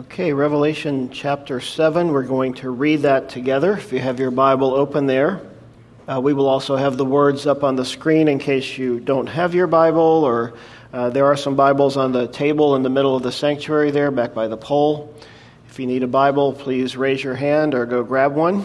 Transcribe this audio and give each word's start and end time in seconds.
Okay, 0.00 0.32
Revelation 0.32 1.10
chapter 1.10 1.60
7. 1.60 2.10
We're 2.10 2.22
going 2.22 2.54
to 2.54 2.70
read 2.70 3.02
that 3.02 3.28
together. 3.28 3.74
If 3.74 3.92
you 3.92 3.98
have 3.98 4.18
your 4.18 4.30
Bible 4.30 4.72
open 4.72 5.04
there, 5.04 5.42
uh, 6.08 6.18
we 6.22 6.32
will 6.32 6.48
also 6.48 6.76
have 6.76 6.96
the 6.96 7.04
words 7.04 7.46
up 7.46 7.62
on 7.62 7.76
the 7.76 7.84
screen 7.84 8.26
in 8.26 8.38
case 8.38 8.78
you 8.78 8.98
don't 8.98 9.26
have 9.26 9.54
your 9.54 9.66
Bible, 9.66 10.00
or 10.00 10.54
uh, 10.94 11.10
there 11.10 11.26
are 11.26 11.36
some 11.36 11.54
Bibles 11.54 11.98
on 11.98 12.12
the 12.12 12.28
table 12.28 12.76
in 12.76 12.82
the 12.82 12.88
middle 12.88 13.14
of 13.14 13.22
the 13.22 13.30
sanctuary 13.30 13.90
there, 13.90 14.10
back 14.10 14.32
by 14.32 14.48
the 14.48 14.56
pole. 14.56 15.14
If 15.68 15.78
you 15.78 15.86
need 15.86 16.02
a 16.02 16.08
Bible, 16.08 16.54
please 16.54 16.96
raise 16.96 17.22
your 17.22 17.34
hand 17.34 17.74
or 17.74 17.84
go 17.84 18.02
grab 18.02 18.34
one. 18.34 18.64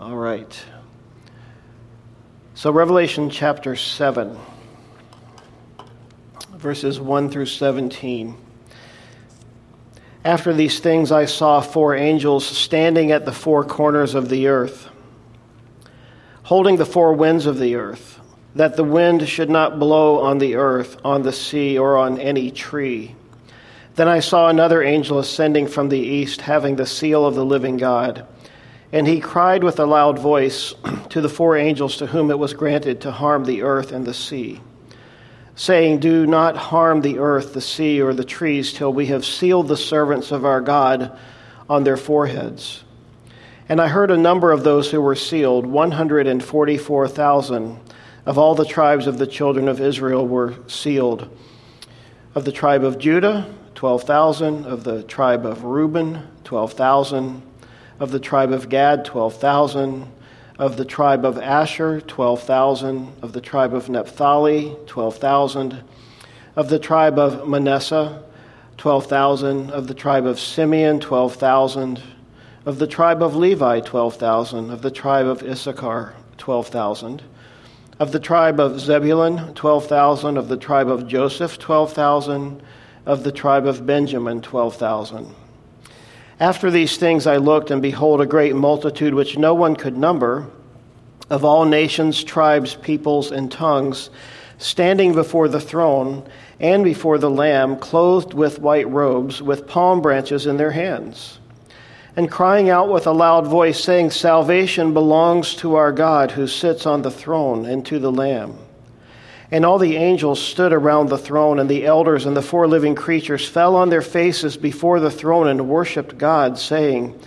All 0.00 0.16
right. 0.16 0.64
So, 2.54 2.70
Revelation 2.70 3.28
chapter 3.28 3.76
7, 3.76 4.38
verses 6.56 6.98
1 6.98 7.28
through 7.28 7.44
17. 7.44 8.38
After 10.24 10.54
these 10.54 10.80
things, 10.80 11.12
I 11.12 11.26
saw 11.26 11.60
four 11.60 11.94
angels 11.94 12.46
standing 12.46 13.12
at 13.12 13.26
the 13.26 13.32
four 13.32 13.62
corners 13.62 14.14
of 14.14 14.30
the 14.30 14.46
earth, 14.46 14.88
holding 16.44 16.76
the 16.76 16.86
four 16.86 17.12
winds 17.12 17.44
of 17.44 17.58
the 17.58 17.74
earth, 17.74 18.20
that 18.54 18.76
the 18.76 18.84
wind 18.84 19.28
should 19.28 19.50
not 19.50 19.78
blow 19.78 20.20
on 20.20 20.38
the 20.38 20.54
earth, 20.54 20.96
on 21.04 21.22
the 21.22 21.32
sea, 21.32 21.78
or 21.78 21.98
on 21.98 22.18
any 22.18 22.50
tree. 22.50 23.14
Then 23.96 24.08
I 24.08 24.20
saw 24.20 24.48
another 24.48 24.82
angel 24.82 25.18
ascending 25.18 25.66
from 25.66 25.90
the 25.90 26.00
east, 26.00 26.40
having 26.40 26.76
the 26.76 26.86
seal 26.86 27.26
of 27.26 27.34
the 27.34 27.44
living 27.44 27.76
God. 27.76 28.26
And 28.92 29.06
he 29.06 29.20
cried 29.20 29.62
with 29.62 29.78
a 29.78 29.84
loud 29.84 30.18
voice 30.18 30.72
to 31.10 31.20
the 31.20 31.28
four 31.28 31.54
angels 31.58 31.98
to 31.98 32.06
whom 32.06 32.30
it 32.30 32.38
was 32.38 32.54
granted 32.54 33.02
to 33.02 33.12
harm 33.12 33.44
the 33.44 33.60
earth 33.60 33.92
and 33.92 34.06
the 34.06 34.14
sea 34.14 34.62
saying, 35.56 36.00
Do 36.00 36.26
not 36.26 36.56
harm 36.56 37.00
the 37.00 37.18
earth, 37.18 37.54
the 37.54 37.60
sea, 37.60 38.00
or 38.00 38.12
the 38.12 38.24
trees 38.24 38.72
till 38.72 38.92
we 38.92 39.06
have 39.06 39.24
sealed 39.24 39.68
the 39.68 39.76
servants 39.76 40.32
of 40.32 40.44
our 40.44 40.60
God 40.60 41.16
on 41.68 41.84
their 41.84 41.96
foreheads. 41.96 42.84
And 43.68 43.80
I 43.80 43.88
heard 43.88 44.10
a 44.10 44.16
number 44.16 44.52
of 44.52 44.64
those 44.64 44.90
who 44.90 45.00
were 45.00 45.14
sealed 45.14 45.66
144,000 45.66 47.80
of 48.26 48.38
all 48.38 48.54
the 48.54 48.64
tribes 48.64 49.06
of 49.06 49.18
the 49.18 49.26
children 49.26 49.68
of 49.68 49.80
Israel 49.80 50.26
were 50.26 50.54
sealed. 50.66 51.28
Of 52.34 52.44
the 52.44 52.52
tribe 52.52 52.84
of 52.84 52.98
Judah, 52.98 53.54
12,000. 53.74 54.66
Of 54.66 54.84
the 54.84 55.02
tribe 55.02 55.46
of 55.46 55.64
Reuben, 55.64 56.26
12,000. 56.44 57.42
Of 58.00 58.10
the 58.10 58.20
tribe 58.20 58.52
of 58.52 58.68
Gad, 58.68 59.04
12,000 59.04 60.08
of 60.58 60.76
the 60.76 60.84
tribe 60.84 61.24
of 61.24 61.38
Asher, 61.38 62.00
12,000. 62.00 63.12
Of 63.22 63.32
the 63.32 63.40
tribe 63.40 63.74
of 63.74 63.88
Naphtali, 63.88 64.76
12,000. 64.86 65.82
Of 66.56 66.68
the 66.68 66.78
tribe 66.78 67.18
of 67.18 67.48
Manasseh, 67.48 68.22
12,000. 68.76 69.70
Of 69.70 69.88
the 69.88 69.94
tribe 69.94 70.26
of 70.26 70.38
Simeon, 70.38 71.00
12,000. 71.00 72.00
Of 72.66 72.78
the 72.78 72.86
tribe 72.86 73.22
of 73.22 73.34
Levi, 73.34 73.80
12,000. 73.80 74.70
Of 74.70 74.82
the 74.82 74.90
tribe 74.90 75.26
of 75.26 75.42
Issachar, 75.42 76.14
12,000. 76.38 77.22
Of 77.98 78.12
the 78.12 78.20
tribe 78.20 78.60
of 78.60 78.80
Zebulun, 78.80 79.54
12,000. 79.54 80.36
Of 80.36 80.48
the 80.48 80.56
tribe 80.56 80.88
of 80.88 81.08
Joseph, 81.08 81.58
12,000. 81.58 82.62
Of 83.06 83.24
the 83.24 83.32
tribe 83.32 83.66
of 83.66 83.84
Benjamin, 83.84 84.40
12,000 84.40 85.34
after 86.40 86.70
these 86.70 86.96
things 86.96 87.26
I 87.26 87.36
looked, 87.36 87.70
and 87.70 87.80
behold, 87.80 88.20
a 88.20 88.26
great 88.26 88.56
multitude 88.56 89.14
which 89.14 89.38
no 89.38 89.54
one 89.54 89.76
could 89.76 89.96
number, 89.96 90.46
of 91.30 91.44
all 91.44 91.64
nations, 91.64 92.22
tribes, 92.24 92.74
peoples, 92.74 93.30
and 93.30 93.50
tongues, 93.50 94.10
standing 94.58 95.14
before 95.14 95.48
the 95.48 95.60
throne 95.60 96.28
and 96.60 96.84
before 96.84 97.18
the 97.18 97.30
Lamb, 97.30 97.76
clothed 97.76 98.34
with 98.34 98.58
white 98.58 98.88
robes, 98.88 99.42
with 99.42 99.66
palm 99.66 100.00
branches 100.00 100.46
in 100.46 100.56
their 100.56 100.70
hands, 100.70 101.38
and 102.16 102.30
crying 102.30 102.68
out 102.68 102.90
with 102.90 103.06
a 103.06 103.12
loud 103.12 103.46
voice, 103.46 103.82
saying, 103.82 104.10
Salvation 104.10 104.92
belongs 104.92 105.54
to 105.56 105.74
our 105.74 105.92
God 105.92 106.32
who 106.32 106.46
sits 106.46 106.86
on 106.86 107.02
the 107.02 107.10
throne 107.10 107.64
and 107.64 107.84
to 107.86 107.98
the 107.98 108.12
Lamb. 108.12 108.58
And 109.50 109.64
all 109.64 109.78
the 109.78 109.96
angels 109.96 110.40
stood 110.40 110.72
around 110.72 111.08
the 111.08 111.18
throne, 111.18 111.58
and 111.58 111.68
the 111.68 111.86
elders 111.86 112.26
and 112.26 112.36
the 112.36 112.42
four 112.42 112.66
living 112.66 112.94
creatures 112.94 113.46
fell 113.46 113.76
on 113.76 113.90
their 113.90 114.02
faces 114.02 114.56
before 114.56 115.00
the 115.00 115.10
throne 115.10 115.48
and 115.48 115.68
worshiped 115.68 116.16
God, 116.18 116.58
saying, 116.58 117.18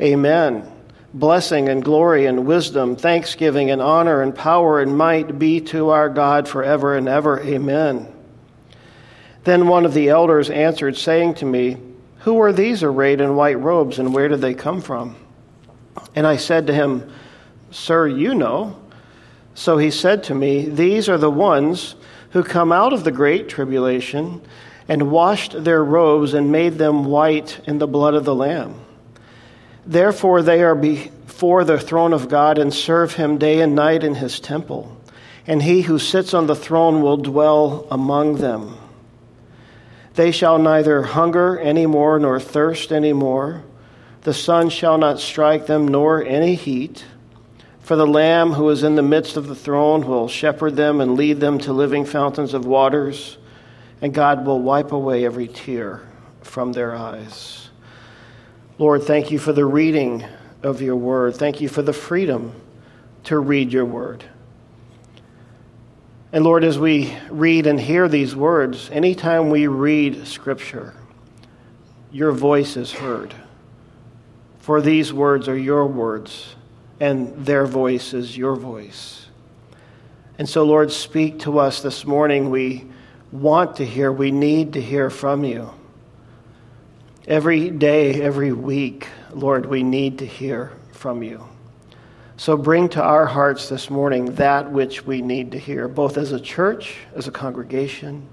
Amen. 0.00 0.70
Blessing 1.12 1.68
and 1.68 1.82
glory 1.82 2.26
and 2.26 2.46
wisdom, 2.46 2.94
thanksgiving 2.94 3.70
and 3.70 3.80
honor 3.80 4.22
and 4.22 4.34
power 4.34 4.80
and 4.80 4.96
might 4.96 5.38
be 5.38 5.60
to 5.62 5.88
our 5.88 6.08
God 6.08 6.46
forever 6.46 6.96
and 6.96 7.08
ever. 7.08 7.40
Amen. 7.40 8.12
Then 9.44 9.66
one 9.66 9.86
of 9.86 9.94
the 9.94 10.10
elders 10.10 10.50
answered, 10.50 10.96
saying 10.96 11.34
to 11.34 11.46
me, 11.46 11.78
Who 12.18 12.40
are 12.42 12.52
these 12.52 12.82
arrayed 12.82 13.20
in 13.20 13.34
white 13.34 13.58
robes, 13.58 13.98
and 13.98 14.12
where 14.12 14.28
did 14.28 14.42
they 14.42 14.54
come 14.54 14.82
from? 14.82 15.16
And 16.14 16.26
I 16.26 16.36
said 16.36 16.66
to 16.66 16.74
him, 16.74 17.10
Sir, 17.70 18.06
you 18.06 18.34
know. 18.34 18.76
So 19.58 19.76
he 19.76 19.90
said 19.90 20.22
to 20.24 20.36
me, 20.36 20.68
These 20.68 21.08
are 21.08 21.18
the 21.18 21.32
ones 21.32 21.96
who 22.30 22.44
come 22.44 22.70
out 22.70 22.92
of 22.92 23.02
the 23.02 23.10
great 23.10 23.48
tribulation 23.48 24.40
and 24.86 25.10
washed 25.10 25.64
their 25.64 25.82
robes 25.82 26.32
and 26.32 26.52
made 26.52 26.74
them 26.74 27.06
white 27.06 27.58
in 27.66 27.78
the 27.78 27.88
blood 27.88 28.14
of 28.14 28.24
the 28.24 28.36
Lamb. 28.36 28.76
Therefore, 29.84 30.42
they 30.42 30.62
are 30.62 30.76
before 30.76 31.64
the 31.64 31.80
throne 31.80 32.12
of 32.12 32.28
God 32.28 32.56
and 32.58 32.72
serve 32.72 33.14
him 33.14 33.36
day 33.36 33.60
and 33.60 33.74
night 33.74 34.04
in 34.04 34.14
his 34.14 34.38
temple. 34.38 34.96
And 35.44 35.60
he 35.60 35.82
who 35.82 35.98
sits 35.98 36.34
on 36.34 36.46
the 36.46 36.54
throne 36.54 37.02
will 37.02 37.16
dwell 37.16 37.84
among 37.90 38.36
them. 38.36 38.76
They 40.14 40.30
shall 40.30 40.60
neither 40.60 41.02
hunger 41.02 41.58
any 41.58 41.86
more 41.86 42.20
nor 42.20 42.38
thirst 42.38 42.92
any 42.92 43.12
more. 43.12 43.64
The 44.22 44.34
sun 44.34 44.70
shall 44.70 44.98
not 44.98 45.18
strike 45.18 45.66
them, 45.66 45.88
nor 45.88 46.24
any 46.24 46.54
heat. 46.54 47.04
For 47.88 47.96
the 47.96 48.06
Lamb 48.06 48.52
who 48.52 48.68
is 48.68 48.82
in 48.82 48.96
the 48.96 49.02
midst 49.02 49.38
of 49.38 49.46
the 49.46 49.54
throne 49.54 50.06
will 50.06 50.28
shepherd 50.28 50.76
them 50.76 51.00
and 51.00 51.16
lead 51.16 51.40
them 51.40 51.58
to 51.60 51.72
living 51.72 52.04
fountains 52.04 52.52
of 52.52 52.66
waters, 52.66 53.38
and 54.02 54.12
God 54.12 54.44
will 54.44 54.60
wipe 54.60 54.92
away 54.92 55.24
every 55.24 55.48
tear 55.48 56.02
from 56.42 56.72
their 56.74 56.94
eyes. 56.94 57.70
Lord, 58.76 59.04
thank 59.04 59.30
you 59.30 59.38
for 59.38 59.54
the 59.54 59.64
reading 59.64 60.22
of 60.62 60.82
your 60.82 60.96
word. 60.96 61.36
Thank 61.36 61.62
you 61.62 61.70
for 61.70 61.80
the 61.80 61.94
freedom 61.94 62.52
to 63.24 63.38
read 63.38 63.72
your 63.72 63.86
word. 63.86 64.22
And 66.30 66.44
Lord, 66.44 66.64
as 66.64 66.78
we 66.78 67.16
read 67.30 67.66
and 67.66 67.80
hear 67.80 68.06
these 68.06 68.36
words, 68.36 68.90
anytime 68.90 69.48
we 69.48 69.66
read 69.66 70.26
Scripture, 70.26 70.92
your 72.12 72.32
voice 72.32 72.76
is 72.76 72.92
heard. 72.92 73.32
For 74.58 74.82
these 74.82 75.10
words 75.10 75.48
are 75.48 75.56
your 75.56 75.86
words 75.86 76.54
and 77.00 77.34
their 77.44 77.66
voice 77.66 78.12
is 78.12 78.36
your 78.36 78.56
voice. 78.56 79.26
And 80.38 80.48
so, 80.48 80.64
Lord, 80.64 80.92
speak 80.92 81.40
to 81.40 81.58
us 81.58 81.82
this 81.82 82.04
morning. 82.04 82.50
We 82.50 82.86
want 83.32 83.76
to 83.76 83.84
hear, 83.84 84.12
we 84.12 84.30
need 84.30 84.74
to 84.74 84.80
hear 84.80 85.10
from 85.10 85.44
you. 85.44 85.70
Every 87.26 87.70
day, 87.70 88.22
every 88.22 88.52
week, 88.52 89.08
Lord, 89.32 89.66
we 89.66 89.82
need 89.82 90.18
to 90.18 90.26
hear 90.26 90.72
from 90.92 91.22
you. 91.22 91.44
So 92.36 92.56
bring 92.56 92.88
to 92.90 93.02
our 93.02 93.26
hearts 93.26 93.68
this 93.68 93.90
morning 93.90 94.36
that 94.36 94.70
which 94.70 95.04
we 95.04 95.22
need 95.22 95.52
to 95.52 95.58
hear, 95.58 95.88
both 95.88 96.16
as 96.16 96.30
a 96.30 96.40
church, 96.40 96.96
as 97.14 97.26
a 97.26 97.32
congregation, 97.32 98.26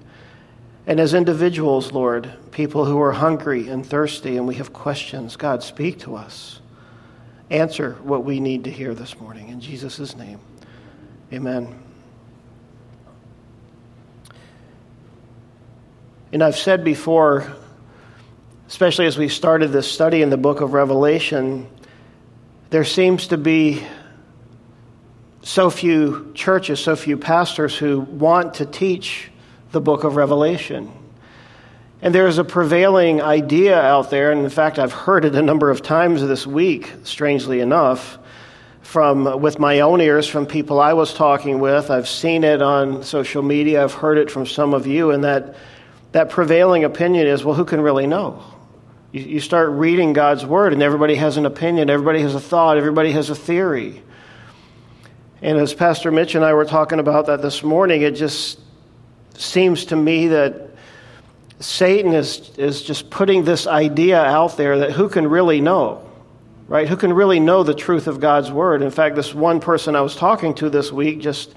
and 0.85 0.99
as 0.99 1.15
individuals, 1.15 1.91
Lord, 1.91 2.31
people 2.51 2.85
who 2.85 3.01
are 3.01 3.11
hungry 3.11 3.67
and 3.67 3.83
thirsty 3.83 4.37
and 4.37 4.47
we 4.47 4.55
have 4.55 4.71
questions. 4.71 5.35
God, 5.35 5.63
speak 5.63 5.99
to 6.01 6.15
us 6.15 6.61
answer 7.49 7.93
what 8.03 8.23
we 8.23 8.39
need 8.39 8.63
to 8.63 8.71
hear 8.71 8.93
this 8.93 9.19
morning. 9.19 9.49
In 9.49 9.59
Jesus' 9.59 10.15
name, 10.15 10.39
amen. 11.31 11.73
And 16.31 16.43
I've 16.43 16.57
said 16.57 16.83
before, 16.83 17.53
especially 18.67 19.05
as 19.05 19.17
we 19.17 19.29
started 19.29 19.69
this 19.69 19.89
study 19.89 20.21
in 20.21 20.29
the 20.29 20.37
book 20.37 20.61
of 20.61 20.73
Revelation, 20.73 21.69
there 22.71 22.83
seems 22.83 23.27
to 23.27 23.37
be 23.37 23.85
so 25.43 25.69
few 25.69 26.31
churches, 26.33 26.79
so 26.79 26.95
few 26.95 27.17
pastors 27.17 27.77
who 27.77 27.99
want 27.99 28.55
to 28.55 28.65
teach 28.65 29.29
the 29.71 29.79
book 29.79 30.03
of 30.03 30.15
Revelation. 30.15 30.91
And 32.01 32.13
there's 32.13 32.37
a 32.37 32.43
prevailing 32.43 33.21
idea 33.21 33.79
out 33.79 34.09
there, 34.09 34.31
and 34.31 34.41
in 34.41 34.49
fact, 34.49 34.79
I've 34.79 34.91
heard 34.91 35.25
it 35.25 35.33
a 35.33 35.41
number 35.41 35.71
of 35.71 35.81
times 35.81 36.21
this 36.21 36.45
week, 36.45 36.91
strangely 37.03 37.61
enough, 37.61 38.17
from 38.81 39.41
with 39.41 39.59
my 39.59 39.79
own 39.79 40.01
ears 40.01 40.27
from 40.27 40.45
people 40.45 40.79
I 40.79 40.93
was 40.93 41.13
talking 41.13 41.59
with. 41.59 41.89
I've 41.89 42.07
seen 42.07 42.43
it 42.43 42.61
on 42.61 43.01
social 43.03 43.41
media, 43.41 43.83
I've 43.83 43.93
heard 43.93 44.17
it 44.17 44.29
from 44.29 44.45
some 44.45 44.73
of 44.73 44.85
you, 44.85 45.11
and 45.11 45.23
that, 45.23 45.55
that 46.11 46.29
prevailing 46.29 46.83
opinion 46.83 47.27
is 47.27 47.43
well, 47.45 47.55
who 47.55 47.65
can 47.65 47.81
really 47.81 48.07
know? 48.07 48.43
You, 49.11 49.21
you 49.21 49.39
start 49.39 49.69
reading 49.69 50.11
God's 50.11 50.45
Word, 50.45 50.73
and 50.73 50.83
everybody 50.83 51.15
has 51.15 51.37
an 51.37 51.45
opinion, 51.45 51.89
everybody 51.89 52.21
has 52.21 52.35
a 52.35 52.41
thought, 52.41 52.77
everybody 52.77 53.11
has 53.13 53.29
a 53.29 53.35
theory. 53.35 54.03
And 55.41 55.57
as 55.57 55.73
Pastor 55.73 56.11
Mitch 56.11 56.35
and 56.35 56.43
I 56.43 56.53
were 56.53 56.65
talking 56.65 56.99
about 56.99 57.27
that 57.27 57.41
this 57.41 57.63
morning, 57.63 58.01
it 58.01 58.15
just 58.15 58.59
seems 59.33 59.85
to 59.85 59.95
me 59.95 60.27
that 60.27 60.74
Satan 61.59 62.13
is, 62.13 62.51
is 62.57 62.83
just 62.83 63.09
putting 63.09 63.45
this 63.45 63.65
idea 63.65 64.21
out 64.21 64.57
there 64.57 64.79
that 64.79 64.91
who 64.91 65.07
can 65.07 65.27
really 65.27 65.61
know, 65.61 66.05
right? 66.67 66.87
Who 66.87 66.97
can 66.97 67.13
really 67.13 67.39
know 67.39 67.63
the 67.63 67.73
truth 67.73 68.07
of 68.07 68.19
God's 68.19 68.51
word? 68.51 68.81
In 68.81 68.91
fact, 68.91 69.15
this 69.15 69.33
one 69.33 69.59
person 69.59 69.95
I 69.95 70.01
was 70.01 70.15
talking 70.15 70.53
to 70.55 70.69
this 70.69 70.91
week 70.91 71.19
just 71.19 71.53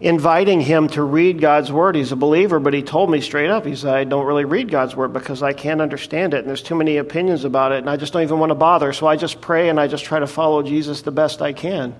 inviting 0.00 0.60
him 0.60 0.88
to 0.88 1.02
read 1.02 1.40
God's 1.40 1.72
word. 1.72 1.96
He's 1.96 2.12
a 2.12 2.16
believer, 2.16 2.60
but 2.60 2.72
he 2.72 2.82
told 2.82 3.10
me 3.10 3.20
straight 3.20 3.50
up, 3.50 3.66
he 3.66 3.74
said, 3.74 3.94
I 3.94 4.04
don't 4.04 4.26
really 4.26 4.44
read 4.44 4.70
God's 4.70 4.94
word 4.94 5.12
because 5.12 5.42
I 5.42 5.52
can't 5.52 5.80
understand 5.80 6.34
it, 6.34 6.38
and 6.38 6.48
there's 6.48 6.62
too 6.62 6.76
many 6.76 6.98
opinions 6.98 7.44
about 7.44 7.72
it, 7.72 7.78
and 7.78 7.90
I 7.90 7.96
just 7.96 8.12
don't 8.12 8.22
even 8.22 8.38
want 8.38 8.50
to 8.50 8.54
bother. 8.54 8.92
So 8.92 9.08
I 9.08 9.16
just 9.16 9.40
pray 9.40 9.70
and 9.70 9.80
I 9.80 9.88
just 9.88 10.04
try 10.04 10.20
to 10.20 10.26
follow 10.28 10.62
Jesus 10.62 11.02
the 11.02 11.10
best 11.10 11.42
I 11.42 11.52
can. 11.52 11.96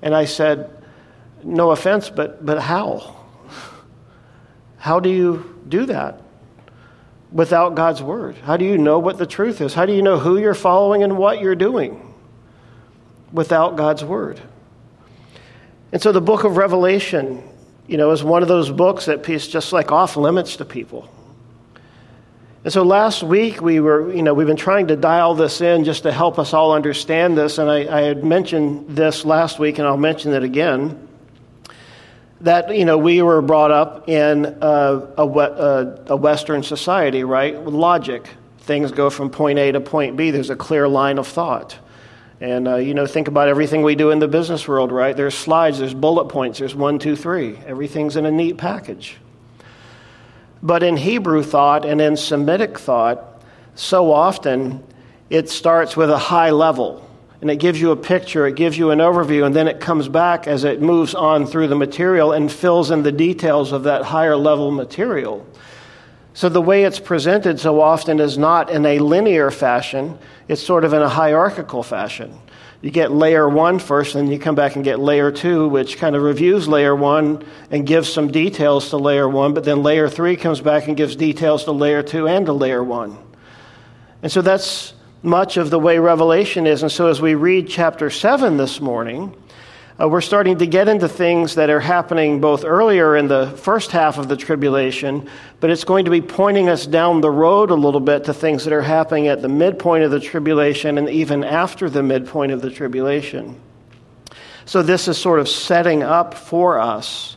And 0.00 0.14
I 0.14 0.24
said, 0.24 0.70
No 1.44 1.70
offense, 1.70 2.08
but, 2.08 2.44
but 2.44 2.60
how? 2.60 3.16
How 4.78 5.00
do 5.00 5.10
you 5.10 5.57
do 5.68 5.86
that 5.86 6.22
without 7.32 7.74
God's 7.74 8.02
word? 8.02 8.36
How 8.36 8.56
do 8.56 8.64
you 8.64 8.78
know 8.78 8.98
what 8.98 9.18
the 9.18 9.26
truth 9.26 9.60
is? 9.60 9.74
How 9.74 9.86
do 9.86 9.92
you 9.92 10.02
know 10.02 10.18
who 10.18 10.38
you're 10.38 10.54
following 10.54 11.02
and 11.02 11.18
what 11.18 11.40
you're 11.40 11.54
doing 11.54 12.14
without 13.32 13.76
God's 13.76 14.04
word? 14.04 14.40
And 15.92 16.02
so 16.02 16.12
the 16.12 16.20
book 16.20 16.44
of 16.44 16.56
Revelation, 16.56 17.42
you 17.86 17.96
know, 17.96 18.10
is 18.10 18.22
one 18.22 18.42
of 18.42 18.48
those 18.48 18.70
books 18.70 19.06
that 19.06 19.28
is 19.28 19.48
just 19.48 19.72
like 19.72 19.90
off 19.90 20.16
limits 20.16 20.56
to 20.56 20.64
people. 20.64 21.08
And 22.64 22.72
so 22.72 22.82
last 22.82 23.22
week 23.22 23.62
we 23.62 23.80
were, 23.80 24.12
you 24.12 24.22
know, 24.22 24.34
we've 24.34 24.46
been 24.46 24.56
trying 24.56 24.88
to 24.88 24.96
dial 24.96 25.34
this 25.34 25.60
in 25.60 25.84
just 25.84 26.02
to 26.02 26.12
help 26.12 26.38
us 26.38 26.52
all 26.52 26.72
understand 26.72 27.38
this. 27.38 27.58
And 27.58 27.70
I, 27.70 27.98
I 27.98 28.00
had 28.02 28.24
mentioned 28.24 28.90
this 28.90 29.24
last 29.24 29.58
week, 29.58 29.78
and 29.78 29.86
I'll 29.86 29.96
mention 29.96 30.34
it 30.34 30.42
again 30.42 31.07
that 32.40 32.74
you 32.74 32.84
know 32.84 32.98
we 32.98 33.22
were 33.22 33.42
brought 33.42 33.70
up 33.70 34.08
in 34.08 34.44
a, 34.60 35.08
a, 35.18 36.04
a, 36.08 36.16
Western 36.16 36.62
society, 36.62 37.24
right? 37.24 37.60
With 37.60 37.74
logic, 37.74 38.28
things 38.60 38.92
go 38.92 39.10
from 39.10 39.30
point 39.30 39.58
A 39.58 39.72
to 39.72 39.80
point 39.80 40.16
B. 40.16 40.30
There's 40.30 40.50
a 40.50 40.56
clear 40.56 40.86
line 40.86 41.18
of 41.18 41.26
thought, 41.26 41.76
and 42.40 42.68
uh, 42.68 42.76
you 42.76 42.94
know 42.94 43.06
think 43.06 43.28
about 43.28 43.48
everything 43.48 43.82
we 43.82 43.94
do 43.94 44.10
in 44.10 44.18
the 44.18 44.28
business 44.28 44.68
world, 44.68 44.92
right? 44.92 45.16
There's 45.16 45.34
slides, 45.34 45.78
there's 45.78 45.94
bullet 45.94 46.26
points, 46.26 46.58
there's 46.58 46.74
one, 46.74 46.98
two, 46.98 47.16
three. 47.16 47.56
Everything's 47.66 48.16
in 48.16 48.26
a 48.26 48.30
neat 48.30 48.56
package. 48.56 49.16
But 50.62 50.82
in 50.82 50.96
Hebrew 50.96 51.42
thought 51.42 51.84
and 51.84 52.00
in 52.00 52.16
Semitic 52.16 52.78
thought, 52.78 53.42
so 53.76 54.12
often 54.12 54.82
it 55.30 55.48
starts 55.48 55.96
with 55.96 56.10
a 56.10 56.18
high 56.18 56.50
level 56.50 57.07
and 57.40 57.50
it 57.50 57.56
gives 57.56 57.80
you 57.80 57.92
a 57.92 57.96
picture, 57.96 58.46
it 58.46 58.56
gives 58.56 58.76
you 58.76 58.90
an 58.90 58.98
overview, 58.98 59.46
and 59.46 59.54
then 59.54 59.68
it 59.68 59.80
comes 59.80 60.08
back 60.08 60.48
as 60.48 60.64
it 60.64 60.82
moves 60.82 61.14
on 61.14 61.46
through 61.46 61.68
the 61.68 61.76
material 61.76 62.32
and 62.32 62.50
fills 62.50 62.90
in 62.90 63.02
the 63.02 63.12
details 63.12 63.72
of 63.72 63.84
that 63.84 64.02
higher 64.02 64.36
level 64.36 64.70
material. 64.70 65.46
So 66.34 66.48
the 66.48 66.62
way 66.62 66.84
it's 66.84 67.00
presented 67.00 67.60
so 67.60 67.80
often 67.80 68.20
is 68.20 68.38
not 68.38 68.70
in 68.70 68.84
a 68.86 68.98
linear 68.98 69.50
fashion, 69.50 70.18
it's 70.48 70.62
sort 70.62 70.84
of 70.84 70.92
in 70.92 71.02
a 71.02 71.08
hierarchical 71.08 71.82
fashion. 71.82 72.38
You 72.80 72.92
get 72.92 73.10
layer 73.10 73.48
one 73.48 73.80
first, 73.80 74.14
and 74.14 74.26
then 74.26 74.32
you 74.32 74.38
come 74.38 74.54
back 74.54 74.76
and 74.76 74.84
get 74.84 75.00
layer 75.00 75.32
two, 75.32 75.68
which 75.68 75.98
kind 75.98 76.14
of 76.14 76.22
reviews 76.22 76.68
layer 76.68 76.94
one 76.94 77.44
and 77.72 77.84
gives 77.84 78.12
some 78.12 78.30
details 78.30 78.90
to 78.90 78.96
layer 78.96 79.28
one, 79.28 79.52
but 79.52 79.64
then 79.64 79.82
layer 79.82 80.08
three 80.08 80.36
comes 80.36 80.60
back 80.60 80.86
and 80.86 80.96
gives 80.96 81.16
details 81.16 81.64
to 81.64 81.72
layer 81.72 82.04
two 82.04 82.28
and 82.28 82.46
to 82.46 82.52
layer 82.52 82.84
one. 82.84 83.18
And 84.22 84.30
so 84.30 84.42
that's 84.42 84.94
much 85.22 85.56
of 85.56 85.70
the 85.70 85.78
way 85.78 85.98
Revelation 85.98 86.66
is. 86.66 86.82
And 86.82 86.92
so 86.92 87.08
as 87.08 87.20
we 87.20 87.34
read 87.34 87.68
chapter 87.68 88.10
7 88.10 88.56
this 88.56 88.80
morning, 88.80 89.34
uh, 90.00 90.08
we're 90.08 90.20
starting 90.20 90.58
to 90.58 90.66
get 90.66 90.86
into 90.86 91.08
things 91.08 91.56
that 91.56 91.70
are 91.70 91.80
happening 91.80 92.40
both 92.40 92.64
earlier 92.64 93.16
in 93.16 93.26
the 93.26 93.48
first 93.56 93.90
half 93.90 94.16
of 94.16 94.28
the 94.28 94.36
tribulation, 94.36 95.28
but 95.58 95.70
it's 95.70 95.82
going 95.82 96.04
to 96.04 96.10
be 96.10 96.20
pointing 96.20 96.68
us 96.68 96.86
down 96.86 97.20
the 97.20 97.30
road 97.30 97.70
a 97.70 97.74
little 97.74 98.00
bit 98.00 98.24
to 98.24 98.32
things 98.32 98.64
that 98.64 98.72
are 98.72 98.82
happening 98.82 99.26
at 99.26 99.42
the 99.42 99.48
midpoint 99.48 100.04
of 100.04 100.12
the 100.12 100.20
tribulation 100.20 100.98
and 100.98 101.08
even 101.08 101.42
after 101.42 101.90
the 101.90 102.02
midpoint 102.02 102.52
of 102.52 102.62
the 102.62 102.70
tribulation. 102.70 103.60
So, 104.66 104.82
this 104.82 105.08
is 105.08 105.18
sort 105.18 105.40
of 105.40 105.48
setting 105.48 106.04
up 106.04 106.34
for 106.34 106.78
us 106.78 107.36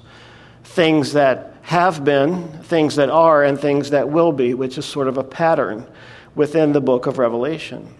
things 0.63 1.13
that 1.13 1.55
have 1.63 2.03
been, 2.03 2.47
things 2.63 2.97
that 2.97 3.09
are, 3.09 3.43
and 3.43 3.59
things 3.59 3.89
that 3.89 4.09
will 4.09 4.33
be, 4.33 4.53
which 4.53 4.77
is 4.77 4.85
sort 4.85 5.07
of 5.07 5.17
a 5.17 5.23
pattern 5.23 5.87
within 6.35 6.73
the 6.73 6.81
book 6.81 7.07
of 7.07 7.17
Revelation. 7.17 7.95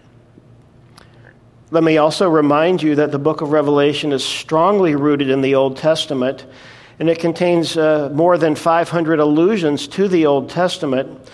Let 1.70 1.84
me 1.84 1.96
also 1.96 2.28
remind 2.28 2.82
you 2.82 2.96
that 2.96 3.12
the 3.12 3.18
book 3.18 3.40
of 3.40 3.50
Revelation 3.50 4.12
is 4.12 4.24
strongly 4.24 4.94
rooted 4.94 5.30
in 5.30 5.40
the 5.40 5.54
Old 5.54 5.78
Testament, 5.78 6.44
and 6.98 7.08
it 7.08 7.18
contains 7.18 7.76
uh, 7.76 8.10
more 8.12 8.36
than 8.36 8.54
500 8.54 9.18
allusions 9.18 9.88
to 9.88 10.06
the 10.06 10.26
Old 10.26 10.50
Testament, 10.50 11.30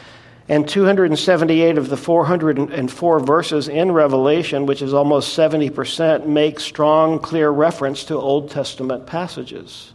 and 0.49 0.67
278 0.69 1.77
of 1.77 1.89
the 1.89 1.97
404 1.97 3.21
verses 3.21 3.69
in 3.69 3.93
Revelation, 3.93 4.65
which 4.65 4.81
is 4.81 4.95
almost 4.95 5.37
70%, 5.37 6.27
make 6.27 6.61
strong, 6.61 7.19
clear 7.19 7.51
reference 7.51 8.05
to 8.05 8.15
Old 8.15 8.51
Testament 8.51 9.07
passages. 9.07 9.93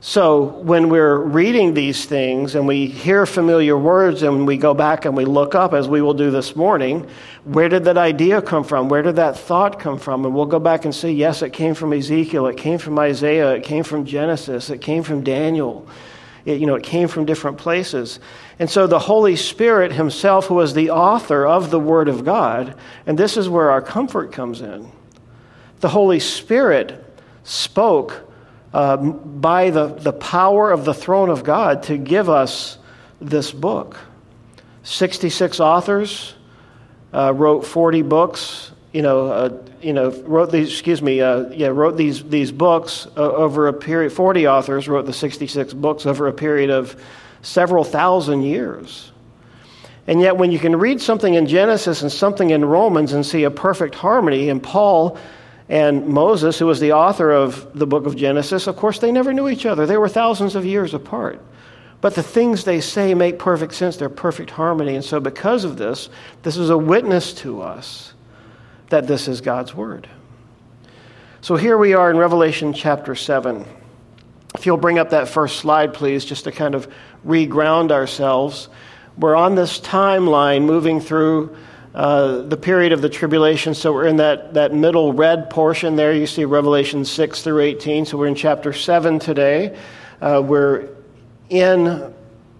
So 0.00 0.44
when 0.44 0.90
we're 0.90 1.18
reading 1.18 1.74
these 1.74 2.04
things 2.04 2.54
and 2.54 2.68
we 2.68 2.86
hear 2.86 3.26
familiar 3.26 3.76
words 3.76 4.22
and 4.22 4.46
we 4.46 4.56
go 4.56 4.72
back 4.72 5.06
and 5.06 5.16
we 5.16 5.24
look 5.24 5.56
up, 5.56 5.74
as 5.74 5.88
we 5.88 6.00
will 6.00 6.14
do 6.14 6.30
this 6.30 6.54
morning, 6.54 7.08
where 7.42 7.68
did 7.68 7.82
that 7.84 7.98
idea 7.98 8.40
come 8.40 8.62
from? 8.62 8.88
Where 8.88 9.02
did 9.02 9.16
that 9.16 9.36
thought 9.36 9.80
come 9.80 9.98
from? 9.98 10.24
And 10.24 10.32
we'll 10.36 10.46
go 10.46 10.60
back 10.60 10.84
and 10.84 10.94
say, 10.94 11.10
yes, 11.10 11.42
it 11.42 11.52
came 11.52 11.74
from 11.74 11.92
Ezekiel, 11.92 12.46
it 12.46 12.56
came 12.56 12.78
from 12.78 12.96
Isaiah, 12.96 13.54
it 13.54 13.64
came 13.64 13.82
from 13.82 14.04
Genesis, 14.04 14.70
it 14.70 14.80
came 14.80 15.02
from 15.02 15.24
Daniel. 15.24 15.88
It, 16.44 16.60
you 16.60 16.66
know, 16.66 16.76
it 16.76 16.84
came 16.84 17.08
from 17.08 17.24
different 17.24 17.58
places. 17.58 18.20
And 18.60 18.70
so 18.70 18.86
the 18.86 19.00
Holy 19.00 19.34
Spirit 19.34 19.90
himself, 19.90 20.46
who 20.46 20.54
was 20.54 20.74
the 20.74 20.90
author 20.90 21.44
of 21.44 21.70
the 21.72 21.80
Word 21.80 22.06
of 22.06 22.24
God, 22.24 22.76
and 23.04 23.18
this 23.18 23.36
is 23.36 23.48
where 23.48 23.72
our 23.72 23.82
comfort 23.82 24.30
comes 24.30 24.60
in. 24.60 24.92
The 25.80 25.88
Holy 25.88 26.20
Spirit 26.20 27.04
spoke 27.42 28.27
uh, 28.72 28.96
by 28.96 29.70
the, 29.70 29.86
the 29.86 30.12
power 30.12 30.70
of 30.70 30.84
the 30.84 30.94
throne 30.94 31.30
of 31.30 31.44
God 31.44 31.84
to 31.84 31.96
give 31.96 32.28
us 32.28 32.78
this 33.20 33.50
book. 33.50 33.96
66 34.82 35.60
authors 35.60 36.34
uh, 37.12 37.32
wrote 37.34 37.64
40 37.64 38.02
books, 38.02 38.72
you 38.92 39.02
know, 39.02 39.26
uh, 39.28 39.62
you 39.80 39.92
know, 39.92 40.10
wrote 40.10 40.50
these, 40.50 40.68
excuse 40.70 41.00
me, 41.00 41.20
uh, 41.20 41.48
yeah, 41.50 41.68
wrote 41.68 41.96
these, 41.96 42.24
these 42.24 42.52
books 42.52 43.06
uh, 43.16 43.20
over 43.20 43.68
a 43.68 43.72
period, 43.72 44.12
40 44.12 44.48
authors 44.48 44.88
wrote 44.88 45.06
the 45.06 45.12
66 45.12 45.72
books 45.74 46.06
over 46.06 46.26
a 46.26 46.32
period 46.32 46.70
of 46.70 47.00
several 47.42 47.84
thousand 47.84 48.42
years. 48.42 49.12
And 50.06 50.22
yet, 50.22 50.38
when 50.38 50.50
you 50.50 50.58
can 50.58 50.76
read 50.76 51.02
something 51.02 51.34
in 51.34 51.46
Genesis 51.46 52.00
and 52.00 52.10
something 52.10 52.48
in 52.48 52.64
Romans 52.64 53.12
and 53.12 53.24
see 53.24 53.44
a 53.44 53.50
perfect 53.50 53.94
harmony, 53.94 54.48
and 54.48 54.62
Paul 54.62 55.18
and 55.68 56.06
Moses, 56.06 56.58
who 56.58 56.66
was 56.66 56.80
the 56.80 56.92
author 56.92 57.30
of 57.30 57.78
the 57.78 57.86
book 57.86 58.06
of 58.06 58.16
Genesis, 58.16 58.66
of 58.66 58.76
course, 58.76 58.98
they 58.98 59.12
never 59.12 59.32
knew 59.32 59.48
each 59.48 59.66
other. 59.66 59.84
They 59.84 59.98
were 59.98 60.08
thousands 60.08 60.54
of 60.54 60.64
years 60.64 60.94
apart. 60.94 61.40
But 62.00 62.14
the 62.14 62.22
things 62.22 62.64
they 62.64 62.80
say 62.80 63.12
make 63.14 63.38
perfect 63.38 63.74
sense. 63.74 63.96
They're 63.96 64.08
perfect 64.08 64.50
harmony. 64.50 64.94
And 64.94 65.04
so, 65.04 65.20
because 65.20 65.64
of 65.64 65.76
this, 65.76 66.08
this 66.42 66.56
is 66.56 66.70
a 66.70 66.78
witness 66.78 67.34
to 67.34 67.60
us 67.60 68.14
that 68.88 69.06
this 69.06 69.28
is 69.28 69.40
God's 69.40 69.74
Word. 69.74 70.08
So, 71.40 71.56
here 71.56 71.76
we 71.76 71.94
are 71.94 72.10
in 72.10 72.16
Revelation 72.16 72.72
chapter 72.72 73.14
7. 73.14 73.66
If 74.54 74.64
you'll 74.64 74.76
bring 74.76 74.98
up 74.98 75.10
that 75.10 75.28
first 75.28 75.58
slide, 75.58 75.92
please, 75.92 76.24
just 76.24 76.44
to 76.44 76.52
kind 76.52 76.74
of 76.74 76.90
reground 77.26 77.90
ourselves. 77.90 78.68
We're 79.18 79.36
on 79.36 79.56
this 79.56 79.80
timeline 79.80 80.64
moving 80.64 81.00
through 81.00 81.56
uh, 81.98 82.42
the 82.42 82.56
period 82.56 82.92
of 82.92 83.02
the 83.02 83.08
tribulation. 83.08 83.74
So 83.74 83.92
we're 83.92 84.06
in 84.06 84.18
that, 84.18 84.54
that 84.54 84.72
middle 84.72 85.12
red 85.12 85.50
portion 85.50 85.96
there. 85.96 86.14
You 86.14 86.28
see 86.28 86.44
Revelation 86.44 87.04
6 87.04 87.42
through 87.42 87.60
18. 87.60 88.06
So 88.06 88.16
we're 88.16 88.28
in 88.28 88.36
chapter 88.36 88.72
7 88.72 89.18
today. 89.18 89.76
Uh, 90.20 90.40
we're 90.44 90.90
in, 91.50 92.14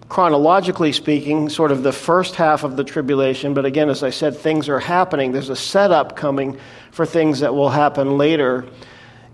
chronologically 0.09 0.91
speaking, 0.91 1.47
sort 1.47 1.71
of 1.71 1.83
the 1.83 1.93
first 1.93 2.35
half 2.35 2.65
of 2.65 2.75
the 2.75 2.83
tribulation. 2.83 3.53
But 3.53 3.63
again, 3.63 3.89
as 3.89 4.03
I 4.03 4.09
said, 4.09 4.35
things 4.35 4.67
are 4.67 4.81
happening. 4.81 5.31
There's 5.31 5.47
a 5.47 5.55
setup 5.55 6.17
coming 6.17 6.59
for 6.91 7.05
things 7.05 7.39
that 7.39 7.55
will 7.55 7.69
happen 7.69 8.17
later 8.17 8.65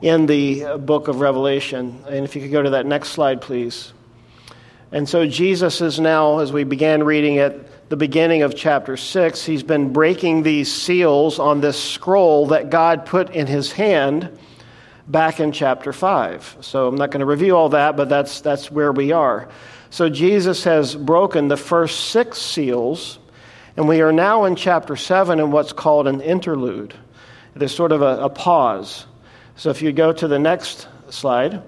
in 0.03 0.27
the 0.27 0.77
book 0.77 1.07
of 1.07 1.19
Revelation. 1.19 2.03
And 2.07 2.24
if 2.24 2.35
you 2.35 2.43
could 2.43 2.51
go 2.51 2.62
to 2.62 2.69
that 2.69 2.85
next 2.85 3.09
slide, 3.09 3.41
please. 3.41 3.91
And 4.91 5.09
so 5.09 5.25
Jesus 5.25 5.81
is 5.81 6.00
now, 6.00 6.38
as 6.38 6.53
we 6.53 6.63
began 6.63 7.01
reading 7.01 7.38
it, 7.38 7.71
the 7.89 7.98
beginning 7.98 8.42
of 8.42 8.56
chapter 8.56 8.98
6, 8.98 9.46
he's 9.46 9.63
been 9.63 9.94
breaking 9.94 10.44
these 10.44 10.74
seals 10.74 11.38
on 11.39 11.62
this 11.62 11.82
scroll 11.82 12.48
that 12.48 12.70
God 12.70 13.06
put 13.06 13.30
in 13.30 13.46
his 13.48 13.72
hand 13.72 14.38
back 15.08 15.39
in 15.39 15.51
chapter 15.51 15.94
5. 15.94 16.58
So 16.62 16.88
I'm 16.88 16.96
not 16.96 17.12
going 17.12 17.20
to 17.20 17.25
review 17.25 17.56
all 17.56 17.70
that, 17.70 17.96
but 17.96 18.10
that's, 18.10 18.42
that's 18.42 18.72
where 18.72 18.92
we 18.92 19.12
are. 19.12 19.50
So 19.92 20.10
Jesus 20.10 20.63
has 20.63 20.96
broken 20.96 21.48
the 21.48 21.58
first 21.58 22.10
six 22.10 22.39
seals, 22.39 23.20
and 23.77 23.88
we 23.88 24.01
are 24.01 24.12
now 24.12 24.46
in 24.46 24.56
chapter 24.56 24.96
7 24.96 25.39
in 25.39 25.51
what's 25.51 25.72
called 25.72 26.08
an 26.08 26.22
interlude. 26.22 26.96
There's 27.54 27.75
sort 27.75 27.92
of 27.92 28.01
a, 28.01 28.24
a 28.24 28.30
pause. 28.30 29.06
So 29.56 29.70
if 29.70 29.82
you 29.82 29.92
go 29.92 30.12
to 30.12 30.27
the 30.27 30.39
next 30.39 30.88
slide. 31.10 31.62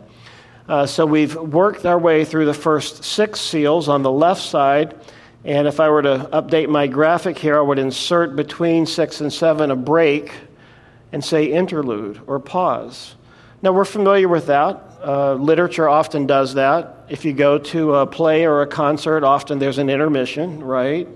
Uh, 0.68 0.86
so 0.86 1.06
we've 1.06 1.36
worked 1.36 1.86
our 1.86 1.98
way 1.98 2.26
through 2.26 2.46
the 2.46 2.54
first 2.54 3.04
six 3.04 3.40
seals 3.40 3.88
on 3.88 4.02
the 4.02 4.12
left 4.12 4.42
side. 4.42 4.96
And 5.48 5.66
if 5.66 5.80
I 5.80 5.88
were 5.88 6.02
to 6.02 6.30
update 6.34 6.68
my 6.68 6.88
graphic 6.88 7.38
here, 7.38 7.58
I 7.58 7.62
would 7.62 7.80
insert 7.80 8.36
between 8.36 8.86
six 8.86 9.22
and 9.22 9.32
seven 9.32 9.72
a 9.72 9.78
break 9.78 10.34
and 11.14 11.24
say 11.24 11.46
interlude 11.46 12.20
or 12.28 12.38
pause. 12.38 13.16
Now, 13.62 13.72
we're 13.72 13.86
familiar 13.86 14.28
with 14.28 14.48
that. 14.48 14.84
Uh, 15.02 15.36
literature 15.36 15.88
often 15.88 16.28
does 16.28 16.56
that. 16.56 17.06
If 17.08 17.24
you 17.24 17.32
go 17.32 17.60
to 17.60 17.96
a 17.96 18.06
play 18.06 18.46
or 18.46 18.62
a 18.62 18.68
concert, 18.68 19.24
often 19.24 19.58
there's 19.58 19.78
an 19.78 19.90
intermission, 19.90 20.62
right? 20.62 21.08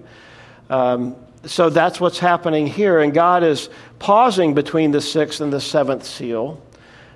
Um, 0.70 1.18
so 1.44 1.70
that's 1.70 2.00
what's 2.00 2.20
happening 2.20 2.68
here. 2.68 3.02
And 3.02 3.14
God 3.14 3.44
is 3.44 3.70
pausing 4.00 4.54
between 4.54 4.92
the 4.92 5.02
sixth 5.02 5.42
and 5.42 5.52
the 5.52 5.60
seventh 5.60 6.06
seal 6.06 6.64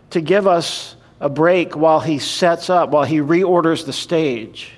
to 0.10 0.19
give 0.19 0.48
us 0.48 0.98
a 1.22 1.29
break 1.29 1.77
while 1.77 2.01
He 2.01 2.19
sets 2.19 2.69
up, 2.69 2.89
while 2.89 3.05
He 3.05 3.19
reorders 3.19 3.86
the 3.86 3.93
stage. 3.93 4.75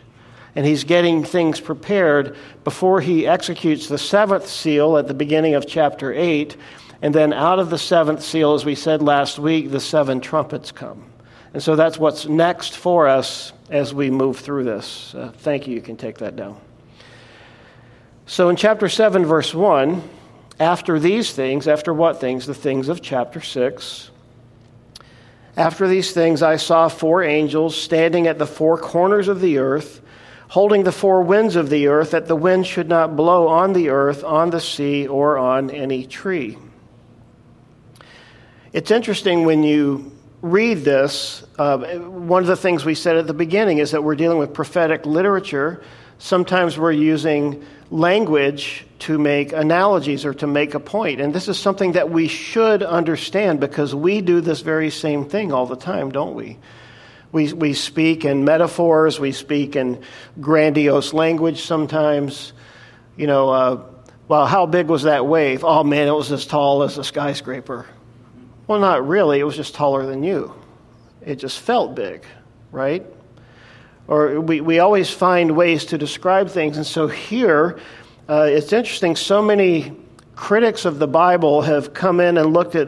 And 0.57 0.65
He's 0.65 0.83
getting 0.83 1.23
things 1.23 1.59
prepared 1.59 2.35
before 2.63 2.99
He 2.99 3.27
executes 3.27 3.87
the 3.87 3.99
seventh 3.99 4.47
seal 4.47 4.97
at 4.97 5.07
the 5.07 5.13
beginning 5.13 5.53
of 5.53 5.67
chapter 5.67 6.11
8. 6.11 6.57
And 7.03 7.13
then 7.13 7.31
out 7.31 7.59
of 7.59 7.69
the 7.69 7.77
seventh 7.77 8.23
seal, 8.23 8.55
as 8.55 8.65
we 8.65 8.73
said 8.73 9.03
last 9.03 9.37
week, 9.37 9.69
the 9.69 9.79
seven 9.79 10.19
trumpets 10.19 10.71
come. 10.71 11.05
And 11.53 11.61
so 11.61 11.75
that's 11.75 11.99
what's 11.99 12.25
next 12.25 12.75
for 12.75 13.07
us 13.07 13.53
as 13.69 13.93
we 13.93 14.09
move 14.09 14.39
through 14.39 14.63
this. 14.63 15.13
Uh, 15.13 15.31
thank 15.37 15.67
you. 15.67 15.75
You 15.75 15.81
can 15.81 15.95
take 15.95 16.17
that 16.17 16.35
down. 16.35 16.59
So 18.25 18.49
in 18.49 18.55
chapter 18.55 18.89
7, 18.89 19.27
verse 19.27 19.53
1, 19.53 20.01
after 20.59 20.99
these 20.99 21.31
things, 21.33 21.67
after 21.67 21.93
what 21.93 22.19
things? 22.19 22.47
The 22.47 22.55
things 22.55 22.89
of 22.89 23.03
chapter 23.03 23.41
6. 23.41 24.09
After 25.55 25.87
these 25.87 26.13
things, 26.13 26.41
I 26.41 26.55
saw 26.55 26.87
four 26.87 27.21
angels 27.23 27.79
standing 27.79 28.25
at 28.25 28.39
the 28.39 28.47
four 28.47 28.79
corners 28.79 29.27
of 29.27 29.39
the 29.39 29.59
earth, 29.59 30.01
holding 30.49 30.83
the 30.83 30.91
four 30.91 31.21
winds 31.21 31.55
of 31.55 31.69
the 31.69 31.87
earth, 31.87 32.11
that 32.11 32.27
the 32.27 32.35
wind 32.35 32.65
should 32.65 32.87
not 32.87 33.15
blow 33.15 33.47
on 33.47 33.73
the 33.73 33.89
earth, 33.89 34.23
on 34.23 34.49
the 34.49 34.61
sea, 34.61 35.07
or 35.07 35.37
on 35.37 35.69
any 35.69 36.05
tree. 36.05 36.57
It's 38.73 38.91
interesting 38.91 39.45
when 39.45 39.63
you 39.63 40.11
read 40.41 40.79
this. 40.79 41.43
Uh, 41.57 41.97
one 41.97 42.43
of 42.43 42.47
the 42.47 42.55
things 42.55 42.85
we 42.85 42.95
said 42.95 43.17
at 43.17 43.27
the 43.27 43.33
beginning 43.33 43.79
is 43.79 43.91
that 43.91 44.03
we're 44.03 44.15
dealing 44.15 44.37
with 44.37 44.53
prophetic 44.53 45.05
literature. 45.05 45.81
Sometimes 46.19 46.77
we're 46.77 46.91
using 46.91 47.65
language 47.89 48.85
to 48.99 49.17
make 49.17 49.53
analogies 49.53 50.25
or 50.25 50.33
to 50.35 50.47
make 50.47 50.73
a 50.73 50.79
point. 50.79 51.21
And 51.21 51.33
this 51.33 51.47
is 51.47 51.57
something 51.57 51.93
that 51.93 52.09
we 52.09 52.27
should 52.27 52.83
understand 52.83 53.59
because 53.59 53.93
we 53.95 54.21
do 54.21 54.41
this 54.41 54.61
very 54.61 54.89
same 54.89 55.25
thing 55.25 55.53
all 55.53 55.65
the 55.65 55.75
time, 55.75 56.11
don't 56.11 56.35
we? 56.35 56.57
We, 57.31 57.51
we 57.53 57.73
speak 57.73 58.25
in 58.25 58.45
metaphors, 58.45 59.19
we 59.19 59.31
speak 59.31 59.75
in 59.75 60.01
grandiose 60.39 61.13
language 61.13 61.61
sometimes. 61.61 62.53
You 63.17 63.27
know, 63.27 63.49
uh, 63.49 63.83
well, 64.27 64.45
how 64.45 64.65
big 64.65 64.87
was 64.87 65.03
that 65.03 65.25
wave? 65.25 65.63
Oh 65.63 65.83
man, 65.83 66.07
it 66.07 66.13
was 66.13 66.31
as 66.31 66.45
tall 66.45 66.83
as 66.83 66.97
a 66.97 67.03
skyscraper. 67.03 67.85
Well, 68.67 68.79
not 68.79 69.07
really, 69.07 69.39
it 69.39 69.43
was 69.43 69.55
just 69.55 69.75
taller 69.75 70.05
than 70.05 70.23
you. 70.23 70.53
It 71.25 71.35
just 71.35 71.59
felt 71.59 71.95
big, 71.95 72.25
right? 72.71 73.05
or 74.07 74.39
we, 74.39 74.61
we 74.61 74.79
always 74.79 75.09
find 75.09 75.55
ways 75.55 75.85
to 75.85 75.97
describe 75.97 76.49
things. 76.49 76.77
And 76.77 76.85
so 76.85 77.07
here, 77.07 77.79
uh, 78.29 78.47
it's 78.49 78.71
interesting, 78.73 79.15
so 79.15 79.41
many 79.41 79.93
critics 80.35 80.85
of 80.85 80.99
the 80.99 81.07
Bible 81.07 81.61
have 81.61 81.93
come 81.93 82.19
in 82.19 82.37
and 82.37 82.53
looked 82.53 82.75
at 82.75 82.87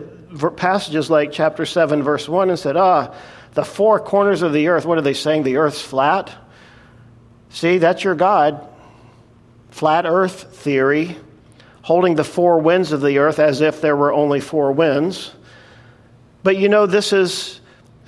passages 0.56 1.10
like 1.10 1.32
chapter 1.32 1.66
7, 1.66 2.04
verse 2.04 2.30
1, 2.30 2.50
and 2.50 2.60
said, 2.60 2.78
ah, 2.78 3.14
the 3.54 3.64
four 3.64 4.00
corners 4.00 4.42
of 4.42 4.54
the 4.54 4.68
earth, 4.68 4.86
what 4.86 4.98
are 4.98 5.02
they 5.02 5.14
saying? 5.14 5.44
The 5.44 5.58
earth's 5.58 5.82
flat? 5.82 6.34
See, 7.50 7.78
that's 7.78 8.04
your 8.04 8.16
God. 8.16 8.68
Flat 9.72 10.06
earth 10.06 10.56
theory, 10.56 11.18
holding 11.82 12.16
the 12.16 12.24
four 12.24 12.60
winds 12.60 12.92
of 12.92 13.02
the 13.02 13.18
earth 13.20 13.40
as 13.40 13.62
if 13.62 13.82
there 13.82 13.96
were 13.96 14.14
only 14.14 14.40
four 14.40 14.72
winds. 14.72 15.34
But 16.44 16.58
you 16.58 16.70
know, 16.70 16.86
this 16.86 17.14
is 17.14 17.59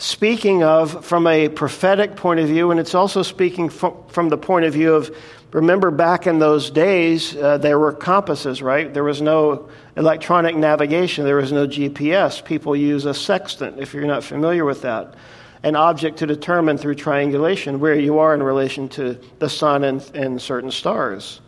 speaking 0.01 0.63
of 0.63 1.05
from 1.05 1.27
a 1.27 1.47
prophetic 1.47 2.15
point 2.15 2.39
of 2.39 2.47
view, 2.47 2.71
and 2.71 2.79
it's 2.79 2.95
also 2.95 3.21
speaking 3.21 3.69
from, 3.69 4.29
the 4.29 4.37
point 4.37 4.65
of 4.65 4.73
view 4.73 4.95
of 4.95 5.15
remember 5.51 5.91
back 5.91 6.25
in 6.25 6.39
those 6.39 6.71
days, 6.71 7.35
uh, 7.35 7.59
there 7.59 7.77
were 7.77 7.93
compasses, 7.93 8.63
right? 8.63 8.91
There 8.91 9.03
was 9.03 9.21
no 9.21 9.69
electronic 9.95 10.55
navigation, 10.55 11.23
there 11.23 11.35
was 11.35 11.51
no 11.51 11.67
GPS. 11.67 12.43
People 12.43 12.75
use 12.75 13.05
a 13.05 13.13
sextant, 13.13 13.79
if 13.79 13.93
you're 13.93 14.07
not 14.07 14.23
familiar 14.23 14.65
with 14.65 14.81
that. 14.81 15.13
An 15.61 15.75
object 15.75 16.17
to 16.17 16.25
determine 16.25 16.79
through 16.79 16.95
triangulation 16.95 17.79
where 17.79 17.93
you 17.93 18.17
are 18.17 18.33
in 18.33 18.41
relation 18.41 18.89
to 18.89 19.19
the 19.37 19.49
sun 19.49 19.83
and, 19.83 20.01
and 20.15 20.41
certain 20.41 20.71
stars. 20.71 21.41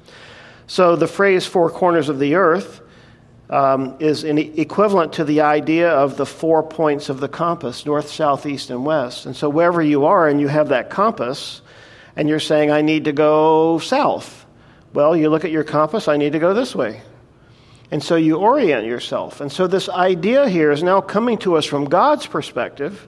So 0.67 0.95
the 0.95 1.07
phrase 1.07 1.47
four 1.47 1.71
corners 1.71 2.07
of 2.07 2.19
the 2.19 2.35
earth 2.35 2.82
um, 3.49 3.97
is 3.99 4.23
equivalent 4.23 5.13
to 5.13 5.23
the 5.23 5.41
idea 5.41 5.89
of 5.89 6.17
the 6.17 6.25
four 6.25 6.63
points 6.63 7.09
of 7.09 7.19
the 7.19 7.27
compass 7.27 7.85
north, 7.85 8.09
south, 8.09 8.45
east, 8.45 8.69
and 8.69 8.85
west. 8.85 9.25
And 9.25 9.35
so, 9.35 9.49
wherever 9.49 9.81
you 9.81 10.05
are 10.05 10.27
and 10.27 10.39
you 10.39 10.47
have 10.47 10.69
that 10.69 10.89
compass, 10.89 11.61
and 12.15 12.29
you're 12.29 12.39
saying, 12.39 12.71
I 12.71 12.81
need 12.81 13.05
to 13.05 13.11
go 13.11 13.79
south, 13.79 14.45
well, 14.93 15.15
you 15.15 15.29
look 15.29 15.45
at 15.45 15.51
your 15.51 15.63
compass, 15.63 16.07
I 16.07 16.17
need 16.17 16.33
to 16.33 16.39
go 16.39 16.53
this 16.53 16.75
way. 16.75 17.01
And 17.91 18.03
so 18.03 18.15
you 18.15 18.37
orient 18.37 18.87
yourself. 18.87 19.41
And 19.41 19.51
so, 19.51 19.67
this 19.67 19.89
idea 19.89 20.47
here 20.49 20.71
is 20.71 20.81
now 20.81 21.01
coming 21.01 21.37
to 21.39 21.57
us 21.57 21.65
from 21.65 21.85
God's 21.85 22.25
perspective, 22.25 23.07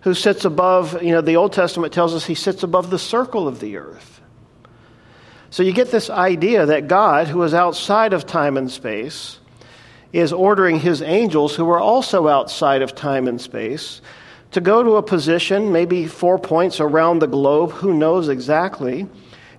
who 0.00 0.14
sits 0.14 0.44
above, 0.44 1.02
you 1.02 1.12
know, 1.12 1.20
the 1.20 1.36
Old 1.36 1.52
Testament 1.52 1.92
tells 1.92 2.14
us 2.14 2.24
he 2.24 2.34
sits 2.34 2.62
above 2.62 2.90
the 2.90 2.98
circle 2.98 3.46
of 3.46 3.60
the 3.60 3.76
earth. 3.76 4.16
So 5.50 5.62
you 5.62 5.72
get 5.72 5.90
this 5.90 6.10
idea 6.10 6.66
that 6.66 6.88
God, 6.88 7.28
who 7.28 7.42
is 7.42 7.54
outside 7.54 8.12
of 8.12 8.26
time 8.26 8.56
and 8.56 8.70
space, 8.70 9.38
is 10.12 10.32
ordering 10.32 10.80
his 10.80 11.02
angels, 11.02 11.56
who 11.56 11.68
are 11.68 11.80
also 11.80 12.28
outside 12.28 12.82
of 12.82 12.94
time 12.94 13.28
and 13.28 13.40
space, 13.40 14.00
to 14.52 14.60
go 14.60 14.82
to 14.82 14.96
a 14.96 15.02
position, 15.02 15.72
maybe 15.72 16.06
four 16.06 16.38
points 16.38 16.80
around 16.80 17.18
the 17.18 17.26
globe, 17.26 17.72
who 17.72 17.92
knows 17.92 18.28
exactly. 18.28 19.06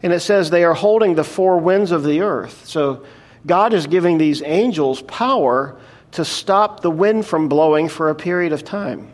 And 0.02 0.14
it 0.14 0.22
says 0.22 0.50
they 0.50 0.64
are 0.64 0.74
holding 0.74 1.16
the 1.16 1.24
four 1.24 1.58
winds 1.58 1.92
of 1.92 2.04
the 2.04 2.22
earth. 2.22 2.66
So 2.66 3.06
God 3.46 3.74
is 3.74 3.88
giving 3.88 4.18
these 4.18 4.42
angels 4.44 5.02
power 5.04 5.78
to 6.12 6.24
stop 6.24 6.80
the 6.80 6.92
wind 6.92 7.26
from 7.26 7.50
blowing 7.50 7.90
for 7.90 8.10
a 8.10 8.16
period 8.16 8.54
of 8.54 8.64
time. 8.64 9.12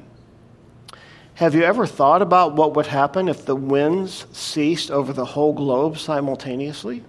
Have 1.36 1.56
you 1.56 1.64
ever 1.64 1.88
thought 1.88 2.22
about 2.22 2.56
what 2.56 2.76
would 2.76 2.86
happen 2.86 3.28
if 3.28 3.46
the 3.46 3.56
winds 3.56 4.28
ceased 4.32 4.92
over 4.92 5.12
the 5.12 5.26
whole 5.26 5.52
globe 5.52 5.98
simultaneously? 5.98 7.04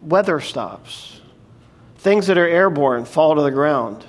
Weather 0.00 0.40
stops 0.40 1.19
Things 2.00 2.28
that 2.28 2.38
are 2.38 2.48
airborne 2.48 3.04
fall 3.04 3.34
to 3.34 3.42
the 3.42 3.50
ground. 3.50 4.06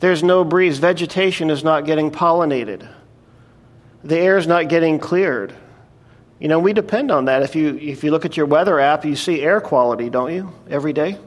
There's 0.00 0.24
no 0.24 0.42
breeze. 0.42 0.78
Vegetation 0.78 1.48
is 1.48 1.62
not 1.62 1.84
getting 1.84 2.10
pollinated. 2.10 2.88
The 4.02 4.18
air 4.18 4.36
is 4.36 4.48
not 4.48 4.68
getting 4.68 4.98
cleared. 4.98 5.54
You 6.40 6.48
know, 6.48 6.58
we 6.58 6.72
depend 6.72 7.12
on 7.12 7.26
that. 7.26 7.44
If 7.44 7.54
you, 7.54 7.76
if 7.76 8.02
you 8.02 8.10
look 8.10 8.24
at 8.24 8.36
your 8.36 8.46
weather 8.46 8.80
app, 8.80 9.04
you 9.04 9.14
see 9.14 9.42
air 9.42 9.60
quality, 9.60 10.10
don't 10.10 10.34
you, 10.34 10.52
every 10.68 10.92
day? 10.92 11.10
You 11.10 11.18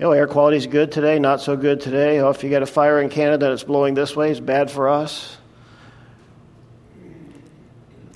know, 0.00 0.10
air 0.10 0.26
quality 0.26 0.56
is 0.56 0.66
good 0.66 0.90
today, 0.90 1.20
not 1.20 1.40
so 1.40 1.56
good 1.56 1.80
today. 1.80 2.18
Oh, 2.18 2.30
if 2.30 2.42
you 2.42 2.50
get 2.50 2.62
a 2.62 2.66
fire 2.66 3.00
in 3.00 3.08
Canada 3.08 3.46
and 3.46 3.52
it's 3.52 3.62
blowing 3.62 3.94
this 3.94 4.16
way, 4.16 4.32
it's 4.32 4.40
bad 4.40 4.68
for 4.68 4.88
us. 4.88 5.36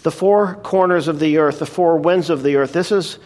The 0.02 0.10
four 0.10 0.56
corners 0.64 1.06
of 1.06 1.20
the 1.20 1.38
earth, 1.38 1.60
the 1.60 1.66
four 1.66 1.96
winds 1.96 2.28
of 2.28 2.42
the 2.42 2.56
earth, 2.56 2.72
this 2.72 2.90
is 2.90 3.20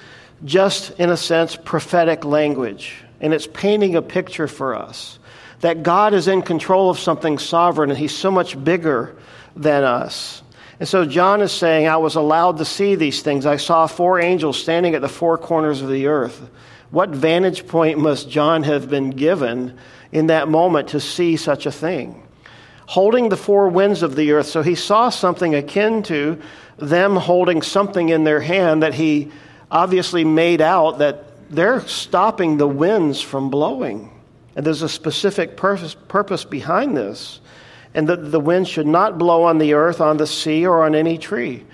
just, 0.44 0.90
in 1.00 1.08
a 1.08 1.16
sense, 1.16 1.56
prophetic 1.56 2.26
language 2.26 3.04
and 3.20 3.34
it's 3.34 3.46
painting 3.46 3.96
a 3.96 4.02
picture 4.02 4.48
for 4.48 4.74
us 4.74 5.18
that 5.60 5.82
God 5.82 6.14
is 6.14 6.26
in 6.26 6.42
control 6.42 6.90
of 6.90 6.98
something 6.98 7.38
sovereign 7.38 7.90
and 7.90 7.98
He's 7.98 8.16
so 8.16 8.30
much 8.30 8.62
bigger 8.62 9.16
than 9.54 9.84
us. 9.84 10.42
And 10.78 10.88
so 10.88 11.04
John 11.04 11.42
is 11.42 11.52
saying, 11.52 11.86
I 11.86 11.98
was 11.98 12.14
allowed 12.14 12.56
to 12.58 12.64
see 12.64 12.94
these 12.94 13.20
things. 13.20 13.44
I 13.44 13.56
saw 13.56 13.86
four 13.86 14.18
angels 14.18 14.58
standing 14.58 14.94
at 14.94 15.02
the 15.02 15.08
four 15.08 15.36
corners 15.36 15.82
of 15.82 15.90
the 15.90 16.06
earth. 16.06 16.48
What 16.90 17.10
vantage 17.10 17.68
point 17.68 17.98
must 17.98 18.30
John 18.30 18.62
have 18.62 18.88
been 18.88 19.10
given 19.10 19.76
in 20.10 20.28
that 20.28 20.48
moment 20.48 20.88
to 20.88 21.00
see 21.00 21.36
such 21.36 21.66
a 21.66 21.72
thing? 21.72 22.26
Holding 22.86 23.28
the 23.28 23.36
four 23.36 23.68
winds 23.68 24.02
of 24.02 24.16
the 24.16 24.32
earth. 24.32 24.46
So 24.46 24.62
he 24.62 24.74
saw 24.74 25.10
something 25.10 25.54
akin 25.54 26.02
to 26.04 26.40
them 26.78 27.14
holding 27.14 27.60
something 27.60 28.08
in 28.08 28.24
their 28.24 28.40
hand 28.40 28.82
that 28.82 28.94
he 28.94 29.30
obviously 29.70 30.24
made 30.24 30.62
out 30.62 30.98
that 30.98 31.29
they're 31.50 31.80
stopping 31.86 32.56
the 32.56 32.68
winds 32.68 33.20
from 33.20 33.50
blowing. 33.50 34.10
And 34.56 34.64
there's 34.64 34.82
a 34.82 34.88
specific 34.88 35.56
purpose, 35.56 35.94
purpose 35.94 36.44
behind 36.44 36.96
this. 36.96 37.40
And 37.92 38.08
that 38.08 38.30
the 38.30 38.40
wind 38.40 38.68
should 38.68 38.86
not 38.86 39.18
blow 39.18 39.42
on 39.42 39.58
the 39.58 39.74
earth, 39.74 40.00
on 40.00 40.16
the 40.16 40.26
sea, 40.26 40.64
or 40.64 40.84
on 40.84 40.94
any 40.94 41.18
tree. 41.18 41.64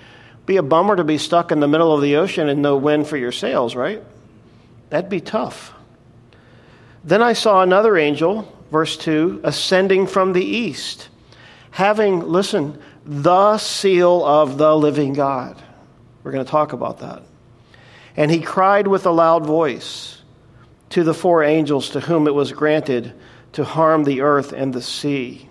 Be 0.47 0.57
a 0.57 0.63
bummer 0.63 0.95
to 0.95 1.03
be 1.03 1.19
stuck 1.19 1.51
in 1.51 1.59
the 1.59 1.67
middle 1.67 1.93
of 1.93 2.01
the 2.01 2.15
ocean 2.15 2.49
and 2.49 2.61
no 2.61 2.75
wind 2.75 3.07
for 3.07 3.17
your 3.17 3.31
sails, 3.31 3.75
right? 3.75 4.03
That'd 4.89 5.09
be 5.09 5.21
tough. 5.21 5.73
Then 7.03 7.21
I 7.21 7.33
saw 7.33 7.61
another 7.61 7.97
angel, 7.97 8.51
verse 8.71 8.97
2, 8.97 9.41
ascending 9.43 10.07
from 10.07 10.33
the 10.33 10.43
east, 10.43 11.09
having, 11.69 12.21
listen, 12.21 12.81
the 13.05 13.57
seal 13.57 14.25
of 14.25 14.57
the 14.57 14.75
living 14.75 15.13
God. 15.13 15.61
We're 16.23 16.31
going 16.31 16.45
to 16.45 16.51
talk 16.51 16.73
about 16.73 16.99
that. 16.99 17.21
And 18.17 18.31
he 18.31 18.41
cried 18.41 18.87
with 18.87 19.05
a 19.05 19.11
loud 19.11 19.45
voice 19.45 20.21
to 20.89 21.03
the 21.03 21.13
four 21.13 21.43
angels 21.43 21.91
to 21.91 21.99
whom 21.99 22.27
it 22.27 22.33
was 22.33 22.51
granted 22.51 23.13
to 23.53 23.63
harm 23.63 24.03
the 24.03 24.21
earth 24.21 24.51
and 24.51 24.73
the 24.73 24.81
sea. 24.81 25.47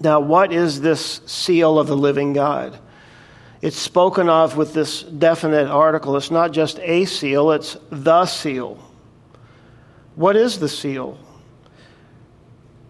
Now, 0.00 0.20
what 0.20 0.52
is 0.52 0.80
this 0.80 1.20
seal 1.26 1.78
of 1.78 1.86
the 1.86 1.96
living 1.96 2.34
God? 2.34 2.78
It's 3.62 3.78
spoken 3.78 4.28
of 4.28 4.56
with 4.58 4.74
this 4.74 5.02
definite 5.02 5.68
article. 5.68 6.16
It's 6.18 6.30
not 6.30 6.52
just 6.52 6.78
a 6.80 7.06
seal, 7.06 7.50
it's 7.52 7.78
the 7.90 8.26
seal. 8.26 8.78
What 10.16 10.36
is 10.36 10.58
the 10.58 10.68
seal? 10.68 11.18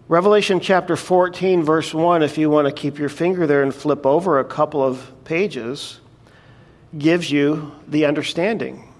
Revelation 0.07 0.59
chapter 0.59 0.95
14, 0.95 1.63
verse 1.63 1.93
1, 1.93 2.21
if 2.23 2.37
you 2.37 2.49
want 2.49 2.67
to 2.67 2.73
keep 2.73 2.99
your 2.99 3.09
finger 3.09 3.47
there 3.47 3.63
and 3.63 3.73
flip 3.73 4.05
over 4.05 4.39
a 4.39 4.45
couple 4.45 4.83
of 4.83 5.11
pages, 5.23 5.99
gives 6.97 7.29
you 7.31 7.71
the 7.87 8.05
understanding. 8.05 8.91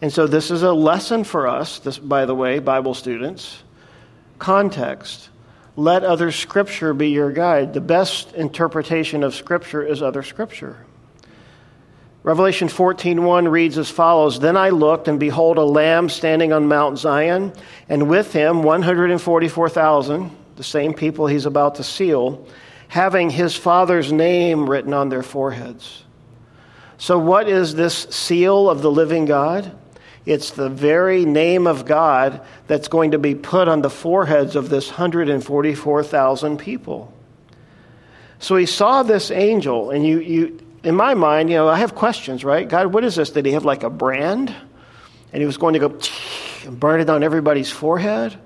And 0.00 0.12
so, 0.12 0.26
this 0.26 0.50
is 0.50 0.62
a 0.62 0.72
lesson 0.72 1.22
for 1.24 1.46
us, 1.46 1.78
this, 1.78 1.98
by 1.98 2.26
the 2.26 2.34
way, 2.34 2.58
Bible 2.58 2.94
students. 2.94 3.62
Context. 4.38 5.28
Let 5.76 6.04
other 6.04 6.32
scripture 6.32 6.92
be 6.92 7.10
your 7.10 7.30
guide. 7.30 7.72
The 7.72 7.80
best 7.80 8.34
interpretation 8.34 9.22
of 9.22 9.34
scripture 9.34 9.82
is 9.82 10.02
other 10.02 10.22
scripture. 10.22 10.84
Revelation 12.24 12.68
14:1 12.68 13.48
reads 13.50 13.78
as 13.78 13.90
follows: 13.90 14.38
Then 14.38 14.56
I 14.56 14.70
looked 14.70 15.08
and 15.08 15.18
behold 15.18 15.58
a 15.58 15.64
lamb 15.64 16.08
standing 16.08 16.52
on 16.52 16.68
Mount 16.68 16.98
Zion, 16.98 17.52
and 17.88 18.08
with 18.08 18.32
him 18.32 18.62
144,000, 18.62 20.30
the 20.56 20.62
same 20.62 20.94
people 20.94 21.26
he's 21.26 21.46
about 21.46 21.76
to 21.76 21.84
seal, 21.84 22.46
having 22.88 23.30
his 23.30 23.56
father's 23.56 24.12
name 24.12 24.68
written 24.68 24.92
on 24.92 25.08
their 25.08 25.22
foreheads. 25.22 26.04
So 27.02 27.18
what 27.18 27.48
is 27.48 27.74
this 27.74 27.94
seal 28.10 28.70
of 28.70 28.80
the 28.80 28.88
living 28.88 29.24
God? 29.24 29.76
It's 30.24 30.52
the 30.52 30.68
very 30.68 31.24
name 31.24 31.66
of 31.66 31.84
God 31.84 32.42
that's 32.68 32.86
going 32.86 33.10
to 33.10 33.18
be 33.18 33.34
put 33.34 33.66
on 33.66 33.82
the 33.82 33.90
foreheads 33.90 34.54
of 34.54 34.68
this 34.68 34.86
144,000 34.86 36.58
people. 36.58 37.12
So 38.38 38.54
he 38.54 38.66
saw 38.66 39.02
this 39.02 39.32
angel, 39.32 39.90
and 39.90 40.06
you, 40.06 40.20
you, 40.20 40.60
in 40.84 40.94
my 40.94 41.14
mind, 41.14 41.50
you 41.50 41.56
know, 41.56 41.66
I 41.66 41.78
have 41.78 41.96
questions, 41.96 42.44
right? 42.44 42.68
God, 42.68 42.94
what 42.94 43.02
is 43.02 43.16
this? 43.16 43.30
Did 43.30 43.46
he 43.46 43.52
have 43.54 43.64
like 43.64 43.82
a 43.82 43.90
brand? 43.90 44.54
And 45.32 45.42
he 45.42 45.44
was 45.44 45.56
going 45.56 45.72
to 45.72 45.80
go 45.80 45.98
and 46.64 46.78
burn 46.78 47.00
it 47.00 47.10
on 47.10 47.24
everybody's 47.24 47.68
forehead? 47.68 48.38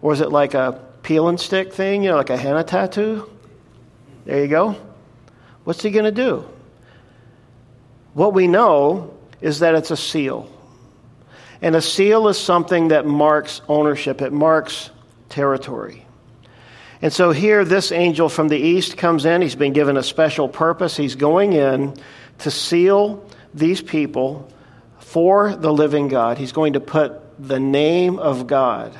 Or 0.00 0.12
is 0.12 0.20
it 0.20 0.30
like 0.30 0.54
a 0.54 0.80
peel 1.02 1.26
and 1.26 1.40
stick 1.40 1.72
thing, 1.72 2.04
you 2.04 2.10
know, 2.10 2.16
like 2.18 2.30
a 2.30 2.36
henna 2.36 2.62
tattoo? 2.62 3.28
There 4.26 4.40
you 4.40 4.46
go. 4.46 4.76
What's 5.64 5.82
he 5.82 5.90
going 5.90 6.04
to 6.04 6.12
do? 6.12 6.48
What 8.14 8.34
we 8.34 8.46
know 8.46 9.14
is 9.40 9.60
that 9.60 9.74
it's 9.74 9.90
a 9.90 9.96
seal. 9.96 10.50
And 11.62 11.76
a 11.76 11.82
seal 11.82 12.28
is 12.28 12.38
something 12.38 12.88
that 12.88 13.06
marks 13.06 13.60
ownership, 13.68 14.22
it 14.22 14.32
marks 14.32 14.90
territory. 15.28 16.06
And 17.02 17.12
so 17.12 17.32
here, 17.32 17.64
this 17.64 17.92
angel 17.92 18.28
from 18.28 18.48
the 18.48 18.58
east 18.58 18.98
comes 18.98 19.24
in. 19.24 19.40
He's 19.40 19.54
been 19.54 19.72
given 19.72 19.96
a 19.96 20.02
special 20.02 20.48
purpose. 20.48 20.96
He's 20.96 21.14
going 21.14 21.54
in 21.54 21.94
to 22.40 22.50
seal 22.50 23.26
these 23.54 23.80
people 23.80 24.50
for 24.98 25.54
the 25.54 25.72
living 25.72 26.08
God. 26.08 26.36
He's 26.36 26.52
going 26.52 26.74
to 26.74 26.80
put 26.80 27.20
the 27.38 27.58
name 27.58 28.18
of 28.18 28.46
God. 28.46 28.98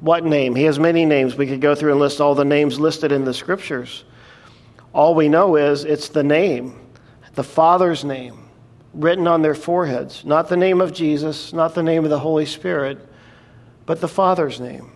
What 0.00 0.24
name? 0.24 0.54
He 0.54 0.64
has 0.64 0.78
many 0.78 1.04
names. 1.04 1.36
We 1.36 1.46
could 1.46 1.60
go 1.60 1.74
through 1.74 1.92
and 1.92 2.00
list 2.00 2.20
all 2.20 2.34
the 2.34 2.44
names 2.44 2.80
listed 2.80 3.12
in 3.12 3.24
the 3.24 3.34
scriptures. 3.34 4.04
All 4.94 5.14
we 5.14 5.28
know 5.28 5.56
is 5.56 5.84
it's 5.84 6.08
the 6.08 6.22
name, 6.22 6.80
the 7.38 7.44
Father's 7.44 8.04
name 8.04 8.36
written 8.92 9.28
on 9.28 9.42
their 9.42 9.54
foreheads. 9.54 10.24
Not 10.24 10.48
the 10.48 10.56
name 10.56 10.80
of 10.80 10.92
Jesus, 10.92 11.52
not 11.52 11.72
the 11.72 11.84
name 11.84 12.02
of 12.02 12.10
the 12.10 12.18
Holy 12.18 12.46
Spirit, 12.46 12.98
but 13.86 14.00
the 14.00 14.08
Father's 14.08 14.58
name. 14.58 14.90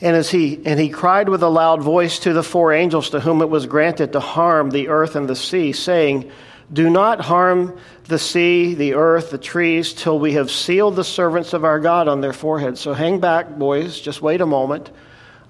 And 0.00 0.14
as 0.14 0.30
he 0.30 0.64
and 0.64 0.78
he 0.78 0.90
cried 0.90 1.28
with 1.28 1.42
a 1.42 1.48
loud 1.48 1.82
voice 1.82 2.20
to 2.20 2.32
the 2.32 2.44
four 2.44 2.72
angels 2.72 3.10
to 3.10 3.18
whom 3.18 3.42
it 3.42 3.50
was 3.50 3.66
granted 3.66 4.12
to 4.12 4.20
harm 4.20 4.70
the 4.70 4.90
earth 4.90 5.16
and 5.16 5.28
the 5.28 5.34
sea, 5.34 5.72
saying, 5.72 6.30
Do 6.72 6.88
not 6.88 7.20
harm 7.20 7.76
the 8.04 8.20
sea, 8.20 8.74
the 8.74 8.94
earth, 8.94 9.32
the 9.32 9.38
trees, 9.38 9.92
till 9.94 10.20
we 10.20 10.34
have 10.34 10.52
sealed 10.52 10.94
the 10.94 11.02
servants 11.02 11.52
of 11.52 11.64
our 11.64 11.80
God 11.80 12.06
on 12.06 12.20
their 12.20 12.32
foreheads. 12.32 12.78
So 12.78 12.92
hang 12.92 13.18
back, 13.18 13.58
boys, 13.58 14.00
just 14.00 14.22
wait 14.22 14.40
a 14.40 14.46
moment. 14.46 14.88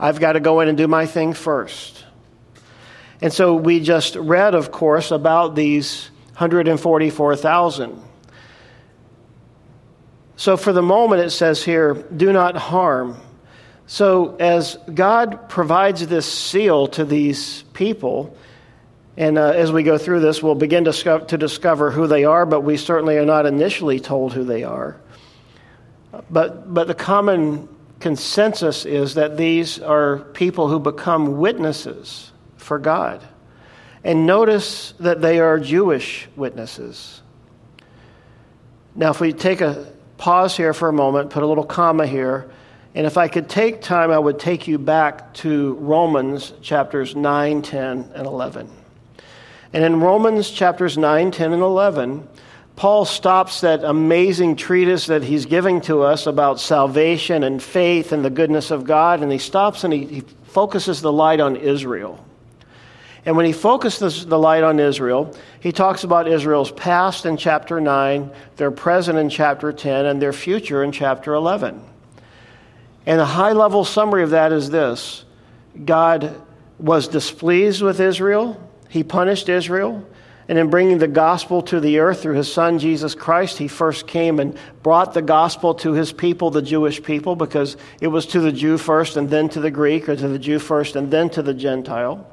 I've 0.01 0.19
got 0.19 0.33
to 0.33 0.41
go 0.41 0.61
in 0.61 0.69
and 0.69 0.79
do 0.79 0.89
my 0.89 1.05
thing 1.05 1.35
first. 1.35 2.07
And 3.23 3.33
so 3.33 3.55
we 3.55 3.79
just 3.79 4.17
read, 4.17 4.57
of 4.57 4.73
course, 4.73 5.13
about 5.13 5.55
these 5.55 6.11
144,000. 6.31 8.03
So 10.35 10.57
for 10.57 10.73
the 10.73 10.83
moment, 10.83 11.23
it 11.23 11.31
says 11.31 11.63
here, 11.63 11.95
do 11.95 12.33
not 12.33 12.57
harm. 12.57 13.17
So 13.87 14.35
as 14.41 14.77
God 14.93 15.49
provides 15.49 16.05
this 16.05 16.27
seal 16.27 16.89
to 16.89 17.05
these 17.05 17.63
people, 17.75 18.37
and 19.17 19.39
uh, 19.39 19.51
as 19.51 19.71
we 19.71 19.85
go 19.85 19.99
through 19.99 20.19
this, 20.19 20.43
we'll 20.43 20.57
begin 20.57 20.85
to, 20.87 21.25
to 21.29 21.39
discover 21.39 21.93
who 21.93 22.09
they 22.09 22.25
are, 22.25 22.45
but 22.45 22.63
we 22.63 22.77
certainly 22.77 23.19
are 23.19 23.25
not 23.25 23.47
initially 23.47 24.01
told 24.01 24.33
who 24.33 24.43
they 24.43 24.65
are. 24.65 24.97
But, 26.29 26.75
but 26.75 26.89
the 26.89 26.95
common 26.95 27.69
consensus 28.01 28.85
is 28.85 29.15
that 29.15 29.37
these 29.37 29.79
are 29.79 30.19
people 30.33 30.67
who 30.67 30.81
become 30.81 31.39
witnesses 31.39 32.32
for 32.63 32.79
God. 32.79 33.23
And 34.05 34.27
notice 34.27 34.95
that 35.01 35.21
they 35.21 35.39
are 35.41 35.59
Jewish 35.59 36.29
witnesses. 36.37 37.23
Now, 38.95 39.11
if 39.11 39.21
we 39.21 39.33
take 39.33 39.61
a 39.61 39.93
pause 40.19 40.57
here 40.57 40.75
for 40.75 40.89
a 40.89 40.93
moment, 40.93 41.31
put 41.31 41.43
a 41.43 41.47
little 41.47 41.65
comma 41.65 42.07
here, 42.07 42.51
and 42.95 43.07
if 43.07 43.17
I 43.17 43.29
could 43.29 43.49
take 43.49 43.81
time, 43.81 44.11
I 44.11 44.19
would 44.19 44.39
take 44.39 44.69
you 44.69 44.79
back 44.79 45.33
to 45.35 45.75
Romans 45.75 46.53
chapters 46.61 47.17
9, 47.17 47.63
10, 47.63 48.11
and 48.15 48.27
11. 48.27 48.69
And 49.73 49.85
in 49.85 50.01
Romans 50.01 50.51
chapters 50.51 50.99
9, 50.99 51.31
10, 51.31 51.53
and 51.55 51.63
11, 51.63 52.29
Paul 52.77 53.05
stops 53.05 53.63
that 53.63 53.85
amazing 53.85 54.57
treatise 54.57 55.07
that 55.07 55.23
he's 55.23 55.47
giving 55.47 55.81
to 55.83 56.03
us 56.03 56.27
about 56.27 56.61
salvation 56.61 57.45
and 57.45 57.63
faith 57.63 58.13
and 58.13 58.25
the 58.25 58.31
goodness 58.31 58.71
of 58.71 58.85
God, 58.85 59.23
and 59.23 59.33
he 59.33 59.39
stops 59.39 59.85
and 59.85 59.93
he, 59.93 60.05
he 60.05 60.21
focuses 60.45 61.01
the 61.01 61.13
light 61.13 61.41
on 61.41 61.57
Israel. 61.57 62.23
And 63.25 63.37
when 63.37 63.47
he 63.47 63.53
focuses 63.53 64.27
the 64.27 64.39
light 64.39 64.65
on 64.65 64.81
Israel, 64.81 65.35
he 65.61 65.71
talks 65.71 66.03
about 66.03 66.27
Israel's 66.27 66.73
past 66.73 67.25
in 67.25 67.37
chapter 67.37 67.81
9, 67.81 68.31
their 68.57 68.73
present 68.73 69.17
in 69.19 69.29
chapter 69.31 69.73
10, 69.73 70.07
and 70.07 70.21
their 70.21 70.33
future 70.33 70.83
in 70.83 70.91
chapter 70.91 71.35
11. 71.35 71.81
And 73.07 73.21
a 73.21 73.25
high 73.25 73.53
level 73.53 73.85
summary 73.85 74.25
of 74.25 74.31
that 74.31 74.53
is 74.53 74.71
this 74.71 75.25
God 75.85 76.41
was 76.79 77.07
displeased 77.07 77.81
with 77.81 78.01
Israel, 78.01 78.61
he 78.89 79.05
punished 79.05 79.49
Israel. 79.49 80.07
And 80.49 80.59
in 80.59 80.71
bringing 80.71 80.99
the 80.99 81.09
gospel 81.09 81.63
to 81.63 81.79
the 81.79 82.01
earth 82.01 82.21
through 82.21 82.35
his 82.35 82.53
son 82.53 82.81
Jesus 82.81 83.15
Christ, 83.15 83.59
he 83.59 83.69
first 83.69 84.09
came 84.09 84.41
and 84.41 84.59
brought 84.83 85.15
the 85.15 85.23
gospel 85.23 85.73
to 85.77 85.93
his 85.93 86.13
people, 86.13 86.51
the 86.51 86.61
Jewish 86.61 87.01
people, 87.01 87.37
because 87.37 87.77
it 88.01 88.09
was 88.09 88.27
to 88.27 88.41
the 88.41 88.51
Jew 88.51 88.77
first 88.77 89.17
and 89.17 89.31
then 89.31 89.49
to 89.51 89.61
the 89.61 89.71
Greek, 89.71 90.09
or 90.09 90.17
to 90.17 90.29
the 90.29 90.41
Jew 90.41 90.59
first 90.59 90.97
and 90.97 91.11
then 91.11 91.31
to 91.31 91.43
the 91.43 91.55
Gentile. 91.55 92.27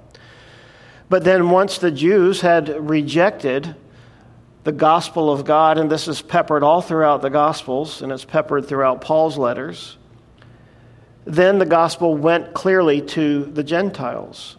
But 1.09 1.23
then, 1.23 1.49
once 1.49 1.79
the 1.79 1.91
Jews 1.91 2.41
had 2.41 2.69
rejected 2.89 3.75
the 4.63 4.71
gospel 4.71 5.31
of 5.31 5.43
God, 5.43 5.77
and 5.77 5.89
this 5.89 6.07
is 6.07 6.21
peppered 6.21 6.61
all 6.61 6.81
throughout 6.81 7.21
the 7.21 7.29
Gospels, 7.29 8.01
and 8.01 8.11
it's 8.11 8.25
peppered 8.25 8.67
throughout 8.67 9.01
Paul's 9.01 9.37
letters, 9.37 9.97
then 11.25 11.59
the 11.59 11.65
gospel 11.65 12.15
went 12.15 12.53
clearly 12.53 13.01
to 13.01 13.45
the 13.45 13.63
Gentiles. 13.63 14.57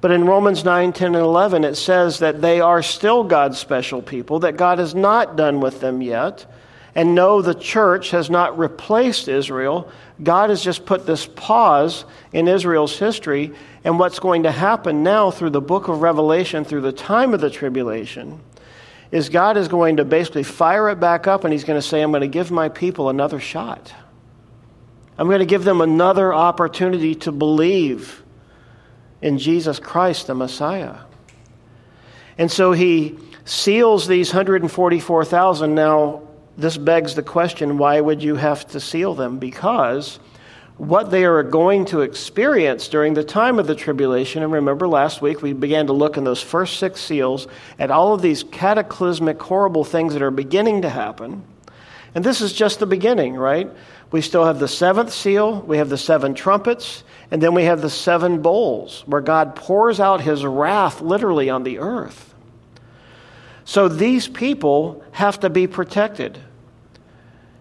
But 0.00 0.10
in 0.10 0.26
Romans 0.26 0.64
9, 0.64 0.92
10, 0.92 1.14
and 1.14 1.24
11, 1.24 1.64
it 1.64 1.74
says 1.74 2.20
that 2.20 2.40
they 2.40 2.60
are 2.60 2.82
still 2.82 3.24
God's 3.24 3.58
special 3.58 4.00
people, 4.00 4.40
that 4.40 4.56
God 4.56 4.78
is 4.78 4.94
not 4.94 5.36
done 5.36 5.60
with 5.60 5.80
them 5.80 6.02
yet. 6.02 6.46
And 6.94 7.14
no, 7.14 7.42
the 7.42 7.54
church 7.54 8.10
has 8.10 8.30
not 8.30 8.58
replaced 8.58 9.28
Israel. 9.28 9.90
God 10.22 10.50
has 10.50 10.62
just 10.62 10.86
put 10.86 11.04
this 11.04 11.26
pause 11.26 12.04
in 12.32 12.48
Israel's 12.48 12.98
history 12.98 13.54
and 13.88 13.98
what's 13.98 14.18
going 14.18 14.42
to 14.42 14.52
happen 14.52 15.02
now 15.02 15.30
through 15.30 15.48
the 15.48 15.62
book 15.62 15.88
of 15.88 16.02
Revelation, 16.02 16.62
through 16.62 16.82
the 16.82 16.92
time 16.92 17.32
of 17.32 17.40
the 17.40 17.48
tribulation, 17.48 18.38
is 19.10 19.30
God 19.30 19.56
is 19.56 19.66
going 19.66 19.96
to 19.96 20.04
basically 20.04 20.42
fire 20.42 20.90
it 20.90 21.00
back 21.00 21.26
up 21.26 21.44
and 21.44 21.54
He's 21.54 21.64
going 21.64 21.80
to 21.80 21.86
say, 21.86 22.02
I'm 22.02 22.10
going 22.10 22.20
to 22.20 22.28
give 22.28 22.50
my 22.50 22.68
people 22.68 23.08
another 23.08 23.40
shot. 23.40 23.94
I'm 25.16 25.26
going 25.26 25.38
to 25.38 25.46
give 25.46 25.64
them 25.64 25.80
another 25.80 26.34
opportunity 26.34 27.14
to 27.14 27.32
believe 27.32 28.22
in 29.22 29.38
Jesus 29.38 29.80
Christ, 29.80 30.26
the 30.26 30.34
Messiah. 30.34 30.96
And 32.36 32.52
so 32.52 32.72
He 32.72 33.18
seals 33.46 34.06
these 34.06 34.28
144,000. 34.28 35.74
Now, 35.74 36.28
this 36.58 36.76
begs 36.76 37.14
the 37.14 37.22
question 37.22 37.78
why 37.78 38.02
would 38.02 38.22
you 38.22 38.34
have 38.34 38.66
to 38.66 38.80
seal 38.80 39.14
them? 39.14 39.38
Because 39.38 40.18
what 40.78 41.10
they 41.10 41.24
are 41.24 41.42
going 41.42 41.84
to 41.84 42.02
experience 42.02 42.86
during 42.86 43.14
the 43.14 43.24
time 43.24 43.58
of 43.58 43.66
the 43.66 43.74
tribulation. 43.74 44.44
And 44.44 44.52
remember, 44.52 44.86
last 44.86 45.20
week 45.20 45.42
we 45.42 45.52
began 45.52 45.88
to 45.88 45.92
look 45.92 46.16
in 46.16 46.22
those 46.24 46.40
first 46.40 46.78
six 46.78 47.00
seals 47.00 47.48
at 47.78 47.90
all 47.90 48.14
of 48.14 48.22
these 48.22 48.44
cataclysmic, 48.44 49.42
horrible 49.42 49.84
things 49.84 50.12
that 50.12 50.22
are 50.22 50.30
beginning 50.30 50.82
to 50.82 50.88
happen. 50.88 51.42
And 52.14 52.24
this 52.24 52.40
is 52.40 52.52
just 52.52 52.78
the 52.78 52.86
beginning, 52.86 53.34
right? 53.34 53.68
We 54.12 54.22
still 54.22 54.44
have 54.44 54.60
the 54.60 54.68
seventh 54.68 55.12
seal, 55.12 55.60
we 55.62 55.78
have 55.78 55.88
the 55.88 55.98
seven 55.98 56.34
trumpets, 56.34 57.02
and 57.30 57.42
then 57.42 57.54
we 57.54 57.64
have 57.64 57.82
the 57.82 57.90
seven 57.90 58.40
bowls 58.40 59.02
where 59.06 59.20
God 59.20 59.56
pours 59.56 60.00
out 60.00 60.20
his 60.20 60.44
wrath 60.44 61.00
literally 61.00 61.50
on 61.50 61.64
the 61.64 61.80
earth. 61.80 62.34
So 63.64 63.88
these 63.88 64.28
people 64.28 65.04
have 65.10 65.40
to 65.40 65.50
be 65.50 65.66
protected. 65.66 66.38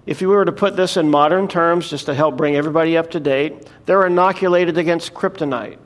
If 0.08 0.22
you 0.22 0.30
were 0.30 0.46
to 0.46 0.54
put 0.54 0.78
this 0.78 0.96
in 0.96 1.12
modern 1.12 1.50
terms, 1.50 1.90
just 1.90 2.06
to 2.06 2.14
help 2.14 2.38
bring 2.38 2.56
everybody 2.56 2.96
up 2.96 3.12
to 3.12 3.20
date, 3.20 3.68
they're 3.86 4.08
inoculated 4.08 4.78
against 4.78 5.14
kryptonite. 5.14 5.78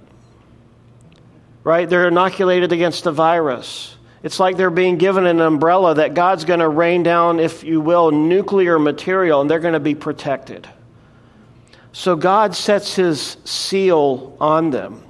Right? 1.63 1.89
They're 1.89 2.07
inoculated 2.07 2.71
against 2.71 3.03
the 3.03 3.11
virus. 3.11 3.97
It's 4.21 4.39
like 4.39 4.57
they're 4.57 4.69
being 4.69 4.97
given 4.97 5.25
an 5.25 5.41
umbrella 5.41 5.95
that 5.95 6.13
God's 6.13 6.45
going 6.45 6.59
to 6.59 6.69
rain 6.69 7.01
down, 7.01 7.39
if 7.39 7.63
you 7.63 7.81
will, 7.81 8.11
nuclear 8.11 8.77
material, 8.77 9.41
and 9.41 9.49
they're 9.49 9.59
going 9.59 9.73
to 9.73 9.79
be 9.79 9.95
protected. 9.95 10.69
So 11.91 12.15
God 12.15 12.55
sets 12.55 12.95
his 12.95 13.37
seal 13.43 14.37
on 14.39 14.69
them. 14.69 15.03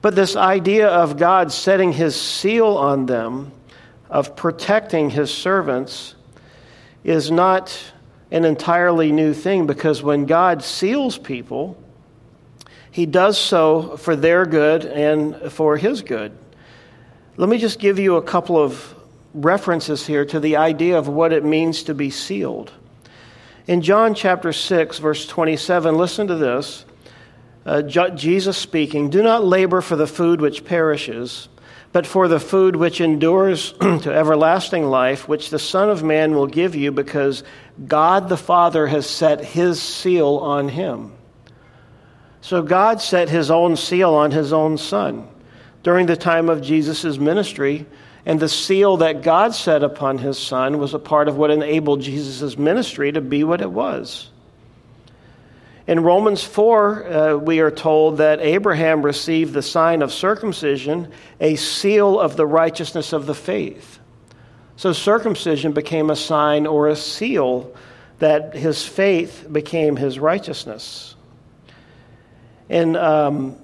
But 0.00 0.14
this 0.14 0.34
idea 0.34 0.88
of 0.88 1.18
God 1.18 1.52
setting 1.52 1.92
his 1.92 2.18
seal 2.18 2.68
on 2.78 3.04
them, 3.04 3.52
of 4.08 4.34
protecting 4.34 5.10
his 5.10 5.32
servants, 5.32 6.14
is 7.04 7.30
not 7.30 7.78
an 8.34 8.44
entirely 8.44 9.12
new 9.12 9.32
thing 9.32 9.64
because 9.64 10.02
when 10.02 10.26
God 10.26 10.64
seals 10.64 11.16
people, 11.16 11.80
he 12.90 13.06
does 13.06 13.38
so 13.38 13.96
for 13.96 14.16
their 14.16 14.44
good 14.44 14.84
and 14.84 15.52
for 15.52 15.76
his 15.76 16.02
good. 16.02 16.36
Let 17.36 17.48
me 17.48 17.58
just 17.58 17.78
give 17.78 18.00
you 18.00 18.16
a 18.16 18.22
couple 18.22 18.58
of 18.58 18.92
references 19.34 20.04
here 20.04 20.24
to 20.24 20.40
the 20.40 20.56
idea 20.56 20.98
of 20.98 21.06
what 21.06 21.32
it 21.32 21.44
means 21.44 21.84
to 21.84 21.94
be 21.94 22.10
sealed. 22.10 22.72
In 23.68 23.82
John 23.82 24.16
chapter 24.16 24.52
6, 24.52 24.98
verse 24.98 25.28
27, 25.28 25.96
listen 25.96 26.26
to 26.26 26.34
this. 26.34 26.84
Uh, 27.64 27.82
Jesus 27.82 28.58
speaking, 28.58 29.10
Do 29.10 29.22
not 29.22 29.44
labor 29.44 29.80
for 29.80 29.94
the 29.94 30.08
food 30.08 30.40
which 30.40 30.64
perishes 30.64 31.48
but 31.94 32.08
for 32.08 32.26
the 32.26 32.40
food 32.40 32.74
which 32.74 33.00
endures 33.00 33.70
to 33.80 34.12
everlasting 34.12 34.84
life, 34.84 35.28
which 35.28 35.50
the 35.50 35.60
Son 35.60 35.88
of 35.88 36.02
Man 36.02 36.34
will 36.34 36.48
give 36.48 36.74
you, 36.74 36.90
because 36.90 37.44
God 37.86 38.28
the 38.28 38.36
Father 38.36 38.88
has 38.88 39.08
set 39.08 39.44
his 39.44 39.80
seal 39.80 40.38
on 40.38 40.68
him. 40.68 41.12
So 42.40 42.62
God 42.62 43.00
set 43.00 43.28
his 43.28 43.48
own 43.48 43.76
seal 43.76 44.12
on 44.12 44.32
his 44.32 44.52
own 44.52 44.76
Son 44.76 45.28
during 45.84 46.06
the 46.06 46.16
time 46.16 46.48
of 46.48 46.62
Jesus' 46.62 47.16
ministry, 47.16 47.86
and 48.26 48.40
the 48.40 48.48
seal 48.48 48.96
that 48.96 49.22
God 49.22 49.54
set 49.54 49.84
upon 49.84 50.18
his 50.18 50.36
Son 50.36 50.80
was 50.80 50.94
a 50.94 50.98
part 50.98 51.28
of 51.28 51.36
what 51.36 51.52
enabled 51.52 52.00
Jesus' 52.00 52.58
ministry 52.58 53.12
to 53.12 53.20
be 53.20 53.44
what 53.44 53.60
it 53.60 53.70
was. 53.70 54.30
In 55.86 56.02
Romans 56.02 56.42
4, 56.42 57.04
uh, 57.04 57.36
we 57.36 57.60
are 57.60 57.70
told 57.70 58.16
that 58.16 58.40
Abraham 58.40 59.02
received 59.02 59.52
the 59.52 59.62
sign 59.62 60.00
of 60.00 60.12
circumcision, 60.12 61.12
a 61.40 61.56
seal 61.56 62.18
of 62.18 62.36
the 62.36 62.46
righteousness 62.46 63.12
of 63.12 63.26
the 63.26 63.34
faith. 63.34 63.98
So 64.76 64.94
circumcision 64.94 65.72
became 65.72 66.08
a 66.08 66.16
sign 66.16 66.66
or 66.66 66.88
a 66.88 66.96
seal 66.96 67.74
that 68.18 68.54
his 68.54 68.86
faith 68.86 69.46
became 69.50 69.96
his 69.96 70.18
righteousness. 70.18 71.16
In 72.70 72.96
um, 72.96 73.56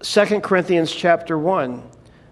2 0.00 0.40
Corinthians 0.40 0.90
chapter 0.90 1.36
1, 1.36 1.82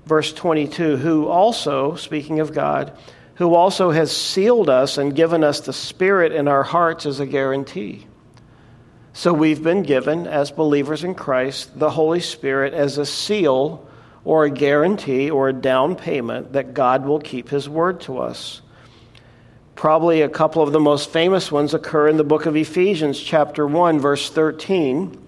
verse 0.06 0.32
22, 0.32 0.96
who 0.96 1.26
also, 1.26 1.96
speaking 1.96 2.40
of 2.40 2.54
God, 2.54 2.96
who 3.36 3.54
also 3.54 3.90
has 3.90 4.14
sealed 4.14 4.68
us 4.68 4.98
and 4.98 5.14
given 5.14 5.44
us 5.44 5.60
the 5.60 5.72
Spirit 5.72 6.32
in 6.32 6.48
our 6.48 6.62
hearts 6.62 7.06
as 7.06 7.20
a 7.20 7.26
guarantee. 7.26 8.06
So 9.12 9.32
we've 9.32 9.62
been 9.62 9.82
given, 9.82 10.26
as 10.26 10.50
believers 10.50 11.04
in 11.04 11.14
Christ, 11.14 11.78
the 11.78 11.90
Holy 11.90 12.20
Spirit 12.20 12.74
as 12.74 12.98
a 12.98 13.06
seal 13.06 13.88
or 14.24 14.44
a 14.44 14.50
guarantee 14.50 15.30
or 15.30 15.48
a 15.48 15.54
down 15.54 15.96
payment 15.96 16.52
that 16.52 16.74
God 16.74 17.06
will 17.06 17.20
keep 17.20 17.48
His 17.48 17.68
word 17.68 18.00
to 18.02 18.18
us. 18.18 18.60
Probably 19.74 20.22
a 20.22 20.28
couple 20.28 20.62
of 20.62 20.72
the 20.72 20.80
most 20.80 21.10
famous 21.10 21.52
ones 21.52 21.74
occur 21.74 22.08
in 22.08 22.16
the 22.16 22.24
book 22.24 22.46
of 22.46 22.56
Ephesians, 22.56 23.20
chapter 23.20 23.66
1, 23.66 24.00
verse 24.00 24.30
13. 24.30 25.26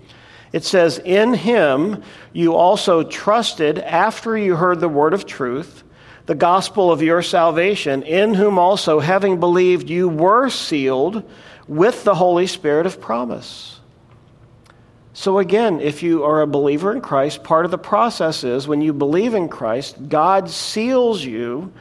It 0.53 0.65
says, 0.65 0.99
In 1.05 1.35
him 1.35 2.03
you 2.33 2.55
also 2.55 3.03
trusted 3.03 3.79
after 3.79 4.37
you 4.37 4.57
heard 4.57 4.81
the 4.81 4.89
word 4.89 5.13
of 5.13 5.27
truth, 5.27 5.85
the 6.29 6.35
gospel 6.35 6.93
of 6.93 7.01
your 7.01 7.23
salvation, 7.23 8.03
in 8.03 8.35
whom 8.35 8.59
also, 8.59 9.01
having 9.01 9.41
believed, 9.41 9.89
you 9.89 10.11
were 10.11 10.51
sealed 10.51 11.23
with 11.67 12.05
the 12.05 12.15
Holy 12.15 12.47
Spirit 12.47 12.85
of 12.85 13.01
promise. 13.01 13.81
So, 15.15 15.39
again, 15.39 15.81
if 15.81 16.03
you 16.03 16.25
are 16.25 16.43
a 16.43 16.47
believer 16.47 16.93
in 16.93 17.01
Christ, 17.01 17.43
part 17.45 17.65
of 17.65 17.71
the 17.71 17.79
process 17.79 18.45
is 18.45 18.69
when 18.69 18.83
you 18.83 18.93
believe 18.93 19.33
in 19.33 19.49
Christ, 19.49 19.97
God 20.07 20.51
seals 20.51 21.25
you 21.25 21.73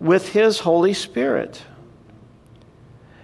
with 0.00 0.30
his 0.30 0.58
Holy 0.58 0.92
Spirit. 0.92 1.62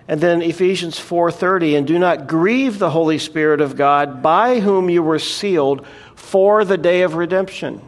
And 0.07 0.21
then 0.21 0.43
Ephesians 0.43 0.97
4:30 0.97 1.75
and 1.75 1.89
do 1.89 1.99
not 1.99 2.29
grieve 2.29 2.79
the 2.79 2.91
Holy 2.91 3.19
Spirit 3.19 3.61
of 3.61 3.75
God 3.75 4.23
by 4.23 4.61
whom 4.61 4.89
you 4.89 5.03
were 5.03 5.19
sealed 5.19 5.85
for 6.15 6.65
the 6.65 6.79
day 6.79 7.03
of 7.03 7.17
redemption. 7.17 7.83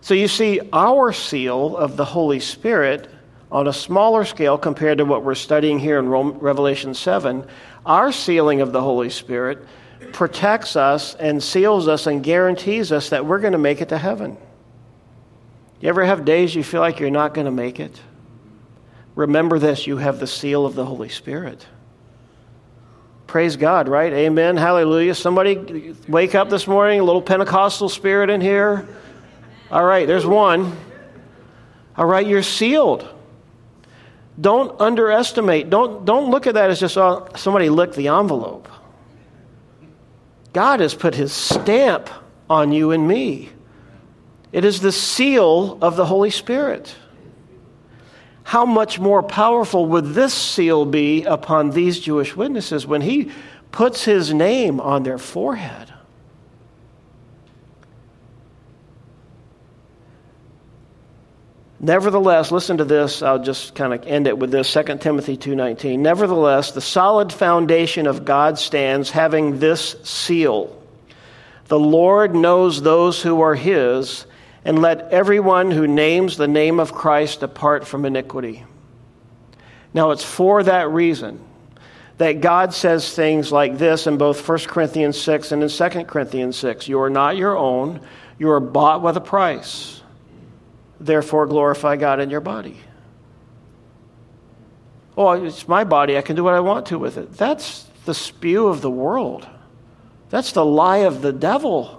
So 0.00 0.14
you 0.14 0.28
see 0.28 0.60
our 0.72 1.12
seal 1.12 1.76
of 1.76 1.96
the 1.96 2.04
Holy 2.04 2.40
Spirit 2.40 3.08
on 3.52 3.66
a 3.66 3.72
smaller 3.72 4.24
scale 4.24 4.56
compared 4.56 4.98
to 4.98 5.04
what 5.04 5.24
we're 5.24 5.34
studying 5.34 5.78
here 5.78 5.98
in 5.98 6.08
Revelation 6.08 6.94
7, 6.94 7.44
our 7.84 8.12
sealing 8.12 8.60
of 8.60 8.72
the 8.72 8.80
Holy 8.80 9.10
Spirit 9.10 9.66
protects 10.12 10.76
us 10.76 11.14
and 11.16 11.42
seals 11.42 11.88
us 11.88 12.06
and 12.06 12.22
guarantees 12.22 12.92
us 12.92 13.10
that 13.10 13.26
we're 13.26 13.40
going 13.40 13.52
to 13.52 13.58
make 13.58 13.80
it 13.80 13.88
to 13.90 13.98
heaven. 13.98 14.36
You 15.80 15.88
ever 15.88 16.04
have 16.04 16.24
days 16.24 16.54
you 16.54 16.62
feel 16.62 16.80
like 16.80 17.00
you're 17.00 17.10
not 17.10 17.34
going 17.34 17.46
to 17.46 17.50
make 17.50 17.80
it? 17.80 18.00
Remember 19.14 19.58
this 19.58 19.86
you 19.86 19.96
have 19.96 20.20
the 20.20 20.26
seal 20.26 20.64
of 20.64 20.74
the 20.74 20.84
Holy 20.84 21.08
Spirit. 21.08 21.66
Praise 23.26 23.56
God, 23.56 23.88
right? 23.88 24.12
Amen. 24.12 24.56
Hallelujah. 24.56 25.14
Somebody 25.14 25.94
wake 26.08 26.34
up 26.34 26.50
this 26.50 26.66
morning, 26.66 27.00
a 27.00 27.04
little 27.04 27.22
Pentecostal 27.22 27.88
spirit 27.88 28.30
in 28.30 28.40
here. 28.40 28.88
All 29.70 29.84
right, 29.84 30.06
there's 30.06 30.26
one. 30.26 30.76
All 31.96 32.06
right, 32.06 32.26
you're 32.26 32.42
sealed. 32.42 33.08
Don't 34.40 34.80
underestimate. 34.80 35.70
Don't, 35.70 36.04
don't 36.04 36.30
look 36.30 36.46
at 36.46 36.54
that 36.54 36.70
as 36.70 36.80
just 36.80 36.96
oh, 36.96 37.28
somebody 37.36 37.68
licked 37.68 37.94
the 37.94 38.08
envelope. 38.08 38.68
God 40.52 40.80
has 40.80 40.94
put 40.94 41.14
his 41.14 41.32
stamp 41.32 42.10
on 42.48 42.72
you 42.72 42.90
and 42.90 43.06
me. 43.06 43.50
It 44.52 44.64
is 44.64 44.80
the 44.80 44.92
seal 44.92 45.78
of 45.80 45.96
the 45.96 46.06
Holy 46.06 46.30
Spirit. 46.30 46.94
How 48.42 48.64
much 48.64 48.98
more 48.98 49.22
powerful 49.22 49.86
would 49.86 50.06
this 50.06 50.34
seal 50.34 50.84
be 50.84 51.22
upon 51.22 51.70
these 51.70 52.00
Jewish 52.00 52.34
witnesses 52.34 52.84
when 52.84 53.02
he 53.02 53.30
puts 53.70 54.04
his 54.04 54.34
name 54.34 54.80
on 54.80 55.04
their 55.04 55.18
forehead? 55.18 55.92
Nevertheless, 61.82 62.52
listen 62.52 62.76
to 62.76 62.84
this. 62.84 63.22
I'll 63.22 63.42
just 63.42 63.74
kind 63.74 63.94
of 63.94 64.06
end 64.06 64.26
it 64.26 64.38
with 64.38 64.50
this 64.50 64.68
2 64.68 65.00
Timothy 65.00 65.38
2:19. 65.38 66.02
Nevertheless, 66.02 66.72
the 66.72 66.82
solid 66.82 67.32
foundation 67.32 68.06
of 68.06 68.26
God 68.26 68.58
stands 68.58 69.10
having 69.10 69.58
this 69.58 69.96
seal. 70.02 70.76
The 71.68 71.78
Lord 71.78 72.34
knows 72.34 72.82
those 72.82 73.22
who 73.22 73.40
are 73.40 73.54
his, 73.54 74.26
and 74.62 74.82
let 74.82 75.10
everyone 75.10 75.70
who 75.70 75.86
names 75.86 76.36
the 76.36 76.48
name 76.48 76.80
of 76.80 76.92
Christ 76.92 77.40
depart 77.40 77.86
from 77.86 78.04
iniquity. 78.04 78.64
Now, 79.94 80.10
it's 80.10 80.24
for 80.24 80.62
that 80.62 80.90
reason 80.90 81.40
that 82.18 82.42
God 82.42 82.74
says 82.74 83.14
things 83.14 83.50
like 83.50 83.78
this 83.78 84.06
in 84.06 84.18
both 84.18 84.46
1 84.46 84.58
Corinthians 84.68 85.18
6 85.18 85.52
and 85.52 85.62
in 85.62 85.70
2 85.70 86.04
Corinthians 86.04 86.58
6. 86.58 86.86
You 86.88 87.00
are 87.00 87.08
not 87.08 87.38
your 87.38 87.56
own, 87.56 88.00
you 88.38 88.50
are 88.50 88.60
bought 88.60 89.00
with 89.00 89.16
a 89.16 89.22
price. 89.22 89.99
Therefore, 91.00 91.46
glorify 91.46 91.96
God 91.96 92.20
in 92.20 92.30
your 92.30 92.40
body. 92.40 92.76
Oh, 95.16 95.32
it's 95.32 95.66
my 95.66 95.84
body. 95.84 96.16
I 96.16 96.22
can 96.22 96.36
do 96.36 96.44
what 96.44 96.54
I 96.54 96.60
want 96.60 96.86
to 96.86 96.98
with 96.98 97.16
it. 97.16 97.32
That's 97.32 97.86
the 98.04 98.14
spew 98.14 98.68
of 98.68 98.82
the 98.82 98.90
world. 98.90 99.46
That's 100.28 100.52
the 100.52 100.64
lie 100.64 100.98
of 100.98 101.22
the 101.22 101.32
devil. 101.32 101.96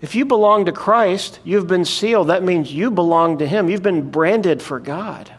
If 0.00 0.14
you 0.14 0.24
belong 0.24 0.64
to 0.64 0.72
Christ, 0.72 1.40
you've 1.44 1.66
been 1.66 1.84
sealed. 1.84 2.28
That 2.28 2.42
means 2.42 2.72
you 2.72 2.90
belong 2.90 3.38
to 3.38 3.46
Him. 3.46 3.68
You've 3.68 3.82
been 3.82 4.10
branded 4.10 4.62
for 4.62 4.80
God. 4.80 5.30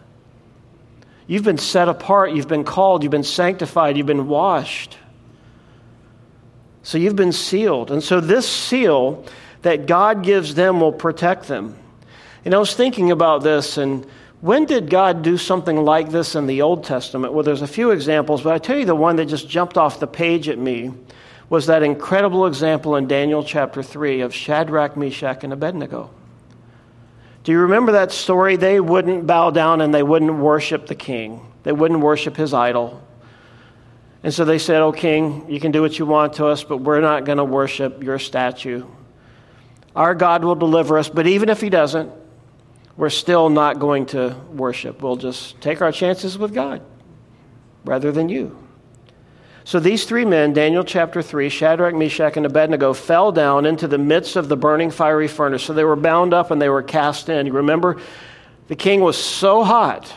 You've 1.27 1.43
been 1.43 1.57
set 1.57 1.87
apart, 1.87 2.33
you've 2.33 2.47
been 2.47 2.65
called, 2.65 3.03
you've 3.03 3.11
been 3.11 3.23
sanctified, 3.23 3.95
you've 3.95 4.05
been 4.05 4.27
washed. 4.27 4.97
So 6.83 6.97
you've 6.97 7.15
been 7.15 7.31
sealed. 7.31 7.89
And 7.91 8.03
so 8.03 8.19
this 8.19 8.49
seal 8.49 9.25
that 9.61 9.85
God 9.85 10.23
gives 10.23 10.55
them 10.55 10.79
will 10.79 10.91
protect 10.91 11.47
them. 11.47 11.77
And 12.43 12.53
I 12.53 12.57
was 12.57 12.73
thinking 12.73 13.11
about 13.11 13.43
this, 13.43 13.77
and 13.77 14.05
when 14.41 14.65
did 14.65 14.89
God 14.89 15.21
do 15.21 15.37
something 15.37 15.77
like 15.77 16.09
this 16.09 16.35
in 16.35 16.47
the 16.47 16.63
Old 16.63 16.83
Testament? 16.83 17.33
Well, 17.33 17.43
there's 17.43 17.61
a 17.61 17.67
few 17.67 17.91
examples, 17.91 18.41
but 18.41 18.53
I 18.53 18.57
tell 18.57 18.77
you 18.77 18.85
the 18.85 18.95
one 18.95 19.17
that 19.17 19.25
just 19.25 19.47
jumped 19.47 19.77
off 19.77 19.99
the 19.99 20.07
page 20.07 20.49
at 20.49 20.57
me 20.57 20.91
was 21.49 21.67
that 21.67 21.83
incredible 21.83 22.47
example 22.47 22.95
in 22.95 23.07
Daniel 23.07 23.43
chapter 23.43 23.83
3 23.83 24.21
of 24.21 24.33
Shadrach, 24.33 24.97
Meshach, 24.97 25.43
and 25.43 25.53
Abednego. 25.53 26.09
Do 27.43 27.51
you 27.51 27.59
remember 27.59 27.91
that 27.93 28.11
story? 28.11 28.55
They 28.55 28.79
wouldn't 28.79 29.27
bow 29.27 29.51
down 29.51 29.81
and 29.81 29.93
they 29.93 30.03
wouldn't 30.03 30.33
worship 30.33 30.87
the 30.87 30.95
king, 30.95 31.45
they 31.63 31.71
wouldn't 31.71 31.99
worship 31.99 32.35
his 32.35 32.53
idol. 32.53 33.01
And 34.23 34.33
so 34.33 34.45
they 34.45 34.59
said, 34.59 34.81
Oh, 34.81 34.91
king, 34.91 35.49
you 35.49 35.59
can 35.59 35.71
do 35.71 35.81
what 35.81 35.97
you 35.97 36.05
want 36.05 36.33
to 36.33 36.45
us, 36.45 36.63
but 36.63 36.77
we're 36.77 37.01
not 37.01 37.25
going 37.25 37.39
to 37.39 37.43
worship 37.43 38.03
your 38.03 38.19
statue. 38.19 38.85
Our 39.95 40.15
God 40.15 40.43
will 40.43 40.55
deliver 40.55 40.97
us, 40.97 41.09
but 41.09 41.27
even 41.27 41.49
if 41.49 41.59
he 41.61 41.69
doesn't, 41.69 42.11
we're 42.97 43.09
still 43.09 43.49
not 43.49 43.79
going 43.79 44.05
to 44.07 44.35
worship. 44.53 45.01
We'll 45.01 45.15
just 45.15 45.59
take 45.61 45.81
our 45.81 45.91
chances 45.91 46.37
with 46.37 46.53
God 46.53 46.81
rather 47.83 48.11
than 48.11 48.29
you. 48.29 48.57
So 49.63 49.79
these 49.79 50.05
three 50.05 50.25
men, 50.25 50.53
Daniel 50.53 50.83
chapter 50.83 51.21
3, 51.21 51.49
Shadrach, 51.49 51.93
Meshach, 51.93 52.35
and 52.35 52.45
Abednego, 52.45 52.93
fell 52.93 53.31
down 53.31 53.65
into 53.65 53.87
the 53.87 53.97
midst 53.97 54.35
of 54.35 54.49
the 54.49 54.57
burning 54.57 54.91
fiery 54.91 55.27
furnace. 55.27 55.63
So 55.63 55.73
they 55.73 55.83
were 55.83 55.95
bound 55.95 56.33
up 56.33 56.51
and 56.51 56.61
they 56.61 56.69
were 56.69 56.81
cast 56.81 57.29
in. 57.29 57.45
You 57.45 57.53
remember, 57.53 57.97
the 58.67 58.75
king 58.75 59.01
was 59.01 59.17
so 59.17 59.63
hot 59.63 60.11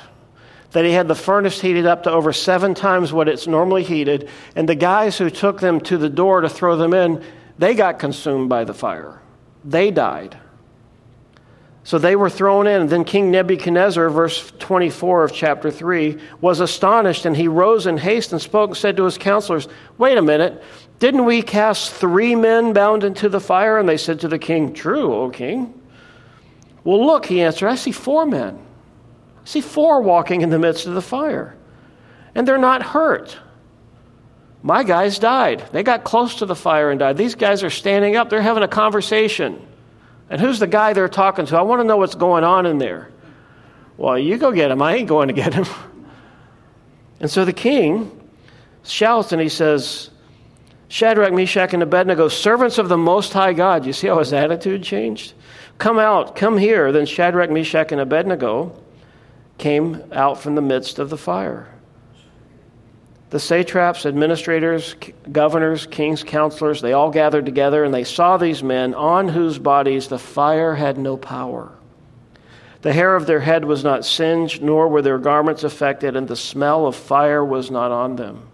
that 0.71 0.85
he 0.85 0.93
had 0.93 1.09
the 1.09 1.15
furnace 1.15 1.61
heated 1.61 1.87
up 1.87 2.03
to 2.05 2.11
over 2.11 2.33
seven 2.33 2.75
times 2.75 3.13
what 3.13 3.29
it's 3.29 3.47
normally 3.47 3.85
heated. 3.85 4.29
And 4.57 4.69
the 4.69 4.75
guys 4.75 5.19
who 5.19 5.31
took 5.31 5.61
them 5.61 5.81
to 5.83 5.99
the 5.99 6.09
door 6.09 6.41
to 6.41 6.49
throw 6.49 6.77
them 6.77 6.95
in, 6.95 7.23
they 7.59 7.75
got 7.75 7.99
consumed 7.99 8.49
by 8.49 8.65
the 8.65 8.75
fire. 8.75 9.21
They 9.65 9.91
died. 9.91 10.39
So 11.85 11.99
they 11.99 12.17
were 12.17 12.31
thrown 12.31 12.67
in. 12.67 12.87
Then 12.87 13.05
King 13.05 13.31
Nebuchadnezzar, 13.31 14.09
verse 14.09 14.51
24 14.59 15.25
of 15.25 15.33
chapter 15.35 15.71
3, 15.71 16.19
was 16.41 16.61
astonished, 16.61 17.27
and 17.27 17.37
he 17.37 17.47
rose 17.47 17.87
in 17.87 17.99
haste 17.99 18.33
and 18.33 18.41
spoke 18.41 18.71
and 18.71 18.77
said 18.77 18.97
to 18.97 19.05
his 19.05 19.19
counselors, 19.19 19.69
Wait 19.99 20.17
a 20.17 20.23
minute, 20.23 20.63
didn't 20.99 21.27
we 21.27 21.43
cast 21.43 21.93
three 21.93 22.35
men 22.35 22.73
bound 22.73 23.05
into 23.05 23.29
the 23.29 23.41
fire? 23.41 23.79
And 23.79 23.87
they 23.87 23.99
said 23.99 24.21
to 24.21 24.29
the 24.29 24.39
king, 24.39 24.73
True, 24.73 25.15
O 25.15 25.31
king. 25.31 25.79
Well, 26.85 27.05
look, 27.05 27.27
he 27.27 27.43
answered, 27.43 27.69
I 27.69 27.75
see 27.75 27.93
four 27.93 28.25
men. 28.25 28.57
I 28.57 29.47
see 29.47 29.61
four 29.61 30.01
walking 30.01 30.41
in 30.41 30.49
the 30.49 30.59
midst 30.59 30.87
of 30.87 30.95
the 30.95 31.03
fire, 31.03 31.55
and 32.35 32.49
they're 32.49 32.57
not 32.57 32.83
hurt. 32.83 33.39
My 34.65 34.83
guys 34.83 35.19
died. 35.19 35.63
They 35.73 35.83
got 35.83 36.05
close 36.05 36.37
to 36.37 36.47
the 36.47 36.55
fire 36.57 36.91
and 36.91 36.99
died. 36.99 37.19
These 37.19 37.35
guys 37.35 37.63
are 37.63 37.69
standing 37.69 38.17
up, 38.17 38.31
they're 38.31 38.41
having 38.41 38.63
a 38.63 38.69
conversation. 38.69 39.61
And 40.31 40.41
who's 40.41 40.59
the 40.59 40.67
guy 40.67 40.95
they're 40.95 41.07
talking 41.07 41.45
to? 41.45 41.59
I 41.59 41.61
want 41.61 41.83
to 41.83 41.85
know 41.85 41.99
what's 41.99 42.15
going 42.15 42.45
on 42.45 42.65
in 42.65 42.79
there. 42.79 43.11
Well, 43.99 44.19
you 44.19 44.39
go 44.39 44.53
get 44.53 44.71
him. 44.71 44.81
I 44.81 44.95
ain't 44.95 45.09
going 45.09 45.29
to 45.29 45.35
get 45.35 45.53
him. 45.53 45.67
And 47.21 47.31
so 47.31 47.45
the 47.45 47.53
king 47.55 48.11
shouts 48.83 49.33
and 49.33 49.41
he 49.41 49.49
says, 49.49 50.11
Shadrach, 50.89 51.33
Meshach, 51.33 51.73
and 51.73 51.83
Abednego, 51.83 52.29
servants 52.29 52.77
of 52.77 52.89
the 52.89 52.99
Most 52.99 53.33
High 53.33 53.53
God. 53.53 53.87
You 53.87 53.93
see 53.93 54.09
how 54.09 54.19
his 54.19 54.33
attitude 54.33 54.83
changed? 54.83 55.33
Come 55.79 55.99
out, 55.99 56.37
come 56.37 56.59
here. 56.59 56.93
Then 56.93 57.07
Shadrach, 57.07 57.51
Meshach, 57.51 57.93
and 57.93 58.01
Abednego 58.01 58.79
came 59.57 60.03
out 60.13 60.39
from 60.39 60.55
the 60.55 60.61
midst 60.61 60.99
of 60.99 61.09
the 61.09 61.17
fire. 61.17 61.74
The 63.35 63.41
satraps, 63.41 64.07
administrators, 64.07 64.95
governors, 65.33 65.87
kings, 65.87 66.23
counselors, 66.23 66.81
they 66.81 66.93
all 66.93 67.11
gathered 67.11 67.45
together 67.45 67.83
and 67.83 67.93
they 67.93 68.05
saw 68.05 68.37
these 68.37 68.63
men 68.63 68.95
on 68.95 69.27
whose 69.27 69.59
bodies 69.59 70.07
the 70.07 70.21
fire 70.21 70.77
had 70.77 70.99
no 70.99 71.17
power. 71.17 71.73
The 72.83 72.93
hair 72.93 73.17
of 73.17 73.27
their 73.27 73.41
head 73.41 73.65
was 73.65 73.83
not 73.83 74.05
singed, 74.05 74.63
nor 74.63 74.87
were 74.87 75.03
their 75.03 75.19
garments 75.19 75.65
affected, 75.65 76.15
and 76.15 76.29
the 76.29 76.37
smell 76.37 76.87
of 76.87 76.95
fire 76.95 77.45
was 77.45 77.73
not 77.73 77.91
on 77.91 78.15
them. 78.15 78.47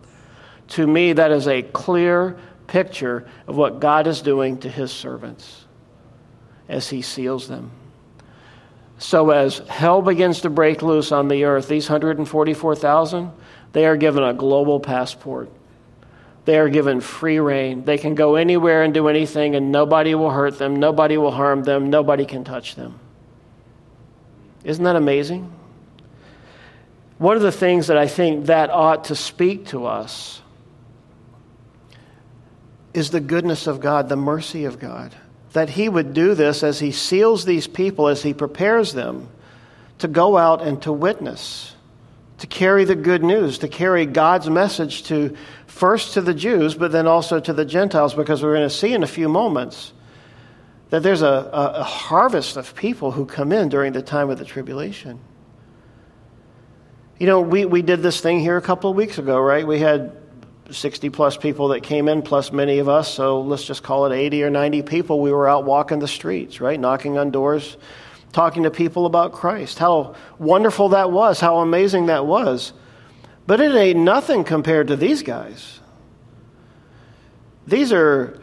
To 0.68 0.86
me, 0.86 1.12
that 1.12 1.30
is 1.30 1.46
a 1.46 1.60
clear 1.60 2.38
picture 2.66 3.28
of 3.46 3.58
what 3.58 3.80
God 3.80 4.06
is 4.06 4.22
doing 4.22 4.60
to 4.60 4.70
his 4.70 4.90
servants 4.90 5.66
as 6.70 6.88
he 6.88 7.02
seals 7.02 7.48
them. 7.48 7.70
So, 9.00 9.30
as 9.30 9.60
hell 9.60 10.02
begins 10.02 10.42
to 10.42 10.50
break 10.50 10.82
loose 10.82 11.10
on 11.10 11.28
the 11.28 11.44
earth, 11.44 11.68
these 11.68 11.88
144,000, 11.88 13.32
they 13.72 13.86
are 13.86 13.96
given 13.96 14.22
a 14.22 14.34
global 14.34 14.78
passport. 14.78 15.50
They 16.44 16.58
are 16.58 16.68
given 16.68 17.00
free 17.00 17.38
rein. 17.38 17.86
They 17.86 17.96
can 17.96 18.14
go 18.14 18.34
anywhere 18.34 18.82
and 18.82 18.92
do 18.92 19.08
anything, 19.08 19.54
and 19.54 19.72
nobody 19.72 20.14
will 20.14 20.28
hurt 20.28 20.58
them, 20.58 20.76
nobody 20.76 21.16
will 21.16 21.30
harm 21.30 21.62
them, 21.62 21.88
nobody 21.88 22.26
can 22.26 22.44
touch 22.44 22.74
them. 22.74 23.00
Isn't 24.64 24.84
that 24.84 24.96
amazing? 24.96 25.50
One 27.16 27.36
of 27.36 27.42
the 27.42 27.52
things 27.52 27.86
that 27.86 27.96
I 27.96 28.06
think 28.06 28.46
that 28.46 28.68
ought 28.68 29.04
to 29.04 29.16
speak 29.16 29.68
to 29.68 29.86
us 29.86 30.42
is 32.92 33.08
the 33.08 33.20
goodness 33.20 33.66
of 33.66 33.80
God, 33.80 34.10
the 34.10 34.16
mercy 34.16 34.66
of 34.66 34.78
God. 34.78 35.14
That 35.52 35.70
He 35.70 35.88
would 35.88 36.14
do 36.14 36.34
this 36.34 36.62
as 36.62 36.80
He 36.80 36.92
seals 36.92 37.44
these 37.44 37.66
people, 37.66 38.08
as 38.08 38.22
He 38.22 38.34
prepares 38.34 38.92
them 38.92 39.28
to 39.98 40.08
go 40.08 40.36
out 40.36 40.62
and 40.62 40.80
to 40.82 40.92
witness 40.92 41.74
to 42.40 42.46
carry 42.46 42.86
the 42.86 42.94
good 42.94 43.22
news, 43.22 43.58
to 43.58 43.68
carry 43.68 44.06
God's 44.06 44.48
message 44.48 45.02
to 45.04 45.36
first 45.66 46.14
to 46.14 46.22
the 46.22 46.32
Jews, 46.32 46.74
but 46.74 46.90
then 46.90 47.06
also 47.06 47.38
to 47.38 47.52
the 47.52 47.66
Gentiles, 47.66 48.14
because 48.14 48.42
we're 48.42 48.54
going 48.54 48.68
to 48.68 48.74
see 48.74 48.94
in 48.94 49.02
a 49.02 49.06
few 49.06 49.28
moments 49.28 49.92
that 50.88 51.02
there's 51.02 51.20
a, 51.20 51.50
a, 51.52 51.84
harvest 51.84 52.56
of 52.56 52.74
people 52.74 53.12
who 53.12 53.26
come 53.26 53.52
in 53.52 53.68
during 53.68 53.92
the 53.92 54.00
time 54.00 54.30
of 54.30 54.38
the 54.38 54.46
tribulation. 54.46 55.20
You 57.18 57.26
know, 57.26 57.42
we, 57.42 57.66
we 57.66 57.82
did 57.82 58.00
this 58.00 58.22
thing 58.22 58.40
here 58.40 58.56
a 58.56 58.62
couple 58.62 58.90
of 58.90 58.96
weeks 58.96 59.18
ago, 59.18 59.38
right? 59.38 59.66
We 59.66 59.78
had 59.78 60.16
60 60.72 61.10
plus 61.10 61.36
people 61.36 61.68
that 61.68 61.82
came 61.82 62.08
in, 62.08 62.22
plus 62.22 62.52
many 62.52 62.78
of 62.78 62.88
us, 62.88 63.12
so 63.12 63.40
let's 63.40 63.64
just 63.64 63.82
call 63.82 64.06
it 64.06 64.16
80 64.16 64.44
or 64.44 64.50
90 64.50 64.82
people. 64.82 65.20
We 65.20 65.32
were 65.32 65.48
out 65.48 65.64
walking 65.64 65.98
the 65.98 66.08
streets, 66.08 66.60
right? 66.60 66.78
Knocking 66.78 67.18
on 67.18 67.30
doors, 67.30 67.76
talking 68.32 68.62
to 68.62 68.70
people 68.70 69.06
about 69.06 69.32
Christ. 69.32 69.78
How 69.78 70.14
wonderful 70.38 70.90
that 70.90 71.10
was, 71.10 71.40
how 71.40 71.58
amazing 71.58 72.06
that 72.06 72.26
was. 72.26 72.72
But 73.46 73.60
it 73.60 73.74
ain't 73.74 73.98
nothing 73.98 74.44
compared 74.44 74.88
to 74.88 74.96
these 74.96 75.22
guys. 75.22 75.80
These 77.66 77.92
are 77.92 78.40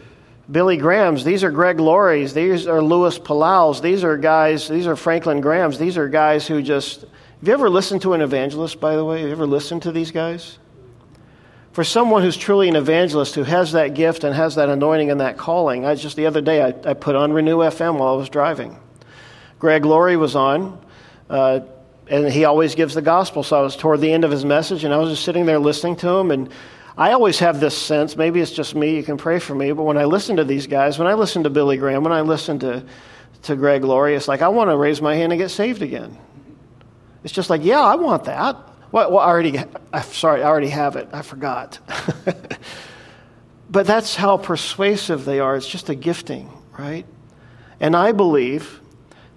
Billy 0.49 0.77
Grahams, 0.77 1.23
these 1.23 1.43
are 1.43 1.51
Greg 1.51 1.79
Laurie's, 1.79 2.33
these 2.33 2.67
are 2.67 2.81
Luis 2.81 3.19
Palaus, 3.19 3.81
these 3.81 4.03
are 4.03 4.17
guys, 4.17 4.67
these 4.67 4.87
are 4.87 4.95
Franklin 4.95 5.41
Grahams, 5.41 5.77
these 5.77 5.97
are 5.97 6.07
guys 6.07 6.47
who 6.47 6.61
just. 6.61 7.01
Have 7.01 7.47
you 7.47 7.53
ever 7.53 7.69
listened 7.69 8.01
to 8.01 8.13
an 8.13 8.21
evangelist, 8.21 8.79
by 8.79 8.95
the 8.95 9.05
way? 9.05 9.19
Have 9.19 9.27
you 9.27 9.33
ever 9.33 9.45
listened 9.45 9.83
to 9.83 9.91
these 9.91 10.11
guys? 10.11 10.57
For 11.77 11.83
someone 11.83 12.23
who's 12.23 12.35
truly 12.35 12.69
an 12.69 12.75
evangelist, 12.75 13.35
who 13.35 13.43
has 13.43 13.73
that 13.73 13.93
gift 13.93 14.23
and 14.23 14.33
has 14.33 14.55
that 14.55 14.67
anointing 14.67 15.11
and 15.11 15.21
that 15.21 15.37
calling, 15.37 15.85
I 15.85 15.93
just 15.93 16.15
the 16.15 16.25
other 16.25 16.41
day 16.41 16.59
I, 16.59 16.69
I 16.69 16.95
put 16.95 17.15
on 17.15 17.33
Renew 17.33 17.57
FM 17.57 17.99
while 17.99 18.15
I 18.15 18.17
was 18.17 18.29
driving. 18.29 18.79
Greg 19.59 19.85
Laurie 19.85 20.17
was 20.17 20.35
on, 20.35 20.83
uh, 21.29 21.59
and 22.07 22.29
he 22.29 22.45
always 22.45 22.73
gives 22.73 22.95
the 22.95 23.03
gospel. 23.03 23.43
So 23.43 23.59
I 23.59 23.61
was 23.61 23.75
toward 23.75 24.01
the 24.01 24.11
end 24.11 24.23
of 24.23 24.31
his 24.31 24.43
message, 24.43 24.85
and 24.85 24.91
I 24.91 24.97
was 24.97 25.11
just 25.11 25.23
sitting 25.23 25.45
there 25.45 25.59
listening 25.59 25.97
to 25.97 26.09
him. 26.09 26.31
And 26.31 26.49
I 26.97 27.11
always 27.11 27.37
have 27.37 27.59
this 27.59 27.77
sense, 27.77 28.17
maybe 28.17 28.41
it's 28.41 28.49
just 28.49 28.73
me, 28.73 28.95
you 28.95 29.03
can 29.03 29.17
pray 29.17 29.37
for 29.37 29.53
me, 29.53 29.71
but 29.71 29.83
when 29.83 29.99
I 29.99 30.05
listen 30.05 30.37
to 30.37 30.43
these 30.43 30.65
guys, 30.65 30.97
when 30.97 31.07
I 31.07 31.13
listen 31.13 31.43
to 31.43 31.51
Billy 31.51 31.77
Graham, 31.77 32.01
when 32.01 32.11
I 32.11 32.21
listen 32.21 32.57
to, 32.57 32.83
to 33.43 33.55
Greg 33.55 33.83
Laurie, 33.83 34.15
it's 34.15 34.27
like 34.27 34.41
I 34.41 34.47
want 34.47 34.71
to 34.71 34.77
raise 34.77 34.99
my 34.99 35.13
hand 35.13 35.31
and 35.31 35.39
get 35.39 35.49
saved 35.49 35.83
again. 35.83 36.17
It's 37.23 37.33
just 37.33 37.51
like, 37.51 37.63
yeah, 37.63 37.81
I 37.81 37.97
want 37.97 38.23
that. 38.23 38.66
Well, 38.91 39.12
well 39.12 39.19
I 39.19 39.28
already, 39.28 39.60
I'm 39.93 40.04
sorry, 40.04 40.43
I 40.43 40.47
already 40.47 40.69
have 40.69 40.95
it. 40.95 41.10
I 41.13 41.21
forgot. 41.21 41.80
but 43.69 43.86
that's 43.86 44.15
how 44.15 44.38
persuasive 44.38 45.26
they 45.26 45.39
are. 45.39 45.56
It's 45.56 45.67
just 45.67 45.89
a 45.89 45.95
gifting, 45.95 46.52
right? 46.78 47.06
And 47.80 47.95
I 47.95 48.12
believe 48.12 48.82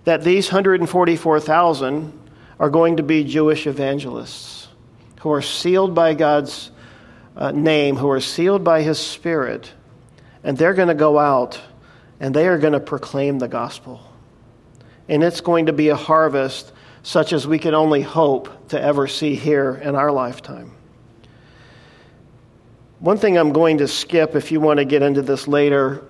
that 0.05 0.23
these 0.23 0.49
144,000 0.49 2.13
are 2.59 2.71
going 2.71 2.97
to 2.99 3.03
be 3.03 3.25
Jewish 3.25 3.67
evangelists 3.67 4.69
who 5.21 5.33
are 5.33 5.43
sealed 5.43 5.95
by 5.95 6.15
God's 6.15 6.71
uh, 7.37 7.51
name, 7.51 7.97
who 7.97 8.11
are 8.11 8.21
sealed 8.21 8.65
by 8.65 8.83
His 8.83 8.99
Spirit, 8.99 9.73
and 10.43 10.57
they're 10.57 10.75
going 10.75 10.89
to 10.89 10.95
go 10.95 11.19
out 11.19 11.61
and 12.21 12.35
they 12.35 12.47
are 12.47 12.59
going 12.59 12.75
to 12.75 12.81
proclaim 12.81 13.39
the 13.39 13.49
gospel. 13.49 14.01
And 15.09 15.25
it's 15.25 15.41
going 15.41 15.67
to 15.67 15.73
be 15.73 15.89
a 15.89 15.97
harvest 15.97 16.71
such 17.03 17.33
as 17.33 17.47
we 17.47 17.59
can 17.59 17.75
only 17.75 18.03
hope 18.03 18.69
to 18.69 18.81
ever 18.81 19.07
see 19.07 19.35
here 19.35 19.75
in 19.75 19.95
our 19.95 20.13
lifetime. 20.13 20.73
One 22.99 23.17
thing 23.17 23.39
I'm 23.39 23.53
going 23.53 23.79
to 23.79 23.89
skip 23.89 24.35
if 24.35 24.53
you 24.53 24.61
want 24.61 24.79
to 24.79 24.85
get 24.85 25.03
into 25.03 25.23
this 25.23 25.49
later 25.49 26.05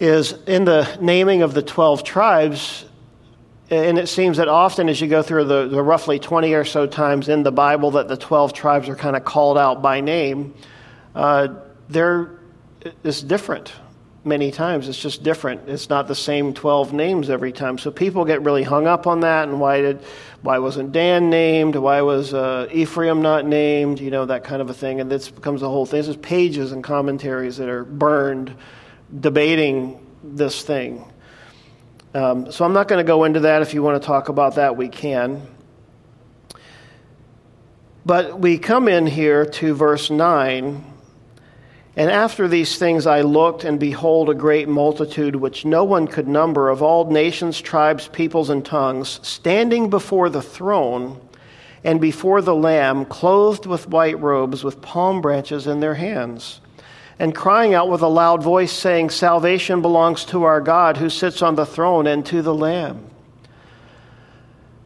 is 0.00 0.32
in 0.46 0.64
the 0.64 0.96
naming 1.00 1.42
of 1.42 1.52
the 1.52 1.60
12 1.60 2.04
tribes, 2.04 2.86
and 3.68 3.98
it 3.98 4.08
seems 4.08 4.38
that 4.38 4.48
often 4.48 4.88
as 4.88 5.00
you 5.00 5.08
go 5.08 5.22
through 5.22 5.44
the, 5.44 5.68
the 5.68 5.82
roughly 5.82 6.18
20 6.18 6.54
or 6.54 6.64
so 6.64 6.86
times 6.86 7.28
in 7.28 7.42
the 7.42 7.52
Bible 7.52 7.90
that 7.92 8.08
the 8.08 8.16
12 8.16 8.54
tribes 8.54 8.88
are 8.88 8.96
kind 8.96 9.16
of 9.16 9.24
called 9.24 9.58
out 9.58 9.82
by 9.82 10.00
name, 10.00 10.54
uh, 11.14 11.48
is 13.02 13.22
different 13.22 13.72
many 14.24 14.50
times. 14.50 14.88
It's 14.88 14.98
just 14.98 15.22
different. 15.22 15.68
It's 15.68 15.88
not 15.88 16.08
the 16.08 16.14
same 16.14 16.52
12 16.52 16.92
names 16.92 17.30
every 17.30 17.52
time. 17.52 17.78
So 17.78 17.90
people 17.90 18.24
get 18.24 18.42
really 18.42 18.62
hung 18.62 18.86
up 18.86 19.06
on 19.06 19.20
that 19.20 19.48
and 19.48 19.60
why 19.60 19.80
did 19.80 20.02
why 20.42 20.58
wasn't 20.58 20.92
Dan 20.92 21.30
named? 21.30 21.74
Why 21.74 22.02
was 22.02 22.32
uh, 22.32 22.68
Ephraim 22.72 23.22
not 23.22 23.44
named? 23.44 24.00
You 24.00 24.10
know, 24.10 24.26
that 24.26 24.44
kind 24.44 24.62
of 24.62 24.70
a 24.70 24.74
thing. 24.74 25.00
And 25.00 25.10
this 25.10 25.30
becomes 25.30 25.62
a 25.62 25.68
whole 25.68 25.86
thing. 25.86 26.02
There's 26.02 26.16
pages 26.16 26.72
and 26.72 26.82
commentaries 26.84 27.56
that 27.56 27.68
are 27.68 27.84
burned 27.84 28.54
debating 29.20 30.04
this 30.22 30.62
thing. 30.62 31.04
Um, 32.14 32.52
so 32.52 32.64
I'm 32.64 32.72
not 32.72 32.88
going 32.88 33.04
to 33.04 33.06
go 33.06 33.24
into 33.24 33.40
that. 33.40 33.62
If 33.62 33.74
you 33.74 33.82
want 33.82 34.00
to 34.00 34.06
talk 34.06 34.28
about 34.28 34.54
that, 34.54 34.76
we 34.76 34.88
can. 34.88 35.42
But 38.06 38.38
we 38.38 38.58
come 38.58 38.88
in 38.88 39.06
here 39.06 39.44
to 39.44 39.74
verse 39.74 40.08
9 40.08 40.84
and 41.98 42.12
after 42.12 42.46
these 42.46 42.78
things 42.78 43.08
I 43.08 43.22
looked, 43.22 43.64
and 43.64 43.80
behold, 43.80 44.30
a 44.30 44.34
great 44.34 44.68
multitude, 44.68 45.34
which 45.34 45.64
no 45.64 45.82
one 45.82 46.06
could 46.06 46.28
number, 46.28 46.68
of 46.68 46.80
all 46.80 47.10
nations, 47.10 47.60
tribes, 47.60 48.06
peoples, 48.06 48.50
and 48.50 48.64
tongues, 48.64 49.18
standing 49.24 49.90
before 49.90 50.30
the 50.30 50.40
throne 50.40 51.20
and 51.82 52.00
before 52.00 52.40
the 52.40 52.54
Lamb, 52.54 53.04
clothed 53.04 53.66
with 53.66 53.88
white 53.88 54.20
robes, 54.20 54.62
with 54.62 54.80
palm 54.80 55.20
branches 55.20 55.66
in 55.66 55.80
their 55.80 55.94
hands, 55.94 56.60
and 57.18 57.34
crying 57.34 57.74
out 57.74 57.90
with 57.90 58.02
a 58.02 58.08
loud 58.08 58.44
voice, 58.44 58.70
saying, 58.70 59.10
Salvation 59.10 59.82
belongs 59.82 60.24
to 60.26 60.44
our 60.44 60.60
God 60.60 60.98
who 60.98 61.10
sits 61.10 61.42
on 61.42 61.56
the 61.56 61.66
throne 61.66 62.06
and 62.06 62.24
to 62.26 62.42
the 62.42 62.54
Lamb. 62.54 63.10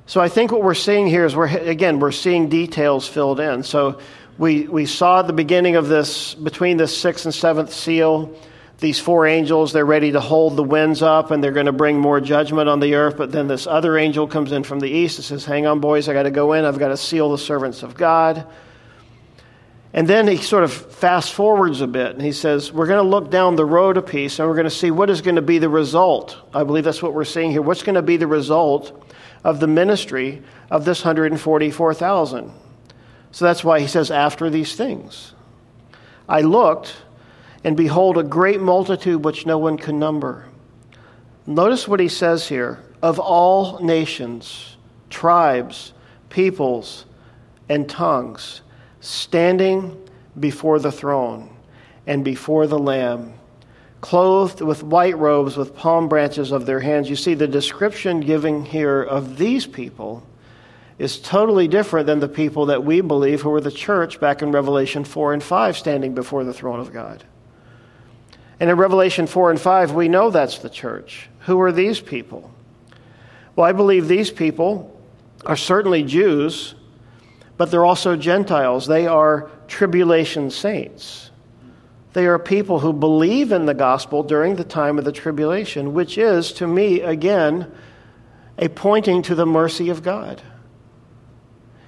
So 0.06 0.22
I 0.22 0.30
think 0.30 0.50
what 0.50 0.62
we're 0.62 0.72
seeing 0.72 1.06
here 1.06 1.26
is 1.26 1.36
we're, 1.36 1.46
again, 1.46 2.00
we're 2.00 2.10
seeing 2.10 2.48
details 2.48 3.06
filled 3.06 3.38
in. 3.38 3.62
So 3.62 4.00
we, 4.42 4.66
we 4.66 4.86
saw 4.86 5.22
the 5.22 5.32
beginning 5.32 5.76
of 5.76 5.86
this, 5.86 6.34
between 6.34 6.76
the 6.76 6.88
sixth 6.88 7.26
and 7.26 7.32
seventh 7.32 7.72
seal, 7.72 8.34
these 8.78 8.98
four 8.98 9.24
angels, 9.24 9.72
they're 9.72 9.86
ready 9.86 10.10
to 10.10 10.20
hold 10.20 10.56
the 10.56 10.64
winds 10.64 11.00
up 11.00 11.30
and 11.30 11.44
they're 11.44 11.52
going 11.52 11.66
to 11.66 11.72
bring 11.72 11.96
more 11.96 12.20
judgment 12.20 12.68
on 12.68 12.80
the 12.80 12.96
earth. 12.96 13.16
But 13.16 13.30
then 13.30 13.46
this 13.46 13.68
other 13.68 13.96
angel 13.96 14.26
comes 14.26 14.50
in 14.50 14.64
from 14.64 14.80
the 14.80 14.90
east 14.90 15.18
and 15.18 15.24
says, 15.24 15.44
Hang 15.44 15.66
on, 15.66 15.78
boys, 15.78 16.08
I 16.08 16.12
got 16.12 16.24
to 16.24 16.32
go 16.32 16.54
in. 16.54 16.64
I've 16.64 16.80
got 16.80 16.88
to 16.88 16.96
seal 16.96 17.30
the 17.30 17.38
servants 17.38 17.84
of 17.84 17.94
God. 17.94 18.44
And 19.92 20.08
then 20.08 20.26
he 20.26 20.38
sort 20.38 20.64
of 20.64 20.72
fast 20.72 21.32
forwards 21.32 21.80
a 21.80 21.86
bit 21.86 22.10
and 22.16 22.20
he 22.20 22.32
says, 22.32 22.72
We're 22.72 22.88
going 22.88 23.04
to 23.04 23.08
look 23.08 23.30
down 23.30 23.54
the 23.54 23.64
road 23.64 23.96
a 23.96 24.02
piece 24.02 24.40
and 24.40 24.48
we're 24.48 24.56
going 24.56 24.64
to 24.64 24.70
see 24.70 24.90
what 24.90 25.08
is 25.08 25.20
going 25.20 25.36
to 25.36 25.42
be 25.42 25.58
the 25.58 25.68
result. 25.68 26.36
I 26.52 26.64
believe 26.64 26.82
that's 26.82 27.00
what 27.00 27.14
we're 27.14 27.22
seeing 27.22 27.52
here. 27.52 27.62
What's 27.62 27.84
going 27.84 27.94
to 27.94 28.02
be 28.02 28.16
the 28.16 28.26
result 28.26 29.08
of 29.44 29.60
the 29.60 29.68
ministry 29.68 30.42
of 30.68 30.84
this 30.84 31.04
144,000? 31.04 32.61
So 33.32 33.46
that's 33.46 33.64
why 33.64 33.80
he 33.80 33.86
says, 33.86 34.10
after 34.10 34.50
these 34.50 34.76
things. 34.76 35.32
I 36.28 36.42
looked, 36.42 36.94
and 37.64 37.76
behold, 37.76 38.18
a 38.18 38.22
great 38.22 38.60
multitude 38.60 39.24
which 39.24 39.46
no 39.46 39.58
one 39.58 39.78
can 39.78 39.98
number. 39.98 40.46
Notice 41.46 41.88
what 41.88 41.98
he 41.98 42.08
says 42.08 42.48
here 42.48 42.78
of 43.02 43.18
all 43.18 43.80
nations, 43.80 44.76
tribes, 45.10 45.92
peoples, 46.28 47.06
and 47.68 47.88
tongues, 47.88 48.60
standing 49.00 49.98
before 50.38 50.78
the 50.78 50.92
throne 50.92 51.50
and 52.06 52.24
before 52.24 52.66
the 52.66 52.78
Lamb, 52.78 53.34
clothed 54.00 54.60
with 54.60 54.82
white 54.82 55.16
robes 55.16 55.56
with 55.56 55.74
palm 55.74 56.08
branches 56.08 56.52
of 56.52 56.66
their 56.66 56.80
hands. 56.80 57.08
You 57.08 57.16
see, 57.16 57.34
the 57.34 57.48
description 57.48 58.20
given 58.20 58.64
here 58.64 59.02
of 59.02 59.38
these 59.38 59.66
people 59.66 60.22
is 61.02 61.18
totally 61.18 61.66
different 61.66 62.06
than 62.06 62.20
the 62.20 62.28
people 62.28 62.66
that 62.66 62.84
we 62.84 63.00
believe 63.00 63.42
who 63.42 63.50
were 63.50 63.60
the 63.60 63.72
church 63.72 64.20
back 64.20 64.40
in 64.40 64.52
Revelation 64.52 65.02
4 65.02 65.32
and 65.32 65.42
5 65.42 65.76
standing 65.76 66.14
before 66.14 66.44
the 66.44 66.54
throne 66.54 66.78
of 66.78 66.92
God. 66.92 67.24
And 68.60 68.70
in 68.70 68.76
Revelation 68.76 69.26
4 69.26 69.50
and 69.50 69.60
5, 69.60 69.94
we 69.94 70.06
know 70.06 70.30
that's 70.30 70.58
the 70.58 70.70
church. 70.70 71.28
Who 71.40 71.60
are 71.60 71.72
these 71.72 71.98
people? 71.98 72.54
Well, 73.56 73.66
I 73.66 73.72
believe 73.72 74.06
these 74.06 74.30
people 74.30 74.96
are 75.44 75.56
certainly 75.56 76.04
Jews, 76.04 76.76
but 77.56 77.72
they're 77.72 77.84
also 77.84 78.14
Gentiles. 78.14 78.86
They 78.86 79.08
are 79.08 79.50
tribulation 79.66 80.52
saints. 80.52 81.32
They 82.12 82.26
are 82.26 82.38
people 82.38 82.78
who 82.78 82.92
believe 82.92 83.50
in 83.50 83.66
the 83.66 83.74
gospel 83.74 84.22
during 84.22 84.54
the 84.54 84.62
time 84.62 85.00
of 85.00 85.04
the 85.04 85.10
tribulation, 85.10 85.94
which 85.94 86.16
is, 86.16 86.52
to 86.52 86.66
me, 86.68 87.00
again, 87.00 87.72
a 88.56 88.68
pointing 88.68 89.22
to 89.22 89.34
the 89.34 89.46
mercy 89.46 89.88
of 89.88 90.04
God. 90.04 90.40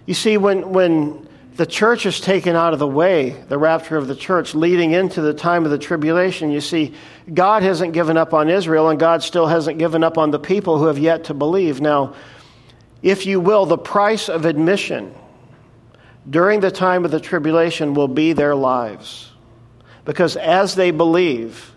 You 0.07 0.14
see, 0.14 0.37
when, 0.37 0.71
when 0.73 1.29
the 1.57 1.67
church 1.67 2.05
is 2.05 2.21
taken 2.21 2.57
out 2.57 2.73
of 2.73 2.79
the 2.79 2.87
way, 2.87 3.31
the 3.49 3.57
rapture 3.57 3.97
of 3.97 4.09
the 4.09 4.17
church, 4.17 4.55
leading 4.55 4.93
into 4.93 5.21
the 5.21 5.33
time 5.33 5.64
of 5.64 5.71
the 5.71 5.79
tribulation, 5.79 6.51
you 6.51 6.61
see, 6.61 6.95
God 7.33 7.62
hasn't 7.62 7.93
given 7.93 8.17
up 8.17 8.35
on 8.35 8.51
Israel, 8.51 8.88
and 8.90 8.99
God 8.99 9.23
still 9.23 9.47
hasn't 9.47 9.79
given 9.79 10.05
up 10.05 10.19
on 10.19 10.31
the 10.31 10.38
people 10.38 10.79
who 10.79 10.87
have 10.87 10.99
yet 10.99 11.25
to 11.25 11.35
believe. 11.35 11.81
Now, 11.81 12.14
if 13.03 13.27
you 13.27 13.40
will, 13.40 13.67
the 13.67 13.79
price 13.79 14.29
of 14.29 14.45
admission 14.45 15.14
during 16.29 16.61
the 16.61 16.71
time 16.71 17.05
of 17.05 17.11
the 17.11 17.21
tribulation 17.21 17.95
will 17.95 18.09
be 18.09 18.33
their 18.33 18.55
lives. 18.55 19.31
Because 20.05 20.37
as 20.37 20.75
they 20.75 20.90
believe, 20.90 21.73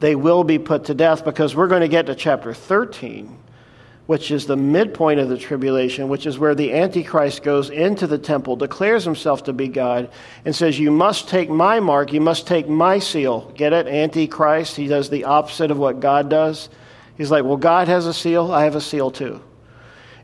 they 0.00 0.14
will 0.14 0.44
be 0.44 0.58
put 0.58 0.86
to 0.86 0.94
death. 0.94 1.24
Because 1.24 1.54
we're 1.54 1.68
going 1.68 1.82
to 1.82 1.88
get 1.88 2.06
to 2.06 2.14
chapter 2.14 2.52
13 2.54 3.38
which 4.10 4.32
is 4.32 4.46
the 4.46 4.56
midpoint 4.56 5.20
of 5.20 5.28
the 5.28 5.38
tribulation, 5.38 6.08
which 6.08 6.26
is 6.26 6.36
where 6.36 6.56
the 6.56 6.72
Antichrist 6.72 7.44
goes 7.44 7.70
into 7.70 8.08
the 8.08 8.18
temple, 8.18 8.56
declares 8.56 9.04
himself 9.04 9.44
to 9.44 9.52
be 9.52 9.68
God, 9.68 10.10
and 10.44 10.52
says, 10.52 10.80
You 10.80 10.90
must 10.90 11.28
take 11.28 11.48
my 11.48 11.78
mark, 11.78 12.12
you 12.12 12.20
must 12.20 12.44
take 12.44 12.68
my 12.68 12.98
seal. 12.98 13.52
Get 13.54 13.72
it? 13.72 13.86
Antichrist. 13.86 14.74
He 14.74 14.88
does 14.88 15.10
the 15.10 15.26
opposite 15.26 15.70
of 15.70 15.78
what 15.78 16.00
God 16.00 16.28
does. 16.28 16.70
He's 17.16 17.30
like, 17.30 17.44
Well, 17.44 17.56
God 17.56 17.86
has 17.86 18.06
a 18.06 18.12
seal, 18.12 18.50
I 18.50 18.64
have 18.64 18.74
a 18.74 18.80
seal 18.80 19.12
too. 19.12 19.40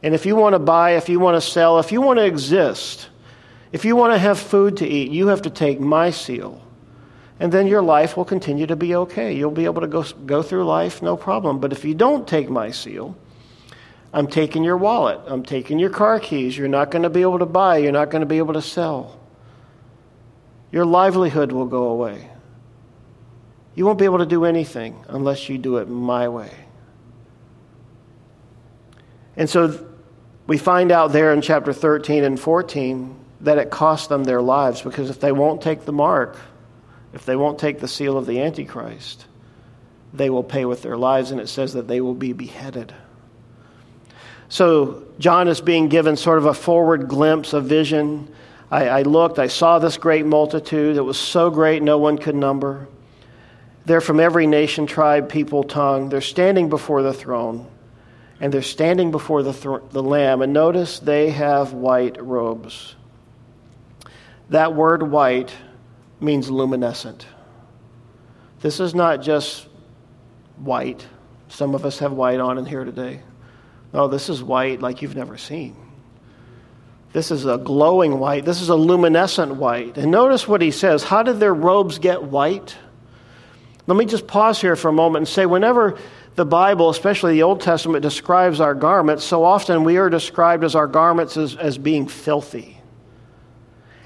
And 0.03 0.16
if 0.16 0.27
you 0.27 0.35
want 0.35 0.55
to 0.55 0.59
buy, 0.59 0.96
if 0.96 1.09
you 1.09 1.20
want 1.20 1.37
to 1.37 1.49
sell, 1.49 1.79
if 1.79 1.92
you 1.92 2.01
want 2.01 2.18
to 2.18 2.27
exist, 2.27 3.09
if 3.70 3.85
you 3.85 3.94
want 3.94 4.12
to 4.14 4.18
have 4.18 4.40
food 4.40 4.79
to 4.79 4.88
eat, 4.88 5.12
you 5.12 5.29
have 5.29 5.42
to 5.42 5.51
take 5.51 5.79
my 5.79 6.11
seal. 6.11 6.61
And 7.38 7.53
then 7.53 7.68
your 7.68 7.83
life 7.83 8.16
will 8.16 8.25
continue 8.25 8.66
to 8.66 8.75
be 8.75 8.96
okay. 8.96 9.33
You'll 9.33 9.53
be 9.53 9.66
able 9.66 9.83
to 9.83 9.87
go, 9.87 10.03
go 10.03 10.42
through 10.42 10.64
life 10.64 11.03
no 11.03 11.16
problem. 11.16 11.61
But 11.61 11.70
if 11.70 11.85
you 11.85 11.94
don't 11.94 12.27
take 12.27 12.51
my 12.51 12.72
seal, 12.72 13.16
I'm 14.16 14.29
taking 14.29 14.64
your 14.64 14.79
wallet. 14.79 15.20
I'm 15.26 15.42
taking 15.42 15.79
your 15.79 15.90
car 15.90 16.18
keys. 16.18 16.57
You're 16.57 16.68
not 16.68 16.90
going 16.90 17.02
to 17.02 17.11
be 17.11 17.20
able 17.20 17.40
to 17.40 17.46
buy. 17.46 17.76
You're 17.76 17.92
not 17.92 18.09
going 18.09 18.20
to 18.20 18.26
be 18.26 18.38
able 18.38 18.55
to 18.55 18.62
sell. 18.62 19.20
Your 20.72 20.87
livelihood 20.87 21.52
will 21.52 21.66
go 21.66 21.88
away. 21.88 22.31
You 23.74 23.85
won't 23.85 23.98
be 23.98 24.07
able 24.07 24.20
to 24.20 24.26
do 24.26 24.46
anything 24.46 25.05
unless 25.09 25.50
you 25.50 25.59
do 25.59 25.76
it 25.76 25.90
my 25.90 26.31
way. 26.31 26.50
And 29.37 29.50
so 29.50 29.87
we 30.46 30.57
find 30.57 30.90
out 30.90 31.12
there 31.12 31.35
in 31.35 31.42
chapter 31.42 31.74
13 31.74 32.24
and 32.24 32.40
14 32.40 33.22
that 33.42 33.59
it 33.59 33.70
cost 33.70 34.09
them 34.09 34.24
their 34.24 34.40
lives 34.40 34.81
because 34.81 35.11
if 35.11 35.20
they 35.20 35.31
won't 35.31 35.61
take 35.61 35.85
the 35.85 35.92
mark, 35.92 36.38
if 37.12 37.26
they 37.26 37.37
won't 37.37 37.59
take 37.59 37.81
the 37.81 37.88
seal 37.88 38.16
of 38.16 38.24
the 38.24 38.40
Antichrist, 38.40 39.26
they 40.14 40.31
will 40.31 40.42
pay 40.42 40.64
with 40.64 40.81
their 40.81 40.96
lives, 40.96 41.33
and 41.33 41.38
it 41.38 41.48
says 41.48 41.74
that 41.74 41.87
they 41.87 42.00
will 42.00 42.14
be 42.14 42.33
beheaded. 42.33 42.94
So 44.48 45.04
John 45.18 45.48
is 45.48 45.61
being 45.61 45.88
given 45.88 46.16
sort 46.16 46.38
of 46.38 46.46
a 46.46 46.54
forward 46.54 47.09
glimpse 47.09 47.52
of 47.52 47.64
vision. 47.64 48.32
I, 48.70 48.88
I, 48.88 49.02
looked, 49.02 49.38
I 49.38 49.46
saw 49.48 49.78
this 49.78 49.96
great 49.96 50.26
multitude. 50.26 50.96
It 50.96 51.02
was 51.02 51.18
so 51.18 51.50
great, 51.50 51.82
no 51.82 51.98
one 51.98 52.18
could 52.18 52.35
number. 52.35 52.88
They're 53.85 54.00
from 54.00 54.18
every 54.18 54.46
nation, 54.46 54.87
tribe, 54.87 55.28
people, 55.28 55.62
tongue. 55.62 56.09
They're 56.09 56.20
standing 56.20 56.68
before 56.68 57.02
the 57.02 57.14
throne, 57.14 57.68
and 58.40 58.52
they're 58.52 58.62
standing 58.62 59.12
before 59.12 59.42
the, 59.42 59.52
th- 59.52 59.90
the 59.92 60.02
Lamb. 60.02 60.42
And 60.42 60.52
notice 60.52 60.98
they 60.98 61.30
have 61.30 61.72
white 61.72 62.20
robes. 62.20 62.96
That 64.50 64.74
word 64.74 65.02
white 65.02 65.52
means 66.20 66.50
luminescent. 66.50 67.26
This 68.61 68.80
is 68.80 68.94
not 68.94 69.23
just 69.23 69.68
white. 70.56 71.06
Some 71.48 71.75
of 71.75 71.85
us 71.85 71.98
have 72.00 72.12
white 72.12 72.40
on 72.40 72.58
in 72.58 72.64
here 72.64 72.85
today. 72.85 73.21
Oh, 73.94 74.08
this 74.08 74.28
is 74.28 74.42
white 74.42 74.80
like 74.80 75.02
you've 75.02 75.16
never 75.16 75.38
seen. 75.38 75.76
This 77.12 77.30
is 77.30 77.46
a 77.46 77.56
glowing 77.56 78.18
white. 78.18 78.44
This 78.44 78.60
is 78.60 78.68
a 78.68 78.74
luminescent 78.74 79.56
white. 79.56 79.96
And 79.96 80.10
notice 80.10 80.46
what 80.46 80.60
he 80.60 80.70
says. 80.70 81.02
How 81.02 81.22
did 81.22 81.40
their 81.40 81.54
robes 81.54 81.98
get 81.98 82.22
white? 82.22 82.76
Let 83.87 83.96
me 83.96 84.04
just 84.04 84.26
pause 84.26 84.60
here 84.60 84.76
for 84.76 84.88
a 84.88 84.92
moment 84.92 85.22
and 85.22 85.28
say 85.28 85.46
whenever 85.46 85.98
the 86.34 86.44
Bible, 86.44 86.90
especially 86.90 87.32
the 87.32 87.44
Old 87.44 87.62
Testament, 87.62 88.02
describes 88.02 88.60
our 88.60 88.74
garments, 88.74 89.24
so 89.24 89.44
often 89.44 89.84
we 89.84 89.96
are 89.96 90.10
described 90.10 90.64
as 90.64 90.74
our 90.74 90.87
garments 90.87 91.37
as, 91.37 91.56
as 91.56 91.78
being 91.78 92.06
filthy. 92.06 92.78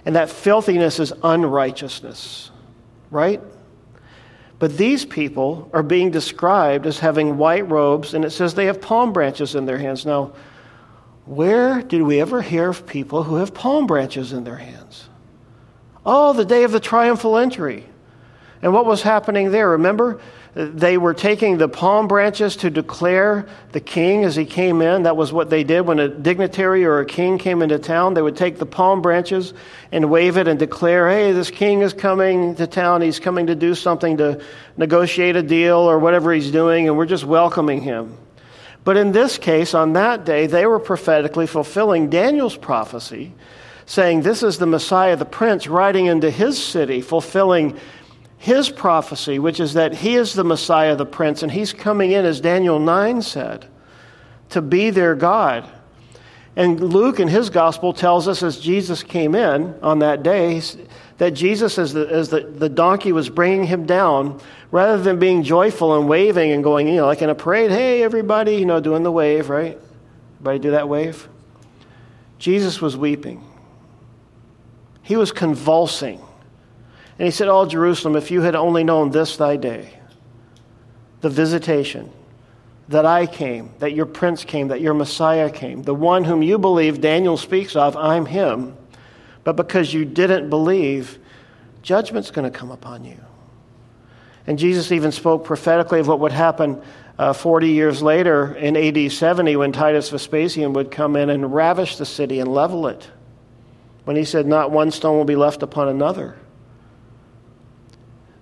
And 0.05 0.15
that 0.17 0.31
filthiness 0.31 1.01
is 1.01 1.13
unrighteousness, 1.23 2.51
right? 3.11 3.41
But 4.61 4.77
these 4.77 5.07
people 5.07 5.71
are 5.73 5.83
being 5.83 6.11
described 6.11 6.87
as 6.87 6.99
having 6.99 7.39
white 7.39 7.69
robes, 7.69 8.13
and 8.13 8.27
it 8.27 8.31
says 8.31 8.55
they 8.55 8.67
have 8.67 8.83
palm 8.83 9.15
branches 9.15 9.55
in 9.55 9.65
their 9.65 9.79
hands. 9.79 10.05
Now, 10.05 10.35
where 11.25 11.81
did 11.81 12.03
we 12.03 12.21
ever 12.21 12.43
hear 12.43 12.69
of 12.69 12.87
people 12.87 13.23
who 13.23 13.37
have 13.37 13.55
palm 13.55 13.87
branches 13.87 14.35
in 14.35 14.45
their 14.45 14.57
hands? 14.57 15.09
Oh, 16.05 16.35
the 16.35 16.45
day 16.45 16.65
of 16.65 16.73
the 16.73 16.81
triumphal 16.81 17.39
entry. 17.39 17.87
And 18.61 18.75
what 18.75 18.85
was 18.85 19.01
happening 19.01 19.51
there? 19.51 19.71
Remember, 19.71 20.21
they 20.55 20.99
were 20.99 21.15
taking 21.15 21.59
the 21.59 21.69
palm 21.69 22.09
branches 22.09 22.57
to 22.57 22.71
declare 22.71 23.47
the 23.71 23.81
king 23.81 24.25
as 24.25 24.35
he 24.35 24.45
came 24.45 24.83
in. 24.83 25.05
That 25.05 25.17
was 25.17 25.33
what 25.33 25.49
they 25.49 25.63
did 25.63 25.83
when 25.83 26.01
a 26.01 26.09
dignitary 26.09 26.85
or 26.85 26.99
a 26.99 27.07
king 27.07 27.39
came 27.39 27.63
into 27.63 27.79
town. 27.79 28.15
They 28.15 28.23
would 28.23 28.37
take 28.37 28.59
the 28.59 28.67
palm 28.67 29.01
branches 29.01 29.55
and 29.93 30.11
wave 30.11 30.37
it 30.37 30.49
and 30.49 30.59
declare, 30.59 31.09
hey, 31.09 31.31
this 31.31 31.51
king 31.51 31.83
is 31.83 31.93
coming 31.93 32.57
to 32.57 32.67
town. 32.67 33.01
He's 33.01 33.21
coming 33.21 33.47
to 33.47 33.55
do 33.55 33.77
something 33.77 34.17
to 34.17 34.43
negotiate 34.77 35.37
a 35.37 35.43
deal 35.43 35.79
or 35.79 36.01
whatever 36.01 36.33
he's 36.33 36.51
doing, 36.51 36.89
and 36.89 36.97
we're 36.97 37.07
just 37.07 37.25
welcoming 37.25 37.81
him. 37.81 38.17
But 38.83 38.97
in 38.97 39.13
this 39.13 39.39
case, 39.39 39.73
on 39.73 39.93
that 39.93 40.25
day, 40.25 40.47
they 40.47 40.67
were 40.67 40.81
prophetically 40.81 41.47
fulfilling 41.47 42.11
Daniel's 42.11 42.57
prophecy, 42.57 43.35
saying, 43.87 44.23
This 44.23 44.43
is 44.43 44.59
the 44.59 44.67
Messiah, 44.67 45.15
the 45.15 45.25
Prince, 45.25 45.69
riding 45.69 46.07
into 46.07 46.31
his 46.31 46.61
city, 46.61 47.03
fulfilling 47.03 47.79
his 48.41 48.71
prophecy, 48.71 49.39
which 49.39 49.61
is 49.61 49.75
that 49.75 49.93
he 49.93 50.15
is 50.17 50.33
the 50.33 50.43
Messiah, 50.43 50.97
the 50.97 51.05
Prince, 51.05 51.43
and 51.43 51.53
he's 51.53 51.75
coming 51.75 52.13
in, 52.13 52.25
as 52.25 52.41
Daniel 52.41 52.79
9 52.79 53.21
said, 53.21 53.67
to 54.49 54.63
be 54.63 54.89
their 54.89 55.15
God. 55.15 55.69
And 56.57 56.81
Luke 56.81 57.21
in 57.21 57.29
his 57.29 57.51
gospel 57.51 57.93
tells 57.93 58.27
us 58.27 58.43
as 58.43 58.59
Jesus 58.59 59.03
came 59.03 59.35
in 59.35 59.79
on 59.83 59.99
that 59.99 60.23
day 60.23 60.63
that 61.19 61.33
Jesus, 61.33 61.77
as 61.77 61.93
the, 61.93 62.09
as 62.09 62.31
the, 62.31 62.41
the 62.41 62.71
donkey 62.71 63.13
was 63.13 63.29
bringing 63.29 63.65
him 63.65 63.85
down, 63.85 64.41
rather 64.71 65.03
than 65.03 65.19
being 65.19 65.43
joyful 65.43 65.99
and 65.99 66.09
waving 66.09 66.51
and 66.51 66.65
going, 66.65 66.89
you 66.89 66.97
know, 66.97 67.07
like 67.07 67.21
in 67.21 67.29
a 67.29 67.35
parade, 67.35 67.71
hey, 67.71 68.03
everybody, 68.03 68.57
you 68.57 68.65
know, 68.65 68.81
doing 68.81 69.03
the 69.03 69.13
wave, 69.13 69.51
right? 69.51 69.79
Everybody 70.37 70.59
do 70.61 70.71
that 70.71 70.89
wave? 70.89 71.29
Jesus 72.39 72.81
was 72.81 72.97
weeping. 72.97 73.45
He 75.03 75.17
was 75.17 75.31
convulsing 75.31 76.23
and 77.21 77.27
he 77.27 77.31
said, 77.33 77.49
Oh, 77.49 77.67
Jerusalem, 77.67 78.17
if 78.17 78.31
you 78.31 78.41
had 78.41 78.55
only 78.55 78.83
known 78.83 79.11
this 79.11 79.37
thy 79.37 79.59
day, 79.59 79.93
the 81.21 81.29
visitation, 81.29 82.11
that 82.89 83.05
I 83.05 83.27
came, 83.27 83.75
that 83.79 83.93
your 83.93 84.07
prince 84.07 84.43
came, 84.43 84.69
that 84.69 84.81
your 84.81 84.95
Messiah 84.95 85.51
came, 85.51 85.83
the 85.83 85.95
one 85.95 86.25
whom 86.25 86.43
you 86.43 86.57
believe 86.57 87.03
Daniel 87.03 87.37
speaks 87.37 87.77
of, 87.77 87.95
I'm 87.95 88.25
him. 88.25 88.75
But 89.45 89.57
because 89.57 89.93
you 89.93 90.07
didn't 90.07 90.49
believe, 90.49 91.19
judgment's 91.83 92.31
going 92.31 92.51
to 92.51 92.59
come 92.59 92.71
upon 92.71 93.05
you. 93.05 93.21
And 94.47 94.59
Jesus 94.59 94.91
even 94.91 95.13
spoke 95.13 95.45
prophetically 95.45 96.01
of 96.01 96.09
what 96.09 96.21
would 96.21 96.33
happen 96.33 96.81
uh, 97.19 97.35
40 97.35 97.69
years 97.69 98.01
later 98.01 98.55
in 98.55 98.79
AD 98.79 99.13
70 99.13 99.57
when 99.57 99.73
Titus 99.73 100.09
Vespasian 100.09 100.73
would 100.73 100.91
come 100.91 101.17
in 101.17 101.29
and 101.29 101.53
ravish 101.53 101.97
the 101.97 102.07
city 102.07 102.41
and 102.41 102.51
level 102.51 102.87
it. 102.87 103.11
When 104.05 104.17
he 104.17 104.25
said, 104.25 104.47
Not 104.47 104.71
one 104.71 104.91
stone 104.91 105.19
will 105.19 105.27
be 105.27 105.37
left 105.37 105.63
upon 105.63 105.89
another. 105.89 106.39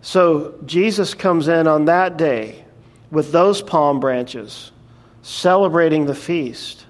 So 0.01 0.55
Jesus 0.65 1.15
comes 1.15 1.49
in 1.49 1.67
on 1.67 1.87
that 1.87 2.17
day 2.17 2.65
with 3.11 3.33
those 3.33 3.63
palm 3.63 4.01
branches, 4.01 4.71
celebrating 5.23 6.07
the 6.07 6.15
feast. 6.15 6.85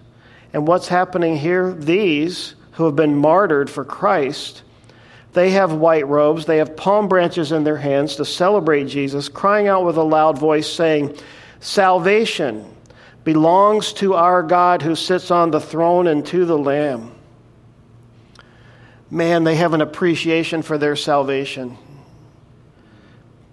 And 0.52 0.66
what's 0.66 0.88
happening 0.88 1.36
here? 1.36 1.72
These 1.72 2.54
who 2.72 2.84
have 2.84 2.96
been 2.96 3.16
martyred 3.16 3.70
for 3.70 3.84
Christ, 3.84 4.62
they 5.32 5.50
have 5.50 5.72
white 5.72 6.06
robes, 6.06 6.46
they 6.46 6.58
have 6.58 6.76
palm 6.76 7.08
branches 7.08 7.52
in 7.52 7.64
their 7.64 7.76
hands 7.76 8.16
to 8.16 8.24
celebrate 8.24 8.84
Jesus, 8.84 9.28
crying 9.28 9.68
out 9.68 9.84
with 9.84 9.96
a 9.96 10.02
loud 10.02 10.38
voice, 10.38 10.70
saying, 10.70 11.16
Salvation 11.60 12.74
belongs 13.24 13.92
to 13.94 14.14
our 14.14 14.42
God 14.42 14.80
who 14.80 14.94
sits 14.94 15.30
on 15.30 15.50
the 15.50 15.60
throne 15.60 16.06
and 16.06 16.24
to 16.26 16.44
the 16.44 16.56
Lamb. 16.56 17.12
Man, 19.10 19.44
they 19.44 19.56
have 19.56 19.74
an 19.74 19.80
appreciation 19.80 20.62
for 20.62 20.78
their 20.78 20.94
salvation 20.94 21.76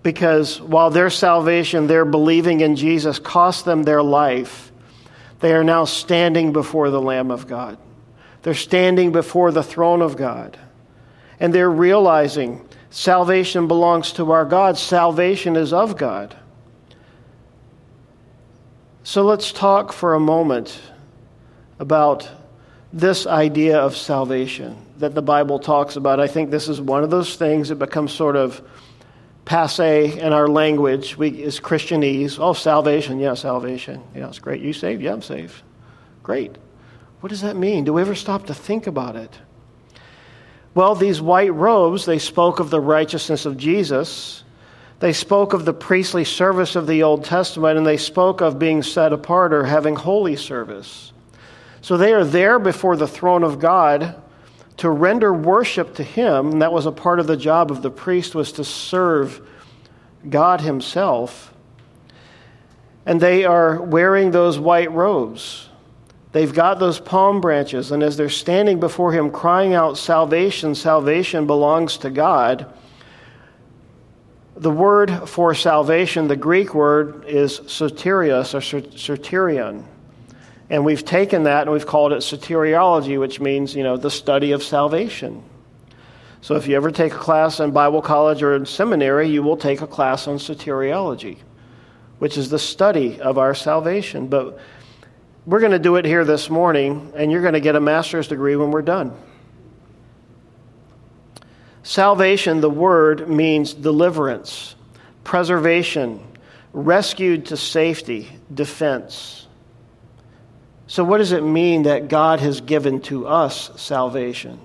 because 0.06 0.62
while 0.62 0.92
their 0.92 1.10
salvation, 1.10 1.88
their 1.88 2.06
believing 2.06 2.62
in 2.62 2.76
Jesus, 2.76 3.18
cost 3.18 3.66
them 3.66 3.82
their 3.82 4.04
life, 4.04 4.72
they 5.40 5.52
are 5.52 5.64
now 5.64 5.84
standing 5.86 6.54
before 6.54 6.92
the 6.92 7.02
Lamb 7.02 7.32
of 7.32 7.48
God. 7.48 7.80
They're 8.44 8.54
standing 8.54 9.12
before 9.12 9.52
the 9.52 9.64
throne 9.64 10.04
of 10.04 10.16
God. 10.16 10.60
And 11.40 11.52
they're 11.52 11.72
realizing 11.72 12.64
salvation 12.92 13.68
belongs 13.68 14.12
to 14.14 14.32
our 14.32 14.46
God, 14.46 14.78
salvation 14.78 15.56
is 15.56 15.74
of 15.74 15.98
God. 15.98 16.38
So 19.02 19.24
let's 19.24 19.52
talk 19.52 19.92
for 19.92 20.14
a 20.14 20.20
moment 20.20 20.80
about 21.80 22.30
this 22.94 23.26
idea 23.26 23.80
of 23.80 23.98
salvation 23.98 24.78
that 25.00 25.16
the 25.16 25.24
Bible 25.24 25.58
talks 25.58 25.96
about. 25.96 26.20
I 26.20 26.28
think 26.28 26.52
this 26.52 26.70
is 26.70 26.80
one 26.80 27.04
of 27.04 27.10
those 27.10 27.38
things 27.38 27.70
that 27.70 27.78
becomes 27.78 28.14
sort 28.14 28.36
of 28.36 28.62
passe 29.46 30.20
in 30.20 30.34
our 30.34 30.48
language 30.48 31.18
we, 31.18 31.30
is 31.30 31.60
Christianese. 31.60 32.38
Oh, 32.40 32.54
salvation, 32.54 33.20
yeah, 33.20 33.36
salvation. 33.36 34.04
Yeah, 34.16 34.28
it's 34.28 34.40
great. 34.40 34.62
You 34.62 34.74
saved? 34.74 35.02
Yeah, 35.02 35.14
I'm 35.14 35.22
saved. 35.22 35.62
Great. 36.24 36.58
What 37.22 37.30
does 37.30 37.42
that 37.42 37.56
mean? 37.56 37.86
Do 37.86 37.94
we 37.94 38.02
ever 38.02 38.16
stop 38.16 38.48
to 38.48 38.54
think 38.54 38.88
about 38.88 39.16
it? 39.16 39.40
Well, 40.74 40.96
these 40.96 41.22
white 41.22 41.54
robes, 41.54 42.06
they 42.06 42.20
spoke 42.20 42.60
of 42.60 42.70
the 42.70 42.82
righteousness 42.82 43.46
of 43.46 43.56
Jesus. 43.56 44.44
They 45.00 45.14
spoke 45.14 45.54
of 45.54 45.64
the 45.64 45.74
priestly 45.74 46.26
service 46.26 46.76
of 46.76 46.88
the 46.88 47.04
Old 47.04 47.24
Testament, 47.24 47.78
and 47.78 47.88
they 47.88 47.98
spoke 47.98 48.42
of 48.42 48.60
being 48.60 48.84
set 48.84 49.14
apart 49.14 49.54
or 49.54 49.64
having 49.64 49.96
holy 49.96 50.36
service. 50.36 51.14
So 51.82 51.98
they 51.98 52.14
are 52.14 52.26
there 52.26 52.60
before 52.60 52.98
the 52.98 53.08
throne 53.08 53.44
of 53.44 53.60
God 53.60 54.22
to 54.78 54.90
render 54.90 55.34
worship 55.34 55.96
to 55.96 56.04
him 56.04 56.52
and 56.52 56.62
that 56.62 56.74
was 56.74 56.86
a 56.86 56.92
part 56.92 57.20
of 57.20 57.28
the 57.28 57.38
job 57.38 57.72
of 57.72 57.82
the 57.82 57.90
priest 57.90 58.36
was 58.36 58.52
to 58.54 58.64
serve 58.64 59.42
god 60.30 60.62
himself. 60.62 61.54
And 63.06 63.22
they 63.22 63.46
are 63.46 63.82
wearing 63.82 64.32
those 64.32 64.58
white 64.58 64.92
robes. 64.92 65.70
They've 66.32 66.54
got 66.54 66.80
those 66.80 67.00
palm 67.00 67.40
branches 67.40 67.92
and 67.92 68.04
as 68.04 68.18
they're 68.18 68.30
standing 68.30 68.80
before 68.80 69.14
him 69.14 69.32
crying 69.32 69.74
out 69.74 69.98
salvation 69.98 70.76
salvation 70.76 71.48
belongs 71.48 71.98
to 72.00 72.10
god 72.10 72.74
the 74.58 74.70
word 74.70 75.30
for 75.30 75.54
salvation 75.56 76.28
the 76.28 76.36
greek 76.36 76.76
word 76.76 77.24
is 77.26 77.62
soterios 77.62 78.54
or 78.54 78.60
soterion 78.60 79.86
and 80.70 80.84
we've 80.84 81.06
taken 81.06 81.44
that 81.44 81.64
and 81.64 81.72
we've 81.72 81.86
called 81.86 82.12
it 82.12 82.20
soteriology, 82.20 83.20
which 83.20 83.40
means, 83.40 83.76
you 83.76 83.84
know, 83.84 83.98
the 83.98 84.10
study 84.10 84.52
of 84.52 84.64
salvation. 84.64 85.44
So 86.42 86.56
if 86.56 86.68
you 86.68 86.76
ever 86.76 86.92
take 86.92 87.14
a 87.14 87.18
class 87.18 87.60
in 87.60 87.72
Bible 87.72 88.02
college 88.02 88.44
or 88.44 88.56
in 88.56 88.66
seminary, 88.66 89.30
you 89.30 89.44
will 89.44 89.58
take 89.58 89.82
a 89.82 89.88
class 89.88 90.28
on 90.28 90.38
soteriology, 90.38 91.38
which 92.20 92.38
is 92.38 92.50
the 92.50 92.60
study 92.60 93.20
of 93.20 93.38
our 93.38 93.56
salvation. 93.56 94.28
But 94.28 94.60
we're 95.46 95.60
going 95.60 95.72
to 95.72 95.80
do 95.80 95.96
it 95.96 96.06
here 96.06 96.26
this 96.26 96.50
morning, 96.50 97.14
and 97.16 97.32
you're 97.32 97.42
going 97.42 97.54
to 97.54 97.60
get 97.60 97.76
a 97.76 97.80
master's 97.80 98.28
degree 98.28 98.56
when 98.56 98.72
we're 98.72 98.82
done. 98.82 99.16
Salvation, 101.84 102.62
the 102.62 102.70
word, 102.70 103.30
means 103.30 103.74
deliverance, 103.74 104.76
preservation, 105.24 106.20
rescued 106.74 107.46
to 107.48 107.58
safety, 107.58 108.28
defense. 108.52 109.45
So, 110.88 111.04
what 111.04 111.18
does 111.18 111.32
it 111.32 111.44
mean 111.44 111.84
that 111.84 112.08
God 112.08 112.40
has 112.40 112.62
given 112.62 113.02
to 113.02 113.28
us 113.28 113.72
salvation? 113.82 114.60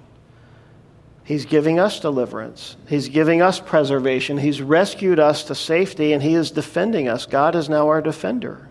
He's 1.25 1.47
giving 1.47 1.79
us 1.79 2.01
deliverance. 2.01 2.77
He's 2.89 3.09
giving 3.09 3.41
us 3.41 3.61
preservation. 3.61 4.37
He's 4.37 4.61
rescued 4.61 5.21
us 5.21 5.45
to 5.45 5.55
safety, 5.55 6.13
and 6.13 6.23
He 6.23 6.35
is 6.35 6.51
defending 6.51 7.09
us. 7.09 7.25
God 7.25 7.55
is 7.55 7.69
now 7.69 7.89
our 7.89 8.03
defender. 8.03 8.69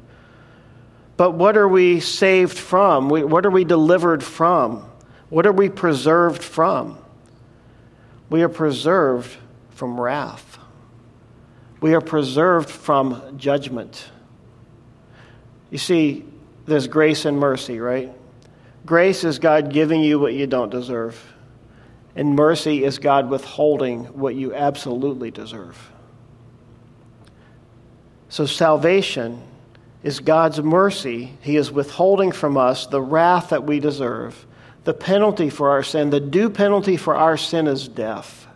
But 1.15 1.31
what 1.31 1.57
are 1.57 1.67
we 1.67 1.99
saved 2.01 2.57
from? 2.57 3.09
What 3.09 3.45
are 3.45 3.51
we 3.51 3.63
delivered 3.63 4.23
from? 4.23 4.85
What 5.29 5.45
are 5.45 5.51
we 5.51 5.69
preserved 5.69 6.43
from? 6.43 6.97
We 8.29 8.43
are 8.43 8.49
preserved 8.49 9.35
from 9.71 9.99
wrath. 9.99 10.59
We 11.81 11.93
are 11.93 12.01
preserved 12.01 12.69
from 12.69 13.37
judgment. 13.37 14.09
You 15.71 15.77
see, 15.77 16.25
there's 16.69 16.87
grace 16.87 17.25
and 17.25 17.37
mercy, 17.37 17.79
right? 17.79 18.13
Grace 18.85 19.23
is 19.23 19.39
God 19.39 19.71
giving 19.71 20.01
you 20.01 20.19
what 20.19 20.33
you 20.33 20.47
don't 20.47 20.69
deserve, 20.69 21.33
and 22.15 22.35
mercy 22.35 22.83
is 22.83 22.99
God 22.99 23.29
withholding 23.29 24.05
what 24.05 24.35
you 24.35 24.53
absolutely 24.53 25.31
deserve. 25.31 25.91
So, 28.29 28.45
salvation 28.45 29.41
is 30.03 30.19
God's 30.19 30.61
mercy. 30.61 31.33
He 31.41 31.57
is 31.57 31.71
withholding 31.71 32.31
from 32.31 32.57
us 32.57 32.85
the 32.85 33.01
wrath 33.01 33.49
that 33.49 33.63
we 33.63 33.79
deserve, 33.79 34.45
the 34.83 34.93
penalty 34.93 35.49
for 35.49 35.69
our 35.71 35.83
sin. 35.83 36.09
The 36.09 36.19
due 36.19 36.49
penalty 36.49 36.95
for 36.95 37.15
our 37.15 37.37
sin 37.37 37.67
is 37.67 37.87
death. 37.87 38.47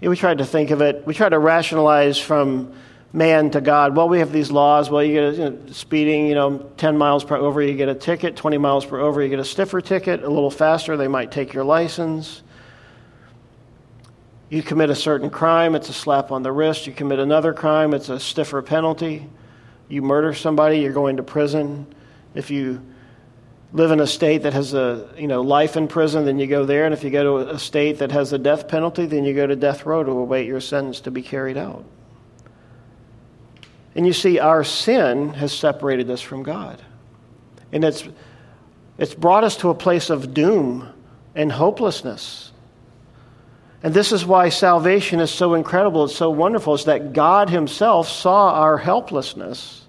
we 0.00 0.16
tried 0.16 0.38
to 0.38 0.44
think 0.44 0.70
of 0.70 0.82
it, 0.82 1.06
we 1.06 1.14
try 1.14 1.28
to 1.28 1.38
rationalize 1.38 2.18
from 2.18 2.74
man 3.16 3.50
to 3.50 3.62
God. 3.62 3.96
Well, 3.96 4.10
we 4.10 4.18
have 4.18 4.30
these 4.30 4.50
laws. 4.50 4.90
Well, 4.90 5.02
you 5.02 5.14
get 5.14 5.24
a, 5.24 5.32
you 5.32 5.50
know, 5.50 5.58
speeding, 5.72 6.26
you 6.26 6.34
know, 6.34 6.58
10 6.76 6.98
miles 6.98 7.24
per 7.24 7.36
over, 7.36 7.62
you 7.62 7.74
get 7.74 7.88
a 7.88 7.94
ticket. 7.94 8.36
20 8.36 8.58
miles 8.58 8.84
per 8.84 9.00
over, 9.00 9.22
you 9.22 9.30
get 9.30 9.38
a 9.38 9.44
stiffer 9.44 9.80
ticket. 9.80 10.22
A 10.22 10.28
little 10.28 10.50
faster, 10.50 10.98
they 10.98 11.08
might 11.08 11.32
take 11.32 11.54
your 11.54 11.64
license. 11.64 12.42
You 14.50 14.62
commit 14.62 14.90
a 14.90 14.94
certain 14.94 15.30
crime, 15.30 15.74
it's 15.74 15.88
a 15.88 15.94
slap 15.94 16.30
on 16.30 16.42
the 16.42 16.52
wrist. 16.52 16.86
You 16.86 16.92
commit 16.92 17.18
another 17.18 17.54
crime, 17.54 17.94
it's 17.94 18.10
a 18.10 18.20
stiffer 18.20 18.60
penalty. 18.60 19.26
You 19.88 20.02
murder 20.02 20.34
somebody, 20.34 20.80
you're 20.80 20.92
going 20.92 21.16
to 21.16 21.22
prison. 21.22 21.86
If 22.34 22.50
you 22.50 22.82
live 23.72 23.92
in 23.92 24.00
a 24.00 24.06
state 24.06 24.42
that 24.42 24.52
has 24.52 24.74
a 24.74 25.08
you 25.16 25.26
know 25.26 25.40
life 25.40 25.76
in 25.76 25.88
prison, 25.88 26.26
then 26.26 26.38
you 26.38 26.46
go 26.46 26.66
there, 26.66 26.84
and 26.84 26.92
if 26.92 27.02
you 27.02 27.10
go 27.10 27.42
to 27.42 27.50
a 27.54 27.58
state 27.58 27.98
that 27.98 28.12
has 28.12 28.32
a 28.32 28.38
death 28.38 28.68
penalty, 28.68 29.06
then 29.06 29.24
you 29.24 29.34
go 29.34 29.46
to 29.46 29.56
death 29.56 29.86
row 29.86 30.04
to 30.04 30.10
await 30.12 30.46
your 30.46 30.60
sentence 30.60 31.00
to 31.00 31.10
be 31.10 31.22
carried 31.22 31.56
out. 31.56 31.84
And 33.96 34.06
you 34.06 34.12
see, 34.12 34.38
our 34.38 34.62
sin 34.62 35.30
has 35.30 35.52
separated 35.52 36.10
us 36.10 36.20
from 36.20 36.42
God, 36.42 36.82
and 37.72 37.82
it's 37.82 38.06
it's 38.98 39.14
brought 39.14 39.42
us 39.42 39.56
to 39.58 39.70
a 39.70 39.74
place 39.74 40.10
of 40.10 40.34
doom 40.34 40.88
and 41.34 41.50
hopelessness. 41.50 42.52
And 43.82 43.94
this 43.94 44.12
is 44.12 44.24
why 44.24 44.48
salvation 44.48 45.20
is 45.20 45.30
so 45.30 45.54
incredible, 45.54 46.04
it's 46.04 46.16
so 46.16 46.30
wonderful, 46.30 46.74
is 46.74 46.84
that 46.84 47.12
God 47.12 47.50
Himself 47.50 48.08
saw 48.08 48.52
our 48.52 48.78
helplessness 48.78 49.86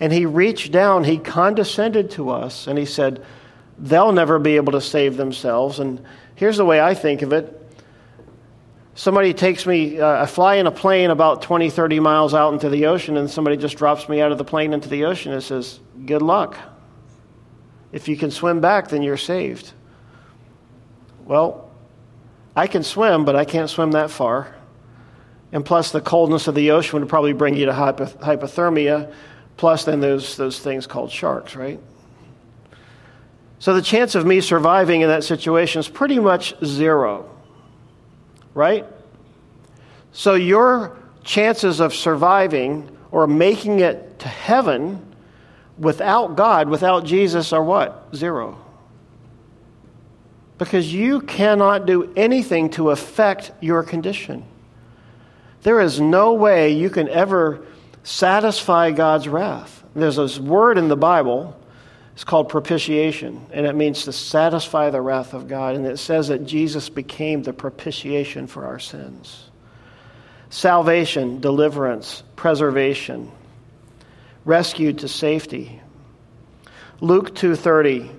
and 0.00 0.12
He 0.12 0.26
reached 0.26 0.72
down, 0.72 1.04
He 1.04 1.18
condescended 1.18 2.10
to 2.12 2.30
us, 2.30 2.66
and 2.66 2.78
He 2.78 2.86
said, 2.86 3.24
They'll 3.78 4.12
never 4.12 4.38
be 4.38 4.56
able 4.56 4.72
to 4.72 4.80
save 4.80 5.16
themselves. 5.16 5.80
And 5.80 6.04
here's 6.34 6.56
the 6.56 6.64
way 6.64 6.80
I 6.80 6.94
think 6.94 7.22
of 7.22 7.32
it 7.32 7.60
somebody 8.94 9.34
takes 9.34 9.66
me, 9.66 10.00
uh, 10.00 10.22
I 10.22 10.26
fly 10.26 10.56
in 10.56 10.66
a 10.66 10.70
plane 10.70 11.10
about 11.10 11.42
20, 11.42 11.70
30 11.70 12.00
miles 12.00 12.34
out 12.34 12.52
into 12.52 12.68
the 12.68 12.86
ocean, 12.86 13.16
and 13.16 13.30
somebody 13.30 13.56
just 13.56 13.76
drops 13.76 14.08
me 14.08 14.20
out 14.20 14.32
of 14.32 14.38
the 14.38 14.44
plane 14.44 14.72
into 14.72 14.88
the 14.88 15.04
ocean 15.04 15.32
and 15.32 15.42
says, 15.42 15.80
Good 16.04 16.22
luck. 16.22 16.56
If 17.92 18.08
you 18.08 18.16
can 18.16 18.30
swim 18.30 18.60
back, 18.60 18.88
then 18.88 19.02
you're 19.02 19.16
saved. 19.16 19.72
Well, 21.24 21.70
I 22.56 22.66
can 22.66 22.82
swim, 22.82 23.24
but 23.24 23.36
I 23.36 23.44
can't 23.44 23.70
swim 23.70 23.92
that 23.92 24.10
far. 24.10 24.54
And 25.52 25.64
plus, 25.64 25.92
the 25.92 26.00
coldness 26.00 26.48
of 26.48 26.54
the 26.56 26.72
ocean 26.72 26.98
would 26.98 27.08
probably 27.08 27.32
bring 27.32 27.56
you 27.56 27.66
to 27.66 27.72
hypothermia. 27.72 29.12
Plus, 29.56 29.84
then 29.84 30.00
there's 30.00 30.36
those 30.36 30.58
things 30.58 30.86
called 30.86 31.12
sharks, 31.12 31.54
right? 31.54 31.78
So 33.60 33.74
the 33.74 33.82
chance 33.82 34.14
of 34.16 34.26
me 34.26 34.40
surviving 34.40 35.02
in 35.02 35.08
that 35.08 35.22
situation 35.22 35.78
is 35.80 35.88
pretty 35.88 36.18
much 36.18 36.54
zero, 36.64 37.30
right? 38.54 38.86
So 40.12 40.34
your 40.34 40.96
chances 41.22 41.80
of 41.80 41.94
surviving 41.94 42.96
or 43.10 43.26
making 43.26 43.80
it 43.80 44.18
to 44.20 44.28
heaven 44.28 45.14
without 45.78 46.36
God, 46.36 46.68
without 46.68 47.04
Jesus, 47.04 47.52
are 47.52 47.62
what? 47.62 48.08
Zero 48.14 48.64
because 50.58 50.92
you 50.92 51.20
cannot 51.20 51.86
do 51.86 52.12
anything 52.16 52.70
to 52.70 52.90
affect 52.90 53.52
your 53.60 53.82
condition. 53.82 54.44
There 55.62 55.80
is 55.80 56.00
no 56.00 56.34
way 56.34 56.72
you 56.72 56.90
can 56.90 57.08
ever 57.08 57.64
satisfy 58.02 58.90
God's 58.90 59.26
wrath. 59.26 59.82
There's 59.94 60.16
this 60.16 60.38
word 60.38 60.78
in 60.78 60.88
the 60.88 60.96
Bible, 60.96 61.58
it's 62.14 62.22
called 62.22 62.48
propitiation, 62.48 63.44
and 63.52 63.66
it 63.66 63.74
means 63.74 64.04
to 64.04 64.12
satisfy 64.12 64.90
the 64.90 65.00
wrath 65.00 65.34
of 65.34 65.48
God. 65.48 65.74
And 65.74 65.84
it 65.84 65.98
says 65.98 66.28
that 66.28 66.46
Jesus 66.46 66.88
became 66.88 67.42
the 67.42 67.52
propitiation 67.52 68.46
for 68.46 68.64
our 68.66 68.78
sins. 68.78 69.50
Salvation, 70.48 71.40
deliverance, 71.40 72.22
preservation, 72.36 73.32
rescued 74.44 74.98
to 74.98 75.08
safety. 75.08 75.80
Luke 77.00 77.34
2:30 77.34 78.10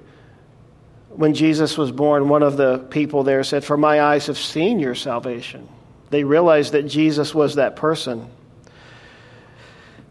when 1.10 1.34
Jesus 1.34 1.78
was 1.78 1.93
born, 1.93 2.28
one 2.28 2.43
of 2.43 2.58
the 2.58 2.80
people 2.80 3.24
there 3.24 3.43
said, 3.46 3.64
For 3.64 3.78
my 3.78 4.02
eyes 4.02 4.28
have 4.28 4.38
seen 4.38 4.80
your 4.80 4.96
salvation. 4.96 5.70
They 6.10 6.26
realized 6.26 6.74
that 6.74 6.84
Jesus 6.84 7.34
was 7.34 7.56
that 7.56 7.78
person. 7.78 8.30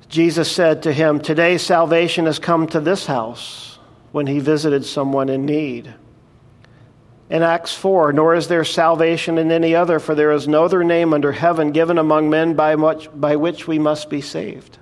Jesus 0.09 0.51
said 0.51 0.85
to 0.85 0.93
him, 0.95 1.20
Today 1.20 1.59
salvation 1.59 2.24
has 2.24 2.39
come 2.39 2.66
to 2.68 2.80
this 2.80 3.05
house 3.05 3.74
when 4.14 4.28
he 4.28 4.38
visited 4.38 4.84
someone 4.84 5.28
in 5.28 5.44
need. 5.44 5.92
In 7.28 7.42
Acts 7.42 7.74
4, 7.74 8.12
nor 8.12 8.36
is 8.36 8.46
there 8.46 8.62
salvation 8.62 9.38
in 9.38 9.50
any 9.50 9.74
other, 9.74 9.98
for 9.98 10.14
there 10.14 10.30
is 10.30 10.46
no 10.46 10.66
other 10.66 10.84
name 10.84 11.12
under 11.12 11.32
heaven 11.32 11.72
given 11.72 11.98
among 11.98 12.30
men 12.30 12.54
by, 12.54 12.76
much, 12.76 13.08
by 13.12 13.34
which 13.34 13.66
we 13.66 13.76
must 13.76 14.08
be 14.08 14.20
saved. 14.20 14.78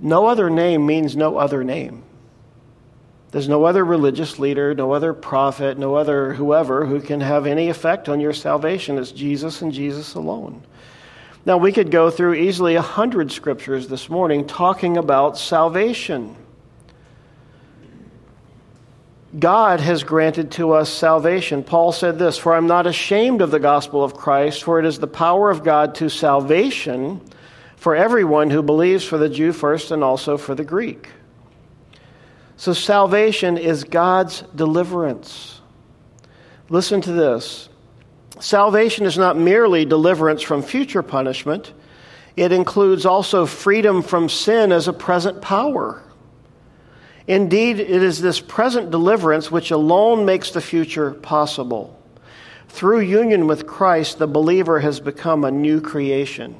No 0.00 0.26
other 0.26 0.50
name 0.50 0.86
means 0.86 1.14
no 1.14 1.38
other 1.38 1.62
name. 1.62 2.02
There's 3.30 3.48
no 3.48 3.62
other 3.62 3.84
religious 3.84 4.40
leader, 4.40 4.74
no 4.74 4.90
other 4.90 5.14
prophet, 5.14 5.78
no 5.78 5.94
other 5.94 6.34
whoever 6.34 6.84
who 6.84 7.00
can 7.00 7.20
have 7.20 7.46
any 7.46 7.68
effect 7.68 8.08
on 8.08 8.18
your 8.18 8.32
salvation. 8.32 8.98
It's 8.98 9.12
Jesus 9.12 9.62
and 9.62 9.72
Jesus 9.72 10.16
alone. 10.16 10.64
Now, 11.46 11.58
we 11.58 11.70
could 11.70 11.92
go 11.92 12.10
through 12.10 12.34
easily 12.34 12.74
a 12.74 12.82
hundred 12.82 13.30
scriptures 13.30 13.86
this 13.86 14.08
morning 14.08 14.48
talking 14.48 14.96
about 14.96 15.38
salvation. 15.38 16.38
God 19.38 19.80
has 19.80 20.04
granted 20.04 20.52
to 20.52 20.72
us 20.72 20.88
salvation. 20.90 21.64
Paul 21.64 21.92
said 21.92 22.18
this 22.18 22.38
For 22.38 22.54
I'm 22.54 22.66
not 22.66 22.86
ashamed 22.86 23.42
of 23.42 23.50
the 23.50 23.58
gospel 23.58 24.04
of 24.04 24.14
Christ, 24.14 24.62
for 24.62 24.78
it 24.78 24.84
is 24.84 24.98
the 24.98 25.06
power 25.06 25.50
of 25.50 25.64
God 25.64 25.94
to 25.96 26.08
salvation 26.08 27.20
for 27.76 27.96
everyone 27.96 28.50
who 28.50 28.62
believes, 28.62 29.04
for 29.04 29.18
the 29.18 29.28
Jew 29.28 29.52
first 29.52 29.90
and 29.90 30.04
also 30.04 30.36
for 30.36 30.54
the 30.54 30.64
Greek. 30.64 31.08
So, 32.56 32.72
salvation 32.72 33.58
is 33.58 33.82
God's 33.82 34.42
deliverance. 34.54 35.60
Listen 36.68 37.00
to 37.02 37.12
this 37.12 37.68
salvation 38.38 39.04
is 39.04 39.18
not 39.18 39.36
merely 39.36 39.84
deliverance 39.84 40.42
from 40.42 40.62
future 40.62 41.02
punishment, 41.02 41.72
it 42.36 42.52
includes 42.52 43.04
also 43.04 43.46
freedom 43.46 44.02
from 44.02 44.28
sin 44.28 44.70
as 44.70 44.86
a 44.86 44.92
present 44.92 45.42
power. 45.42 46.02
Indeed, 47.26 47.80
it 47.80 48.02
is 48.02 48.20
this 48.20 48.40
present 48.40 48.90
deliverance 48.90 49.50
which 49.50 49.70
alone 49.70 50.24
makes 50.24 50.50
the 50.50 50.60
future 50.60 51.12
possible. 51.12 51.98
Through 52.68 53.00
union 53.00 53.46
with 53.46 53.66
Christ, 53.66 54.18
the 54.18 54.26
believer 54.26 54.80
has 54.80 55.00
become 55.00 55.44
a 55.44 55.50
new 55.50 55.80
creation. 55.80 56.56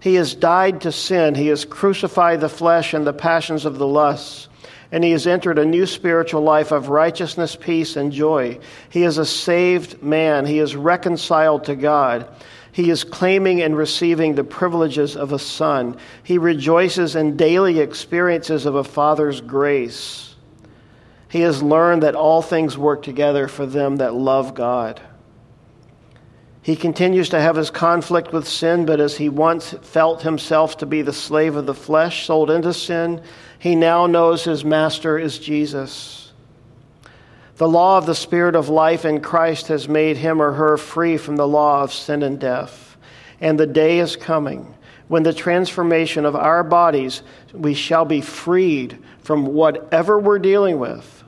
He 0.00 0.16
has 0.16 0.34
died 0.34 0.80
to 0.82 0.92
sin. 0.92 1.34
He 1.34 1.46
has 1.46 1.64
crucified 1.64 2.40
the 2.40 2.48
flesh 2.48 2.92
and 2.92 3.06
the 3.06 3.12
passions 3.12 3.64
of 3.64 3.78
the 3.78 3.86
lusts 3.86 4.48
and 4.92 5.02
he 5.02 5.10
has 5.12 5.26
entered 5.26 5.58
a 5.58 5.64
new 5.64 5.86
spiritual 5.86 6.42
life 6.42 6.70
of 6.70 6.90
righteousness, 6.90 7.56
peace, 7.56 7.96
and 7.96 8.12
joy. 8.12 8.58
He 8.90 9.04
is 9.04 9.16
a 9.16 9.24
saved 9.24 10.02
man. 10.02 10.44
He 10.44 10.58
is 10.58 10.76
reconciled 10.76 11.64
to 11.64 11.74
God. 11.74 12.28
He 12.72 12.88
is 12.88 13.04
claiming 13.04 13.60
and 13.60 13.76
receiving 13.76 14.34
the 14.34 14.44
privileges 14.44 15.14
of 15.14 15.32
a 15.32 15.38
son. 15.38 15.98
He 16.24 16.38
rejoices 16.38 17.14
in 17.14 17.36
daily 17.36 17.80
experiences 17.80 18.64
of 18.64 18.74
a 18.74 18.82
father's 18.82 19.42
grace. 19.42 20.34
He 21.28 21.42
has 21.42 21.62
learned 21.62 22.02
that 22.02 22.14
all 22.14 22.40
things 22.40 22.76
work 22.76 23.02
together 23.02 23.46
for 23.46 23.66
them 23.66 23.96
that 23.96 24.14
love 24.14 24.54
God. 24.54 25.00
He 26.62 26.76
continues 26.76 27.30
to 27.30 27.40
have 27.40 27.56
his 27.56 27.70
conflict 27.70 28.32
with 28.32 28.46
sin, 28.46 28.86
but 28.86 29.00
as 29.00 29.16
he 29.16 29.28
once 29.28 29.74
felt 29.82 30.22
himself 30.22 30.78
to 30.78 30.86
be 30.86 31.02
the 31.02 31.12
slave 31.12 31.56
of 31.56 31.66
the 31.66 31.74
flesh, 31.74 32.24
sold 32.26 32.50
into 32.50 32.72
sin, 32.72 33.20
he 33.58 33.74
now 33.74 34.06
knows 34.06 34.44
his 34.44 34.64
master 34.64 35.18
is 35.18 35.38
Jesus. 35.38 36.21
The 37.62 37.68
law 37.68 37.96
of 37.96 38.06
the 38.06 38.14
Spirit 38.16 38.56
of 38.56 38.68
life 38.68 39.04
in 39.04 39.20
Christ 39.20 39.68
has 39.68 39.88
made 39.88 40.16
him 40.16 40.42
or 40.42 40.50
her 40.50 40.76
free 40.76 41.16
from 41.16 41.36
the 41.36 41.46
law 41.46 41.84
of 41.84 41.92
sin 41.92 42.24
and 42.24 42.40
death. 42.40 42.96
And 43.40 43.56
the 43.56 43.68
day 43.68 44.00
is 44.00 44.16
coming 44.16 44.74
when 45.06 45.22
the 45.22 45.32
transformation 45.32 46.24
of 46.24 46.34
our 46.34 46.64
bodies, 46.64 47.22
we 47.52 47.74
shall 47.74 48.04
be 48.04 48.20
freed 48.20 48.98
from 49.20 49.46
whatever 49.46 50.18
we're 50.18 50.40
dealing 50.40 50.80
with 50.80 51.22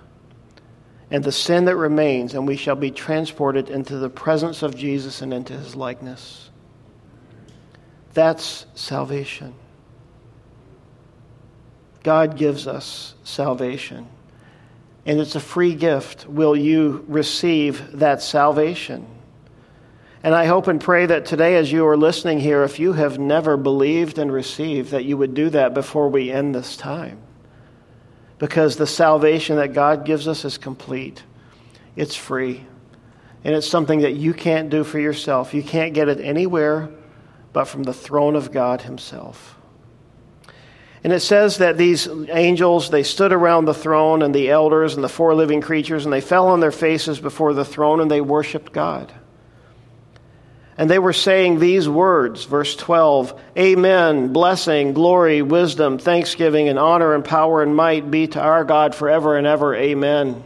and 1.09 1.23
the 1.23 1.31
sin 1.31 1.67
that 1.67 1.77
remains, 1.77 2.35
and 2.35 2.49
we 2.49 2.57
shall 2.57 2.75
be 2.75 2.91
transported 2.91 3.71
into 3.71 3.99
the 3.99 4.11
presence 4.11 4.65
of 4.65 4.77
Jesus 4.77 5.23
and 5.23 5.33
into 5.33 5.53
his 5.53 5.77
likeness. 5.77 6.51
That's 8.13 8.67
salvation. 8.75 9.55
God 12.03 12.37
gives 12.37 12.67
us 12.67 13.15
salvation. 13.23 14.09
And 15.07 15.21
it's 15.21 15.35
a 15.35 15.41
free 15.41 15.75
gift. 15.75 16.27
Will 16.27 16.57
you 16.57 17.05
receive 17.09 17.99
that 17.99 18.23
salvation? 18.23 19.07
And 20.23 20.35
I 20.35 20.47
hope 20.47 20.69
and 20.69 20.81
pray 20.81 21.05
that 21.05 21.27
today, 21.27 21.57
as 21.57 21.71
you 21.71 21.87
are 21.87 21.99
listening 21.99 22.41
here, 22.41 22.63
if 22.63 22.79
you 22.79 22.95
have 22.95 23.19
never 23.19 23.59
believed 23.59 24.19
and 24.19 24.33
received, 24.33 24.93
that 24.93 25.05
you 25.05 25.19
would 25.19 25.35
do 25.35 25.51
that 25.51 25.75
before 25.75 26.09
we 26.09 26.31
end 26.31 26.55
this 26.55 26.79
time. 26.79 27.19
Because 28.39 28.77
the 28.77 28.87
salvation 28.87 29.57
that 29.57 29.75
God 29.75 30.07
gives 30.07 30.27
us 30.27 30.47
is 30.47 30.57
complete, 30.57 31.23
it's 31.95 32.17
free. 32.17 32.65
And 33.45 33.55
it's 33.55 33.69
something 33.69 34.01
that 34.01 34.13
you 34.13 34.33
can't 34.33 34.71
do 34.71 34.85
for 34.85 34.99
yourself. 34.99 35.53
You 35.53 35.63
can't 35.63 35.93
get 35.93 36.09
it 36.09 36.19
anywhere 36.19 36.89
but 37.53 37.67
from 37.67 37.83
the 37.83 37.93
throne 37.93 38.37
of 38.37 38.51
God 38.51 38.81
Himself. 38.81 39.57
And 41.05 41.13
it 41.13 41.21
says 41.21 41.59
that 41.59 41.77
these 41.77 42.09
angels, 42.31 42.89
they 42.89 43.03
stood 43.03 43.35
around 43.35 43.67
the 43.67 43.75
throne 43.75 44.23
and 44.23 44.35
the 44.35 44.51
elders 44.51 44.95
and 44.95 45.05
the 45.05 45.09
four 45.09 45.35
living 45.35 45.61
creatures, 45.61 46.07
and 46.07 46.13
they 46.13 46.23
fell 46.23 46.49
on 46.49 46.61
their 46.61 46.73
faces 46.73 47.21
before 47.21 47.53
the 47.53 47.65
throne 47.65 48.01
and 48.01 48.11
they 48.11 48.23
worshiped 48.23 48.73
God. 48.73 49.13
And 50.79 50.91
they 50.91 50.99
were 50.99 51.13
saying 51.13 51.61
these 51.61 51.89
words, 51.89 52.45
verse 52.45 52.75
12 52.75 53.39
Amen, 53.57 54.33
blessing, 54.33 54.95
glory, 54.95 55.43
wisdom, 55.43 55.99
thanksgiving, 55.99 56.69
and 56.69 56.79
honor 56.79 57.15
and 57.15 57.25
power 57.25 57.63
and 57.63 57.77
might 57.77 58.11
be 58.11 58.27
to 58.29 58.41
our 58.41 58.65
God 58.65 58.95
forever 58.95 59.37
and 59.37 59.47
ever. 59.47 59.75
Amen. 59.75 60.43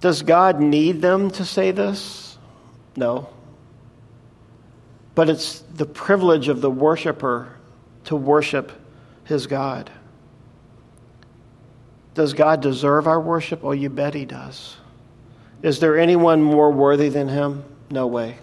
Does 0.00 0.22
God 0.22 0.60
need 0.60 1.00
them 1.00 1.30
to 1.32 1.44
say 1.44 1.70
this? 1.70 2.36
No. 2.96 3.28
But 5.20 5.28
it's 5.28 5.58
the 5.74 5.84
privilege 5.84 6.48
of 6.48 6.62
the 6.62 6.70
worshiper 6.70 7.54
to 8.04 8.16
worship 8.16 8.72
his 9.24 9.46
God. 9.46 9.90
Does 12.14 12.32
God 12.32 12.62
deserve 12.62 13.06
our 13.06 13.20
worship? 13.20 13.60
Oh, 13.62 13.72
you 13.72 13.90
bet 13.90 14.14
he 14.14 14.24
does. 14.24 14.78
Is 15.60 15.78
there 15.78 15.98
anyone 15.98 16.40
more 16.40 16.70
worthy 16.72 17.10
than 17.10 17.28
him? 17.28 17.64
No 17.90 18.06
way. 18.06 18.38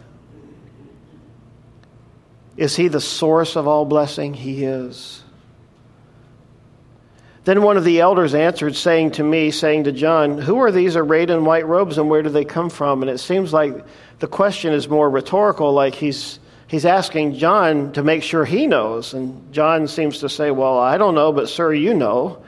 Is 2.57 2.75
he 2.75 2.89
the 2.89 3.01
source 3.01 3.55
of 3.55 3.67
all 3.67 3.86
blessing? 3.86 4.36
He 4.36 4.63
is. 4.63 5.23
Then 7.43 7.63
one 7.63 7.78
of 7.78 7.86
the 7.86 8.01
elders 8.01 8.36
answered, 8.36 8.75
saying 8.75 9.13
to 9.13 9.23
me, 9.23 9.49
saying 9.49 9.86
to 9.86 9.91
John, 9.91 10.38
Who 10.38 10.59
are 10.59 10.71
these 10.71 10.95
arrayed 10.95 11.32
in 11.32 11.43
white 11.43 11.65
robes 11.65 11.97
and 11.97 12.07
where 12.07 12.21
do 12.21 12.30
they 12.30 12.45
come 12.45 12.69
from? 12.69 13.01
And 13.01 13.09
it 13.09 13.17
seems 13.17 13.51
like 13.51 13.84
the 14.19 14.28
question 14.28 14.73
is 14.73 14.88
more 14.88 15.09
rhetorical, 15.09 15.73
like 15.73 15.95
he's, 15.95 16.38
he's 16.68 16.86
asking 16.86 17.36
John 17.36 17.91
to 17.93 18.03
make 18.03 18.24
sure 18.24 18.45
he 18.45 18.68
knows. 18.68 19.13
And 19.13 19.51
John 19.53 19.88
seems 19.88 20.20
to 20.20 20.30
say, 20.30 20.51
Well, 20.51 20.78
I 20.78 20.97
don't 20.97 21.15
know, 21.15 21.32
but 21.32 21.49
sir, 21.49 21.74
you 21.74 21.93
know. 21.93 22.43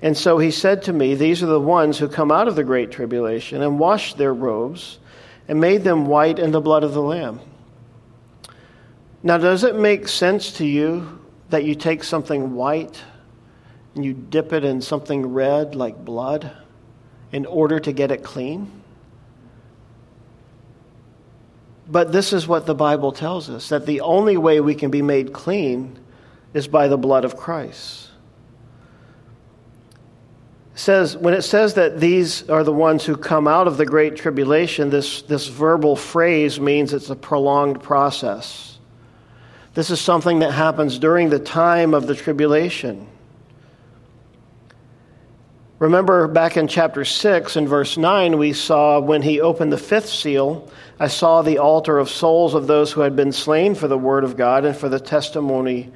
And 0.00 0.16
so 0.16 0.38
he 0.38 0.50
said 0.50 0.82
to 0.82 0.92
me, 0.92 1.14
These 1.14 1.42
are 1.42 1.46
the 1.46 1.60
ones 1.60 1.98
who 1.98 2.08
come 2.08 2.30
out 2.30 2.48
of 2.48 2.56
the 2.56 2.64
great 2.64 2.90
tribulation 2.90 3.62
and 3.62 3.78
washed 3.78 4.16
their 4.18 4.34
robes 4.34 4.98
and 5.48 5.60
made 5.60 5.82
them 5.84 6.06
white 6.06 6.38
in 6.38 6.52
the 6.52 6.60
blood 6.60 6.84
of 6.84 6.92
the 6.92 7.02
Lamb. 7.02 7.40
Now, 9.22 9.38
does 9.38 9.64
it 9.64 9.74
make 9.74 10.06
sense 10.06 10.52
to 10.52 10.66
you 10.66 11.20
that 11.50 11.64
you 11.64 11.74
take 11.74 12.04
something 12.04 12.54
white? 12.54 13.02
and 13.98 14.04
you 14.04 14.12
dip 14.12 14.52
it 14.52 14.62
in 14.62 14.80
something 14.80 15.26
red 15.26 15.74
like 15.74 16.04
blood 16.04 16.52
in 17.32 17.44
order 17.44 17.80
to 17.80 17.90
get 17.90 18.12
it 18.12 18.22
clean. 18.22 18.77
But 21.90 22.12
this 22.12 22.34
is 22.34 22.46
what 22.46 22.66
the 22.66 22.74
Bible 22.74 23.12
tells 23.12 23.48
us 23.48 23.70
that 23.70 23.86
the 23.86 24.02
only 24.02 24.36
way 24.36 24.60
we 24.60 24.74
can 24.74 24.90
be 24.90 25.00
made 25.00 25.32
clean 25.32 25.98
is 26.52 26.68
by 26.68 26.88
the 26.88 26.98
blood 26.98 27.24
of 27.24 27.36
Christ. 27.36 28.10
It 30.74 30.78
says 30.78 31.16
when 31.16 31.34
it 31.34 31.42
says 31.42 31.74
that 31.74 31.98
these 31.98 32.48
are 32.50 32.62
the 32.62 32.72
ones 32.72 33.04
who 33.04 33.16
come 33.16 33.48
out 33.48 33.66
of 33.66 33.78
the 33.78 33.86
great 33.86 34.16
tribulation, 34.16 34.90
this, 34.90 35.22
this 35.22 35.48
verbal 35.48 35.96
phrase 35.96 36.60
means 36.60 36.92
it's 36.92 37.10
a 37.10 37.16
prolonged 37.16 37.82
process. 37.82 38.78
This 39.74 39.90
is 39.90 40.00
something 40.00 40.40
that 40.40 40.52
happens 40.52 40.98
during 40.98 41.30
the 41.30 41.38
time 41.38 41.94
of 41.94 42.06
the 42.06 42.14
tribulation. 42.14 43.06
Remember 45.78 46.26
back 46.26 46.56
in 46.56 46.66
chapter 46.66 47.04
6 47.04 47.54
and 47.54 47.68
verse 47.68 47.96
9, 47.96 48.36
we 48.36 48.52
saw 48.52 48.98
when 48.98 49.22
he 49.22 49.40
opened 49.40 49.72
the 49.72 49.78
fifth 49.78 50.08
seal, 50.08 50.68
I 50.98 51.06
saw 51.06 51.42
the 51.42 51.58
altar 51.58 51.98
of 51.98 52.10
souls 52.10 52.54
of 52.54 52.66
those 52.66 52.90
who 52.90 53.02
had 53.02 53.14
been 53.14 53.30
slain 53.30 53.76
for 53.76 53.86
the 53.86 53.96
word 53.96 54.24
of 54.24 54.36
God 54.36 54.64
and 54.64 54.76
for 54.76 54.88
the 54.88 54.98
testimony 54.98 55.92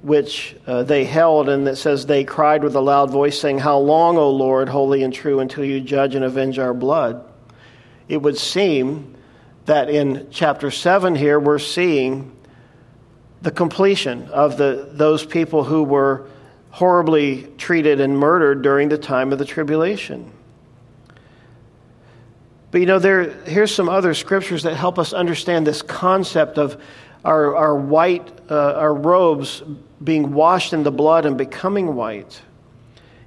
which 0.00 0.56
uh, 0.66 0.82
they 0.82 1.04
held. 1.04 1.48
And 1.48 1.68
it 1.68 1.76
says, 1.76 2.04
They 2.04 2.24
cried 2.24 2.64
with 2.64 2.74
a 2.74 2.80
loud 2.80 3.12
voice, 3.12 3.38
saying, 3.38 3.58
How 3.58 3.78
long, 3.78 4.18
O 4.18 4.28
Lord, 4.28 4.68
holy 4.68 5.04
and 5.04 5.14
true, 5.14 5.38
until 5.38 5.64
you 5.64 5.80
judge 5.80 6.16
and 6.16 6.24
avenge 6.24 6.58
our 6.58 6.74
blood? 6.74 7.24
It 8.08 8.16
would 8.16 8.36
seem 8.36 9.14
that 9.66 9.88
in 9.88 10.26
chapter 10.32 10.72
7 10.72 11.14
here, 11.14 11.38
we're 11.38 11.60
seeing 11.60 12.36
the 13.40 13.52
completion 13.52 14.26
of 14.30 14.56
the, 14.56 14.88
those 14.90 15.24
people 15.24 15.62
who 15.62 15.84
were 15.84 16.26
horribly 16.72 17.44
treated 17.58 18.00
and 18.00 18.18
murdered 18.18 18.62
during 18.62 18.88
the 18.88 18.98
time 18.98 19.30
of 19.30 19.38
the 19.38 19.44
tribulation. 19.44 20.32
But 22.70 22.80
you 22.80 22.86
know, 22.86 22.98
there, 22.98 23.30
here's 23.44 23.72
some 23.72 23.90
other 23.90 24.14
scriptures 24.14 24.62
that 24.62 24.74
help 24.74 24.98
us 24.98 25.12
understand 25.12 25.66
this 25.66 25.82
concept 25.82 26.56
of 26.56 26.82
our, 27.24 27.54
our 27.54 27.76
white, 27.76 28.26
uh, 28.50 28.72
our 28.72 28.94
robes 28.94 29.62
being 30.02 30.32
washed 30.32 30.72
in 30.72 30.82
the 30.82 30.90
blood 30.90 31.26
and 31.26 31.36
becoming 31.36 31.94
white. 31.94 32.40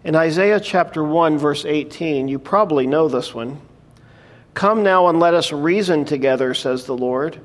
In 0.03 0.15
Isaiah 0.15 0.59
chapter 0.59 1.03
1, 1.03 1.37
verse 1.37 1.65
18, 1.65 2.27
you 2.27 2.39
probably 2.39 2.87
know 2.87 3.07
this 3.07 3.33
one. 3.33 3.61
Come 4.55 4.81
now 4.81 5.07
and 5.07 5.19
let 5.19 5.35
us 5.35 5.51
reason 5.51 6.03
together, 6.03 6.55
says 6.55 6.85
the 6.85 6.97
Lord. 6.97 7.39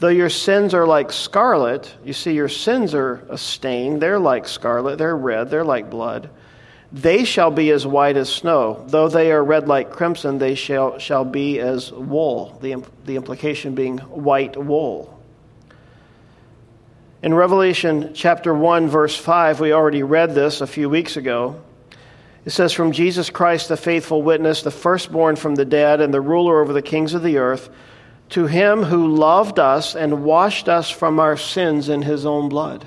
Though 0.00 0.08
your 0.08 0.30
sins 0.30 0.72
are 0.72 0.86
like 0.86 1.12
scarlet, 1.12 1.94
you 2.02 2.14
see, 2.14 2.32
your 2.32 2.48
sins 2.48 2.94
are 2.94 3.22
a 3.28 3.36
stain. 3.36 3.98
They're 3.98 4.18
like 4.18 4.48
scarlet, 4.48 4.96
they're 4.96 5.16
red, 5.16 5.50
they're 5.50 5.62
like 5.62 5.90
blood. 5.90 6.30
They 6.90 7.24
shall 7.24 7.50
be 7.50 7.70
as 7.70 7.86
white 7.86 8.16
as 8.16 8.32
snow. 8.32 8.82
Though 8.88 9.08
they 9.08 9.30
are 9.30 9.44
red 9.44 9.68
like 9.68 9.90
crimson, 9.90 10.38
they 10.38 10.54
shall, 10.54 10.98
shall 10.98 11.26
be 11.26 11.60
as 11.60 11.92
wool. 11.92 12.58
The, 12.62 12.82
the 13.04 13.16
implication 13.16 13.74
being 13.74 13.98
white 13.98 14.56
wool. 14.56 15.22
In 17.22 17.34
Revelation 17.34 18.12
chapter 18.14 18.54
1, 18.54 18.88
verse 18.88 19.14
5, 19.14 19.60
we 19.60 19.74
already 19.74 20.02
read 20.02 20.34
this 20.34 20.62
a 20.62 20.66
few 20.66 20.88
weeks 20.88 21.18
ago. 21.18 21.60
It 22.46 22.50
says, 22.50 22.72
From 22.72 22.92
Jesus 22.92 23.28
Christ, 23.28 23.68
the 23.68 23.76
faithful 23.76 24.22
witness, 24.22 24.62
the 24.62 24.70
firstborn 24.70 25.36
from 25.36 25.56
the 25.56 25.66
dead, 25.66 26.00
and 26.00 26.12
the 26.12 26.22
ruler 26.22 26.62
over 26.62 26.72
the 26.72 26.80
kings 26.80 27.12
of 27.12 27.22
the 27.22 27.36
earth 27.36 27.68
to 28.30 28.46
him 28.46 28.84
who 28.84 29.14
loved 29.14 29.58
us 29.58 29.94
and 29.94 30.24
washed 30.24 30.68
us 30.68 30.88
from 30.88 31.18
our 31.18 31.36
sins 31.36 31.88
in 31.88 32.02
his 32.02 32.24
own 32.24 32.48
blood. 32.48 32.86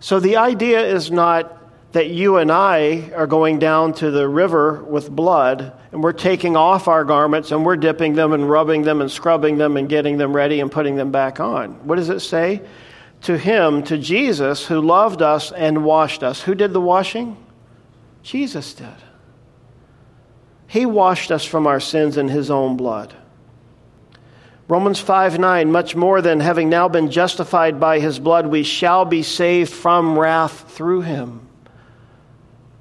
So 0.00 0.18
the 0.18 0.36
idea 0.36 0.80
is 0.80 1.10
not 1.10 1.58
that 1.92 2.08
you 2.08 2.36
and 2.36 2.50
I 2.50 3.10
are 3.14 3.26
going 3.26 3.58
down 3.58 3.92
to 3.94 4.10
the 4.10 4.28
river 4.28 4.82
with 4.84 5.10
blood 5.10 5.72
and 5.92 6.02
we're 6.02 6.12
taking 6.12 6.56
off 6.56 6.88
our 6.88 7.04
garments 7.04 7.50
and 7.50 7.66
we're 7.66 7.76
dipping 7.76 8.14
them 8.14 8.32
and 8.32 8.48
rubbing 8.48 8.82
them 8.82 9.00
and 9.00 9.10
scrubbing 9.10 9.58
them 9.58 9.76
and 9.76 9.88
getting 9.88 10.16
them 10.16 10.34
ready 10.34 10.60
and 10.60 10.70
putting 10.70 10.96
them 10.96 11.10
back 11.10 11.40
on. 11.40 11.86
What 11.86 11.96
does 11.96 12.08
it 12.08 12.20
say? 12.20 12.62
To 13.22 13.36
him, 13.36 13.82
to 13.84 13.98
Jesus, 13.98 14.64
who 14.66 14.80
loved 14.80 15.20
us 15.20 15.52
and 15.52 15.84
washed 15.84 16.22
us. 16.22 16.40
Who 16.42 16.54
did 16.54 16.72
the 16.72 16.80
washing? 16.80 17.36
Jesus 18.22 18.72
did. 18.72 18.86
He 20.70 20.86
washed 20.86 21.32
us 21.32 21.44
from 21.44 21.66
our 21.66 21.80
sins 21.80 22.16
in 22.16 22.28
his 22.28 22.48
own 22.48 22.76
blood. 22.76 23.12
Romans 24.68 25.00
5 25.00 25.36
9, 25.36 25.72
much 25.72 25.96
more 25.96 26.22
than 26.22 26.38
having 26.38 26.68
now 26.68 26.88
been 26.88 27.10
justified 27.10 27.80
by 27.80 27.98
his 27.98 28.20
blood, 28.20 28.46
we 28.46 28.62
shall 28.62 29.04
be 29.04 29.24
saved 29.24 29.72
from 29.72 30.16
wrath 30.16 30.72
through 30.72 31.00
him. 31.00 31.40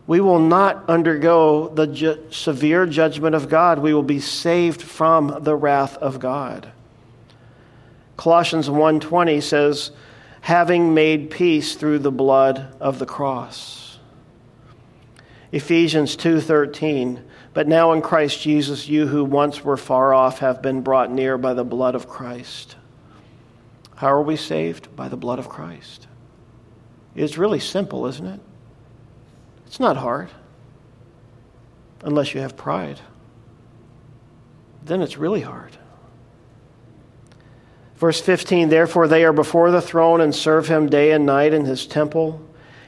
We 0.06 0.22
will 0.22 0.38
not 0.38 0.88
undergo 0.88 1.70
the 1.70 1.88
ju- 1.88 2.20
severe 2.30 2.86
judgment 2.86 3.34
of 3.34 3.50
God. 3.50 3.80
We 3.80 3.96
will 3.96 4.04
be 4.04 4.20
saved 4.20 4.84
from 4.84 5.40
the 5.42 5.56
wrath 5.56 5.98
of 5.98 6.20
God. 6.20 6.72
Colossians 8.18 8.70
1:20 8.70 9.42
says, 9.42 9.90
having 10.42 10.94
made 10.94 11.32
peace 11.32 11.74
through 11.74 12.00
the 12.00 12.12
blood 12.12 12.68
of 12.80 13.00
the 13.00 13.08
cross. 13.08 13.98
Ephesians 15.52 16.16
2:13 16.16 17.22
but 17.60 17.68
now 17.68 17.92
in 17.92 18.02
Christ 18.02 18.40
Jesus, 18.40 18.88
you 18.88 19.06
who 19.06 19.26
once 19.26 19.66
were 19.66 19.76
far 19.76 20.14
off 20.14 20.40
have 20.40 20.62
been 20.62 20.80
brought 20.80 21.12
near 21.12 21.38
by 21.38 21.54
the 21.54 21.66
blood 21.66 21.94
of 21.94 22.08
Christ. 22.08 22.78
How 23.96 24.14
are 24.14 24.22
we 24.22 24.38
saved? 24.38 24.96
By 24.96 25.10
the 25.10 25.18
blood 25.18 25.40
of 25.40 25.50
Christ. 25.50 26.08
It's 27.18 27.38
really 27.38 27.60
simple, 27.60 28.08
isn't 28.08 28.26
it? 28.26 28.40
It's 29.68 29.78
not 29.78 29.98
hard. 29.98 30.30
Unless 32.02 32.34
you 32.34 32.40
have 32.40 32.56
pride. 32.56 33.02
Then 34.86 35.02
it's 35.02 35.18
really 35.18 35.42
hard. 35.42 35.76
Verse 37.98 38.22
15 38.22 38.70
Therefore 38.70 39.10
they 39.10 39.26
are 39.26 39.34
before 39.34 39.70
the 39.70 39.82
throne 39.82 40.22
and 40.22 40.34
serve 40.34 40.70
him 40.70 40.88
day 40.88 41.12
and 41.12 41.26
night 41.26 41.54
in 41.54 41.66
his 41.66 41.86
temple, 41.86 42.42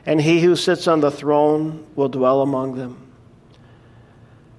and 0.05 0.21
he 0.21 0.39
who 0.39 0.55
sits 0.55 0.87
on 0.87 1.01
the 1.01 1.11
throne 1.11 1.85
will 1.93 2.07
dwell 2.07 2.41
among 2.41 2.77
them. 2.77 3.10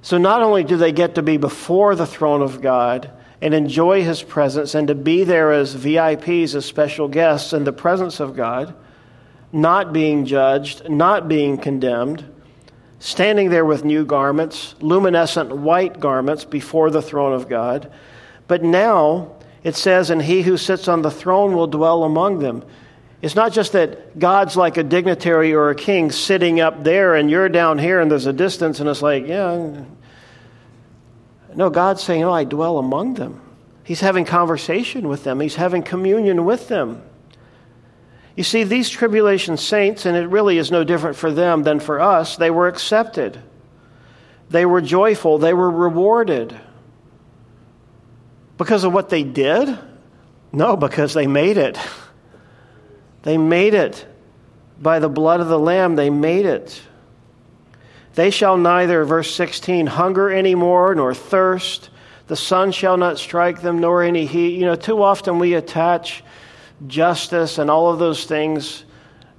So 0.02 0.18
not 0.18 0.42
only 0.42 0.64
do 0.64 0.76
they 0.76 0.92
get 0.92 1.14
to 1.14 1.22
be 1.22 1.36
before 1.36 1.94
the 1.94 2.06
throne 2.06 2.42
of 2.42 2.60
God 2.60 3.10
and 3.40 3.54
enjoy 3.54 4.02
his 4.02 4.22
presence 4.22 4.74
and 4.74 4.88
to 4.88 4.94
be 4.96 5.22
there 5.22 5.52
as 5.52 5.76
VIPs, 5.76 6.56
as 6.56 6.64
special 6.66 7.08
guests 7.08 7.52
in 7.52 7.62
the 7.62 7.72
presence 7.72 8.18
of 8.18 8.36
God, 8.36 8.74
not 9.52 9.92
being 9.92 10.24
judged, 10.24 10.88
not 10.90 11.28
being 11.28 11.56
condemned, 11.56 12.28
standing 12.98 13.50
there 13.50 13.64
with 13.64 13.84
new 13.84 14.04
garments, 14.04 14.74
luminescent 14.80 15.56
white 15.56 16.00
garments 16.00 16.44
before 16.44 16.90
the 16.90 17.02
throne 17.02 17.32
of 17.32 17.48
God. 17.48 17.92
But 18.48 18.64
now 18.64 19.36
it 19.62 19.76
says, 19.76 20.10
And 20.10 20.22
he 20.22 20.42
who 20.42 20.56
sits 20.56 20.88
on 20.88 21.02
the 21.02 21.10
throne 21.10 21.54
will 21.54 21.68
dwell 21.68 22.02
among 22.02 22.40
them. 22.40 22.64
It's 23.22 23.36
not 23.36 23.52
just 23.52 23.72
that 23.72 24.18
God's 24.18 24.56
like 24.56 24.76
a 24.76 24.82
dignitary 24.82 25.54
or 25.54 25.70
a 25.70 25.74
king 25.76 26.10
sitting 26.10 26.60
up 26.60 26.82
there 26.82 27.14
and 27.14 27.30
you're 27.30 27.48
down 27.48 27.78
here 27.78 28.00
and 28.00 28.10
there's 28.10 28.26
a 28.26 28.32
distance 28.32 28.80
and 28.80 28.88
it's 28.88 29.00
like, 29.00 29.26
yeah. 29.28 29.84
No, 31.54 31.70
God's 31.70 32.02
saying, 32.02 32.24
Oh, 32.24 32.32
I 32.32 32.44
dwell 32.44 32.78
among 32.78 33.14
them. 33.14 33.40
He's 33.84 34.00
having 34.00 34.24
conversation 34.24 35.08
with 35.08 35.22
them, 35.24 35.40
He's 35.40 35.54
having 35.54 35.82
communion 35.82 36.44
with 36.44 36.68
them. 36.68 37.02
You 38.34 38.44
see, 38.44 38.64
these 38.64 38.88
tribulation 38.88 39.56
saints, 39.56 40.06
and 40.06 40.16
it 40.16 40.26
really 40.26 40.56
is 40.56 40.70
no 40.70 40.84
different 40.84 41.16
for 41.16 41.30
them 41.30 41.64
than 41.64 41.80
for 41.80 42.00
us, 42.00 42.36
they 42.36 42.50
were 42.50 42.66
accepted. 42.66 43.38
They 44.48 44.64
were 44.64 44.80
joyful. 44.80 45.38
They 45.38 45.52
were 45.52 45.70
rewarded. 45.70 46.58
Because 48.56 48.84
of 48.84 48.92
what 48.92 49.10
they 49.10 49.22
did? 49.22 49.78
No, 50.52 50.76
because 50.76 51.14
they 51.14 51.26
made 51.26 51.58
it. 51.58 51.78
They 53.22 53.38
made 53.38 53.74
it. 53.74 54.06
By 54.80 54.98
the 54.98 55.08
blood 55.08 55.40
of 55.40 55.48
the 55.48 55.58
Lamb, 55.58 55.94
they 55.94 56.10
made 56.10 56.44
it. 56.44 56.82
They 58.14 58.30
shall 58.30 58.56
neither, 58.56 59.04
verse 59.04 59.34
16, 59.34 59.86
hunger 59.86 60.28
any 60.28 60.54
more 60.54 60.94
nor 60.94 61.14
thirst. 61.14 61.90
The 62.26 62.36
sun 62.36 62.72
shall 62.72 62.96
not 62.96 63.18
strike 63.18 63.62
them, 63.62 63.80
nor 63.80 64.02
any 64.02 64.26
heat. 64.26 64.58
You 64.58 64.66
know, 64.66 64.74
too 64.74 65.02
often 65.02 65.38
we 65.38 65.54
attach 65.54 66.22
justice 66.86 67.58
and 67.58 67.70
all 67.70 67.90
of 67.90 67.98
those 67.98 68.24
things 68.24 68.84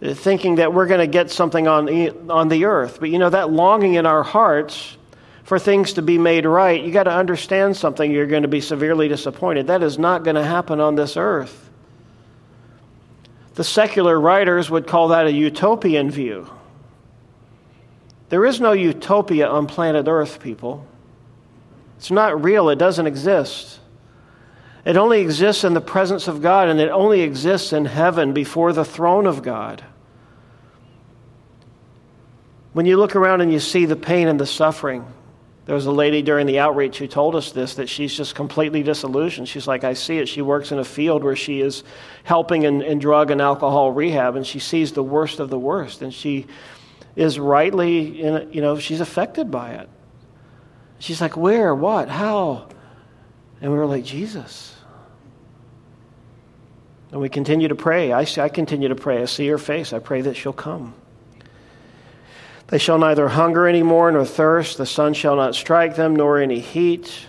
uh, 0.01 0.13
thinking 0.13 0.55
that 0.55 0.73
we're 0.73 0.87
going 0.87 0.99
to 0.99 1.07
get 1.07 1.29
something 1.29 1.67
on, 1.67 2.29
on 2.29 2.47
the 2.49 2.65
earth. 2.65 2.99
But 2.99 3.09
you 3.09 3.19
know, 3.19 3.29
that 3.29 3.51
longing 3.51 3.95
in 3.95 4.05
our 4.05 4.23
hearts 4.23 4.97
for 5.43 5.59
things 5.59 5.93
to 5.93 6.01
be 6.01 6.17
made 6.17 6.45
right, 6.45 6.81
you 6.83 6.91
got 6.91 7.03
to 7.03 7.13
understand 7.13 7.75
something. 7.77 8.11
You're 8.11 8.27
going 8.27 8.43
to 8.43 8.47
be 8.47 8.61
severely 8.61 9.07
disappointed. 9.07 9.67
That 9.67 9.83
is 9.83 9.99
not 9.99 10.23
going 10.23 10.35
to 10.35 10.43
happen 10.43 10.79
on 10.79 10.95
this 10.95 11.17
earth. 11.17 11.69
The 13.55 13.63
secular 13.63 14.19
writers 14.19 14.69
would 14.69 14.87
call 14.87 15.09
that 15.09 15.27
a 15.27 15.31
utopian 15.31 16.09
view. 16.09 16.49
There 18.29 18.45
is 18.45 18.59
no 18.59 18.71
utopia 18.71 19.47
on 19.47 19.67
planet 19.67 20.07
Earth, 20.07 20.39
people. 20.39 20.87
It's 21.97 22.09
not 22.09 22.43
real, 22.43 22.69
it 22.69 22.79
doesn't 22.79 23.05
exist. 23.05 23.79
It 24.85 24.97
only 24.97 25.21
exists 25.21 25.63
in 25.63 25.73
the 25.73 25.81
presence 25.81 26.27
of 26.27 26.41
God, 26.41 26.67
and 26.67 26.79
it 26.79 26.89
only 26.89 27.21
exists 27.21 27.73
in 27.73 27.85
heaven 27.85 28.33
before 28.33 28.73
the 28.73 28.83
throne 28.83 29.27
of 29.27 29.43
God. 29.43 29.83
When 32.73 32.87
you 32.87 32.97
look 32.97 33.15
around 33.15 33.41
and 33.41 33.53
you 33.53 33.59
see 33.59 33.85
the 33.85 33.95
pain 33.95 34.27
and 34.27 34.39
the 34.39 34.47
suffering, 34.47 35.05
there 35.65 35.75
was 35.75 35.85
a 35.85 35.91
lady 35.91 36.21
during 36.21 36.45
the 36.45 36.59
outreach 36.59 36.97
who 36.97 37.07
told 37.07 37.35
us 37.35 37.51
this 37.51 37.75
that 37.75 37.87
she's 37.87 38.13
just 38.13 38.35
completely 38.35 38.83
disillusioned. 38.83 39.47
She's 39.47 39.65
like, 39.65 39.85
I 39.85 39.93
see 39.93 40.17
it. 40.17 40.27
She 40.27 40.41
works 40.41 40.73
in 40.73 40.79
a 40.79 40.83
field 40.83 41.23
where 41.23 41.37
she 41.37 41.61
is 41.61 41.83
helping 42.23 42.63
in, 42.63 42.81
in 42.81 42.99
drug 42.99 43.31
and 43.31 43.39
alcohol 43.39 43.91
rehab, 43.91 44.35
and 44.35 44.45
she 44.45 44.59
sees 44.59 44.91
the 44.91 45.03
worst 45.03 45.39
of 45.39 45.49
the 45.49 45.59
worst, 45.59 46.01
and 46.01 46.13
she 46.13 46.47
is 47.15 47.39
rightly, 47.39 48.21
in, 48.21 48.51
you 48.51 48.61
know, 48.61 48.77
she's 48.77 48.99
affected 48.99 49.51
by 49.51 49.71
it. 49.73 49.89
She's 50.99 51.21
like, 51.21 51.37
Where? 51.37 51.73
What? 51.73 52.09
How? 52.09 52.67
And 53.61 53.71
we 53.71 53.77
were 53.77 53.85
like, 53.85 54.03
Jesus. 54.03 54.75
And 57.13 57.21
we 57.21 57.29
continue 57.29 57.69
to 57.69 57.75
pray. 57.75 58.11
I, 58.11 58.25
I 58.37 58.49
continue 58.49 58.89
to 58.89 58.95
pray. 58.95 59.21
I 59.21 59.25
see 59.25 59.47
her 59.47 59.57
face. 59.57 59.93
I 59.93 59.99
pray 59.99 60.21
that 60.21 60.35
she'll 60.35 60.51
come. 60.51 60.95
They 62.73 62.79
shall 62.79 62.97
neither 62.97 63.27
hunger 63.27 63.67
any 63.67 63.83
more 63.83 64.11
nor 64.11 64.25
thirst. 64.25 64.79
The 64.79 64.87
sun 64.87 65.13
shall 65.13 65.35
not 65.35 65.53
strike 65.53 65.95
them, 65.95 66.15
nor 66.15 66.39
any 66.39 66.59
heat. 66.59 67.27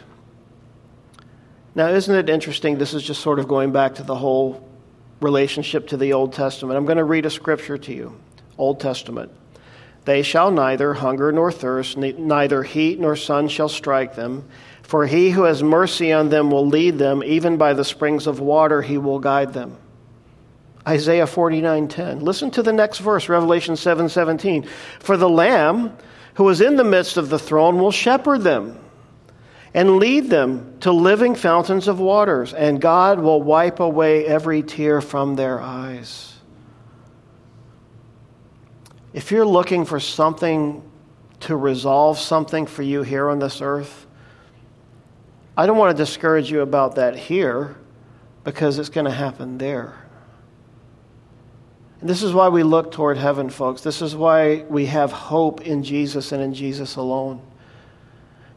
Now, 1.74 1.88
isn't 1.88 2.14
it 2.14 2.30
interesting? 2.30 2.78
This 2.78 2.94
is 2.94 3.02
just 3.02 3.20
sort 3.20 3.38
of 3.38 3.46
going 3.46 3.70
back 3.70 3.96
to 3.96 4.02
the 4.02 4.14
whole 4.14 4.66
relationship 5.20 5.88
to 5.88 5.98
the 5.98 6.14
Old 6.14 6.32
Testament. 6.32 6.78
I'm 6.78 6.86
going 6.86 6.96
to 6.96 7.04
read 7.04 7.26
a 7.26 7.30
scripture 7.30 7.76
to 7.76 7.92
you 7.92 8.18
Old 8.56 8.80
Testament. 8.80 9.32
They 10.06 10.22
shall 10.22 10.50
neither 10.50 10.94
hunger 10.94 11.30
nor 11.30 11.52
thirst, 11.52 11.98
neither 11.98 12.62
heat 12.62 12.98
nor 12.98 13.14
sun 13.14 13.48
shall 13.48 13.68
strike 13.68 14.14
them. 14.14 14.48
For 14.80 15.06
he 15.06 15.28
who 15.28 15.42
has 15.42 15.62
mercy 15.62 16.10
on 16.10 16.30
them 16.30 16.50
will 16.50 16.66
lead 16.66 16.96
them, 16.96 17.22
even 17.22 17.58
by 17.58 17.74
the 17.74 17.84
springs 17.84 18.26
of 18.26 18.40
water 18.40 18.80
he 18.80 18.96
will 18.96 19.18
guide 19.18 19.52
them. 19.52 19.76
Isaiah 20.86 21.26
49:10. 21.26 22.20
Listen 22.20 22.50
to 22.52 22.62
the 22.62 22.72
next 22.72 22.98
verse, 22.98 23.28
Revelation 23.28 23.74
7:17. 23.74 24.66
For 25.00 25.16
the 25.16 25.28
lamb 25.28 25.96
who 26.34 26.48
is 26.48 26.60
in 26.60 26.76
the 26.76 26.84
midst 26.84 27.16
of 27.16 27.30
the 27.30 27.38
throne 27.38 27.78
will 27.78 27.90
shepherd 27.90 28.42
them 28.42 28.78
and 29.72 29.96
lead 29.96 30.30
them 30.30 30.76
to 30.80 30.92
living 30.92 31.34
fountains 31.34 31.88
of 31.88 31.98
waters, 31.98 32.52
and 32.52 32.80
God 32.80 33.18
will 33.18 33.42
wipe 33.42 33.80
away 33.80 34.24
every 34.24 34.62
tear 34.62 35.00
from 35.00 35.36
their 35.36 35.60
eyes. 35.60 36.34
If 39.12 39.32
you're 39.32 39.46
looking 39.46 39.84
for 39.84 39.98
something 40.00 40.82
to 41.40 41.56
resolve 41.56 42.18
something 42.18 42.66
for 42.66 42.82
you 42.82 43.02
here 43.02 43.28
on 43.28 43.38
this 43.38 43.60
earth, 43.60 44.06
I 45.56 45.66
don't 45.66 45.76
want 45.76 45.96
to 45.96 46.02
discourage 46.02 46.50
you 46.50 46.62
about 46.62 46.96
that 46.96 47.16
here 47.16 47.76
because 48.42 48.78
it's 48.78 48.88
going 48.88 49.06
to 49.06 49.12
happen 49.12 49.58
there. 49.58 50.03
And 52.00 52.08
this 52.08 52.22
is 52.22 52.32
why 52.32 52.48
we 52.48 52.62
look 52.62 52.92
toward 52.92 53.16
heaven, 53.16 53.50
folks. 53.50 53.82
This 53.82 54.02
is 54.02 54.14
why 54.14 54.64
we 54.68 54.86
have 54.86 55.12
hope 55.12 55.62
in 55.62 55.82
Jesus 55.82 56.32
and 56.32 56.42
in 56.42 56.54
Jesus 56.54 56.96
alone. 56.96 57.40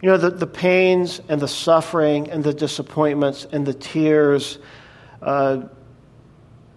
You 0.01 0.09
know, 0.09 0.17
the, 0.17 0.29
the 0.29 0.47
pains 0.47 1.21
and 1.27 1.41
the 1.41 1.47
suffering 1.47 2.29
and 2.29 2.43
the 2.43 2.53
disappointments 2.53 3.47
and 3.51 3.65
the 3.65 3.73
tears. 3.73 4.59
Uh, 5.21 5.63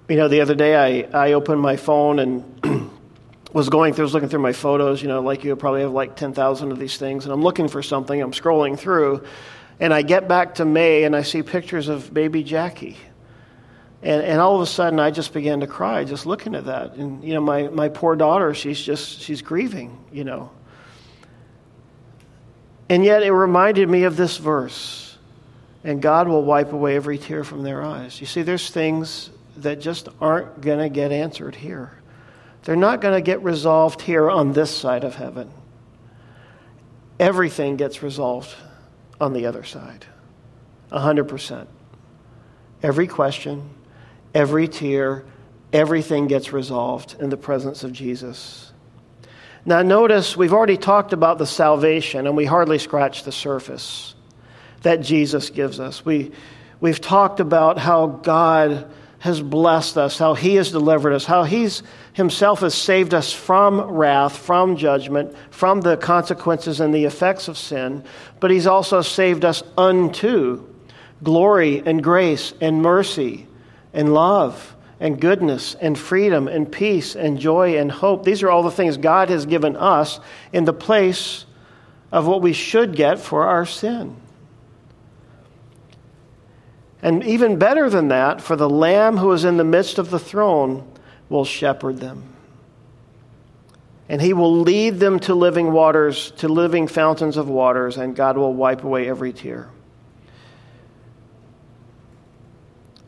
you 0.08 0.16
know, 0.16 0.28
the 0.28 0.40
other 0.40 0.54
day 0.54 1.04
I, 1.04 1.28
I 1.28 1.32
opened 1.34 1.60
my 1.60 1.76
phone 1.76 2.18
and 2.18 2.90
was 3.52 3.68
going 3.68 3.94
through, 3.94 4.04
was 4.04 4.14
looking 4.14 4.28
through 4.28 4.40
my 4.40 4.52
photos, 4.52 5.02
you 5.02 5.08
know, 5.08 5.20
like 5.20 5.44
you 5.44 5.54
probably 5.56 5.82
have 5.82 5.92
like 5.92 6.16
10,000 6.16 6.72
of 6.72 6.78
these 6.78 6.96
things, 6.96 7.24
and 7.24 7.32
I'm 7.32 7.42
looking 7.42 7.68
for 7.68 7.82
something, 7.82 8.20
I'm 8.20 8.32
scrolling 8.32 8.78
through, 8.78 9.24
and 9.80 9.92
I 9.92 10.02
get 10.02 10.28
back 10.28 10.56
to 10.56 10.64
May 10.64 11.04
and 11.04 11.16
I 11.16 11.22
see 11.22 11.42
pictures 11.42 11.88
of 11.88 12.12
baby 12.12 12.42
Jackie. 12.42 12.96
And, 14.02 14.22
and 14.22 14.40
all 14.40 14.56
of 14.56 14.62
a 14.62 14.66
sudden, 14.66 14.98
I 14.98 15.10
just 15.10 15.34
began 15.34 15.60
to 15.60 15.66
cry 15.66 16.04
just 16.04 16.24
looking 16.24 16.54
at 16.54 16.64
that. 16.66 16.94
And, 16.94 17.22
you 17.22 17.34
know, 17.34 17.40
my, 17.40 17.68
my 17.68 17.88
poor 17.88 18.16
daughter, 18.16 18.54
she's 18.54 18.80
just, 18.80 19.20
she's 19.20 19.42
grieving, 19.42 20.02
you 20.10 20.24
know. 20.24 20.50
And 22.88 23.04
yet, 23.04 23.22
it 23.22 23.32
reminded 23.32 23.88
me 23.88 24.04
of 24.04 24.16
this 24.16 24.38
verse. 24.38 25.16
And 25.84 26.02
God 26.02 26.28
will 26.28 26.44
wipe 26.44 26.72
away 26.72 26.96
every 26.96 27.18
tear 27.18 27.44
from 27.44 27.62
their 27.62 27.82
eyes. 27.82 28.20
You 28.20 28.26
see, 28.26 28.42
there's 28.42 28.70
things 28.70 29.30
that 29.58 29.80
just 29.80 30.08
aren't 30.20 30.60
going 30.60 30.78
to 30.78 30.88
get 30.88 31.12
answered 31.12 31.54
here. 31.54 31.92
They're 32.64 32.76
not 32.76 33.00
going 33.00 33.14
to 33.14 33.22
get 33.22 33.42
resolved 33.42 34.02
here 34.02 34.30
on 34.30 34.52
this 34.52 34.74
side 34.74 35.04
of 35.04 35.14
heaven. 35.14 35.50
Everything 37.18 37.76
gets 37.76 38.02
resolved 38.02 38.54
on 39.20 39.32
the 39.32 39.46
other 39.46 39.64
side. 39.64 40.06
100%. 40.90 41.66
Every 42.82 43.06
question, 43.06 43.70
every 44.34 44.68
tear, 44.68 45.24
everything 45.72 46.26
gets 46.26 46.52
resolved 46.52 47.16
in 47.20 47.30
the 47.30 47.36
presence 47.36 47.84
of 47.84 47.92
Jesus. 47.92 48.72
Now, 49.64 49.82
notice 49.82 50.36
we've 50.36 50.52
already 50.52 50.78
talked 50.78 51.12
about 51.12 51.38
the 51.38 51.46
salvation, 51.46 52.26
and 52.26 52.36
we 52.36 52.46
hardly 52.46 52.78
scratched 52.78 53.24
the 53.24 53.32
surface 53.32 54.14
that 54.82 55.02
Jesus 55.02 55.50
gives 55.50 55.78
us. 55.78 56.04
We, 56.04 56.32
we've 56.80 57.00
talked 57.00 57.40
about 57.40 57.78
how 57.78 58.06
God 58.06 58.90
has 59.18 59.42
blessed 59.42 59.98
us, 59.98 60.16
how 60.16 60.32
He 60.32 60.54
has 60.54 60.70
delivered 60.70 61.12
us, 61.12 61.26
how 61.26 61.44
He's 61.44 61.82
Himself 62.14 62.60
has 62.60 62.74
saved 62.74 63.12
us 63.12 63.34
from 63.34 63.80
wrath, 63.82 64.38
from 64.38 64.76
judgment, 64.76 65.34
from 65.50 65.82
the 65.82 65.98
consequences 65.98 66.80
and 66.80 66.94
the 66.94 67.04
effects 67.04 67.46
of 67.46 67.58
sin, 67.58 68.02
but 68.40 68.50
He's 68.50 68.66
also 68.66 69.02
saved 69.02 69.44
us 69.44 69.62
unto 69.76 70.66
glory 71.22 71.82
and 71.84 72.02
grace 72.02 72.54
and 72.62 72.80
mercy 72.80 73.46
and 73.92 74.12
love 74.14 74.76
and 75.00 75.20
goodness 75.20 75.74
and 75.80 75.98
freedom 75.98 76.46
and 76.46 76.70
peace 76.70 77.16
and 77.16 77.38
joy 77.38 77.78
and 77.78 77.90
hope. 77.90 78.24
These 78.24 78.42
are 78.42 78.50
all 78.50 78.62
the 78.62 78.70
things 78.70 78.96
God 78.96 79.30
has 79.30 79.46
given 79.46 79.76
us 79.76 80.20
in 80.52 80.64
the 80.64 80.72
place 80.72 81.46
of 82.12 82.26
what 82.26 82.42
we 82.42 82.52
should 82.52 82.94
get 82.94 83.18
for 83.18 83.44
our 83.44 83.64
sin. 83.64 84.16
And 87.02 87.24
even 87.24 87.58
better 87.58 87.88
than 87.88 88.08
that, 88.08 88.42
for 88.42 88.56
the 88.56 88.68
Lamb 88.68 89.16
who 89.16 89.32
is 89.32 89.44
in 89.44 89.56
the 89.56 89.64
midst 89.64 89.98
of 89.98 90.10
the 90.10 90.18
throne 90.18 90.86
will 91.30 91.46
shepherd 91.46 91.98
them. 91.98 92.24
And 94.08 94.20
he 94.20 94.34
will 94.34 94.60
lead 94.60 94.98
them 94.98 95.18
to 95.20 95.34
living 95.34 95.72
waters, 95.72 96.32
to 96.32 96.48
living 96.48 96.88
fountains 96.88 97.36
of 97.36 97.48
waters, 97.48 97.96
and 97.96 98.14
God 98.14 98.36
will 98.36 98.52
wipe 98.52 98.84
away 98.84 99.08
every 99.08 99.32
tear. 99.32 99.70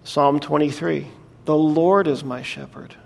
Psalm 0.05 0.41
23 0.41 1.07
The 1.45 1.57
Lord 1.57 2.07
is 2.07 2.25
my 2.25 2.43
shepherd. 2.43 2.97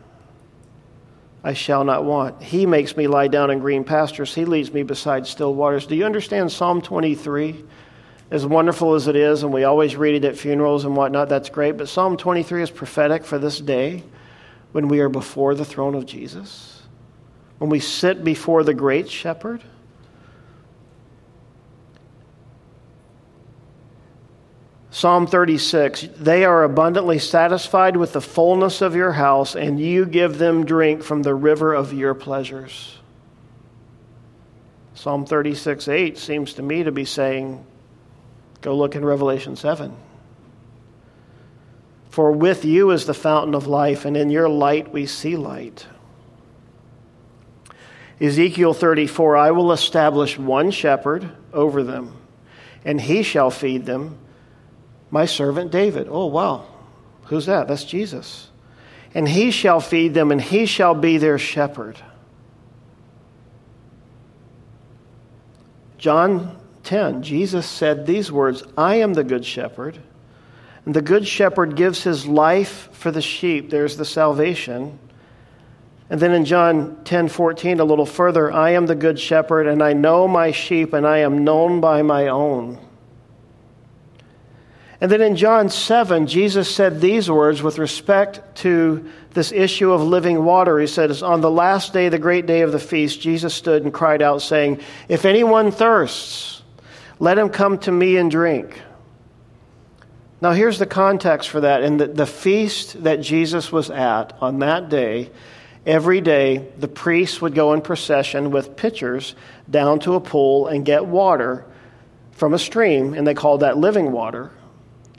I 1.45 1.53
shall 1.53 1.85
not 1.85 2.05
want. 2.05 2.43
He 2.43 2.67
makes 2.67 2.97
me 2.97 3.07
lie 3.07 3.29
down 3.29 3.51
in 3.51 3.61
green 3.61 3.85
pastures. 3.85 4.35
He 4.35 4.45
leads 4.45 4.73
me 4.73 4.83
beside 4.83 5.27
still 5.27 5.55
waters. 5.55 5.87
Do 5.87 5.95
you 5.95 6.05
understand 6.05 6.51
Psalm 6.51 6.83
23? 6.83 7.65
As 8.29 8.45
wonderful 8.45 8.95
as 8.95 9.07
it 9.07 9.15
is, 9.15 9.45
and 9.45 9.53
we 9.53 9.63
always 9.63 9.95
read 9.95 10.17
it 10.17 10.25
at 10.27 10.37
funerals 10.37 10.85
and 10.85 10.97
whatnot, 10.97 11.29
that's 11.29 11.49
great. 11.49 11.77
But 11.77 11.89
Psalm 11.89 12.17
23 12.17 12.63
is 12.65 12.71
prophetic 12.73 13.25
for 13.25 13.39
this 13.39 13.61
day 13.61 14.03
when 14.73 14.89
we 14.89 14.99
are 14.99 15.09
before 15.09 15.55
the 15.55 15.65
throne 15.65 15.95
of 15.95 16.07
Jesus, 16.07 16.83
when 17.59 17.71
we 17.71 17.79
sit 17.79 18.25
before 18.25 18.65
the 18.65 18.75
great 18.75 19.09
shepherd. 19.09 19.63
Psalm 24.97 25.27
36 25.27 26.09
They 26.17 26.43
are 26.47 26.65
abundantly 26.65 27.19
satisfied 27.19 27.99
with 27.99 28.15
the 28.15 28.21
fullness 28.23 28.81
of 28.81 28.97
your 28.97 29.13
house, 29.13 29.55
and 29.55 29.79
you 29.79 30.07
give 30.07 30.39
them 30.39 30.65
drink 30.65 31.03
from 31.03 31.23
the 31.23 31.35
river 31.35 31.75
of 31.75 31.93
your 31.93 32.15
pleasures. 32.15 32.97
Psalm 34.95 35.27
36 35.27 35.87
8 35.87 36.17
seems 36.17 36.55
to 36.55 36.63
me 36.63 36.83
to 36.83 36.91
be 36.91 37.05
saying, 37.05 37.63
go 38.63 38.75
look 38.75 38.97
in 38.97 39.05
Revelation 39.05 39.55
7. 39.55 39.95
For 42.09 42.33
with 42.33 42.65
you 42.65 42.91
is 42.91 43.05
the 43.05 43.13
fountain 43.13 43.55
of 43.55 43.67
life, 43.67 44.07
and 44.07 44.17
in 44.17 44.31
your 44.31 44.49
light 44.49 44.95
we 44.95 45.05
see 45.05 45.37
light. 45.37 45.87
Ezekiel 48.19 48.73
34 48.73 49.37
I 49.37 49.51
will 49.51 49.73
establish 49.73 50.39
one 50.39 50.71
shepherd 50.71 51.33
over 51.53 51.83
them, 51.83 52.17
and 52.83 52.99
he 52.99 53.23
shall 53.23 53.51
feed 53.51 53.85
them 53.85 54.21
my 55.11 55.27
servant 55.27 55.71
David. 55.71 56.09
Oh, 56.11 56.27
wow. 56.27 56.67
Who's 57.25 57.47
that? 57.47 57.69
That's 57.69 57.85
Jesus. 57.85 58.49
And 59.15 59.29
he 59.29 59.51
shall 59.51 59.81
feed 59.81 60.15
them, 60.15 60.31
and 60.31 60.41
he 60.41 60.67
shall 60.67 60.95
be 60.95 61.19
their 61.19 61.39
shepherd. 61.39 61.99
John 65.99 66.59
10, 66.85 67.23
Jesus 67.23 67.67
said 67.67 68.07
these 68.07 68.31
words 68.31 68.63
I 68.77 68.97
am 68.97 69.15
the 69.15 69.25
good 69.25 69.45
shepherd, 69.45 69.99
and 70.85 70.95
the 70.95 71.03
good 71.03 71.27
shepherd 71.27 71.77
gives 71.77 72.03
his 72.03 72.27
life 72.27 72.89
for 72.93 73.11
the 73.11 73.23
sheep. 73.23 73.71
There's 73.71 73.97
the 73.97 74.05
salvation. 74.05 74.99
And 76.09 76.21
then 76.21 76.33
in 76.33 76.45
John 76.45 77.03
10 77.05 77.29
14, 77.29 77.81
a 77.81 77.85
little 77.85 78.07
further, 78.07 78.53
I 78.53 78.71
am 78.71 78.87
the 78.87 78.95
good 78.95 79.19
shepherd, 79.19 79.67
and 79.67 79.83
I 79.83 79.95
know 79.95 80.29
my 80.29 80.53
sheep, 80.53 80.93
and 80.93 81.05
I 81.05 81.19
am 81.19 81.43
known 81.43 81.81
by 81.81 82.03
my 82.03 82.29
own. 82.29 82.86
And 85.01 85.11
then 85.11 85.21
in 85.21 85.37
John 85.37 85.69
7, 85.69 86.27
Jesus 86.27 86.75
said 86.75 87.01
these 87.01 87.31
words 87.31 87.63
with 87.63 87.79
respect 87.79 88.41
to 88.57 89.11
this 89.33 89.53
issue 89.53 89.93
of 89.93 90.03
living 90.03 90.43
water. 90.45 90.79
He 90.79 90.87
said, 90.87 91.23
On 91.23 91.43
the 91.43 91.51
last 91.51 91.93
day, 91.93 92.09
the 92.09 92.19
great 92.19 92.47
day 92.47 92.63
of 92.63 92.73
the 92.73 92.79
feast, 92.79 93.21
Jesus 93.21 93.55
stood 93.55 93.85
and 93.85 93.93
cried 93.93 94.23
out, 94.23 94.41
saying, 94.41 94.81
If 95.09 95.27
anyone 95.27 95.71
thirsts, 95.71 96.63
let 97.19 97.37
him 97.37 97.51
come 97.51 97.79
to 97.81 97.93
me 97.93 98.17
and 98.17 98.31
drink. 98.31 98.81
Now, 100.41 100.53
here's 100.53 100.79
the 100.79 100.87
context 100.87 101.51
for 101.51 101.61
that. 101.61 101.83
In 101.83 101.99
the, 101.99 102.07
the 102.07 102.27
feast 102.27 103.03
that 103.05 103.21
Jesus 103.21 103.71
was 103.71 103.91
at 103.91 104.37
on 104.41 104.61
that 104.61 104.89
day, 104.89 105.31
every 105.85 106.23
day 106.23 106.69
the 106.79 106.89
priests 106.89 107.43
would 107.43 107.55
go 107.55 107.75
in 107.75 107.83
procession 107.83 108.51
with 108.51 108.77
pitchers 108.77 109.35
down 109.69 109.99
to 110.01 110.15
a 110.15 110.21
pool 110.21 110.69
and 110.69 110.87
get 110.87 111.05
water 111.05 111.67
from 112.33 112.55
a 112.55 112.59
stream, 112.59 113.13
and 113.13 113.27
they 113.27 113.35
called 113.35 113.61
that 113.61 113.77
living 113.77 114.13
water 114.13 114.51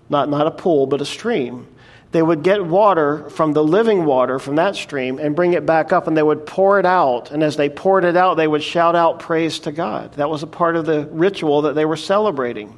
not, 0.10 0.30
not 0.30 0.48
a 0.48 0.52
pool, 0.52 0.88
but 0.88 1.02
a 1.02 1.06
stream. 1.06 1.68
They 2.12 2.22
would 2.22 2.42
get 2.42 2.66
water 2.66 3.30
from 3.30 3.54
the 3.54 3.64
living 3.64 4.06
water 4.06 4.40
from 4.40 4.56
that 4.56 4.76
stream 4.76 5.20
and 5.20 5.36
bring 5.36 5.54
it 5.54 5.66
back 5.66 5.92
up, 5.92 6.08
and 6.08 6.16
they 6.16 6.24
would 6.24 6.46
pour 6.46 6.80
it 6.80 6.86
out. 6.86 7.32
And 7.32 7.44
as 7.44 7.58
they 7.58 7.70
poured 7.70 8.06
it 8.06 8.16
out, 8.16 8.36
they 8.36 8.48
would 8.48 8.64
shout 8.64 8.96
out 8.96 9.20
praise 9.20 9.60
to 9.60 9.72
God. 9.72 10.14
That 10.14 10.30
was 10.30 10.42
a 10.42 10.48
part 10.48 10.78
of 10.78 10.86
the 10.86 11.06
ritual 11.12 11.64
that 11.64 11.76
they 11.76 11.86
were 11.86 11.98
celebrating. 11.98 12.78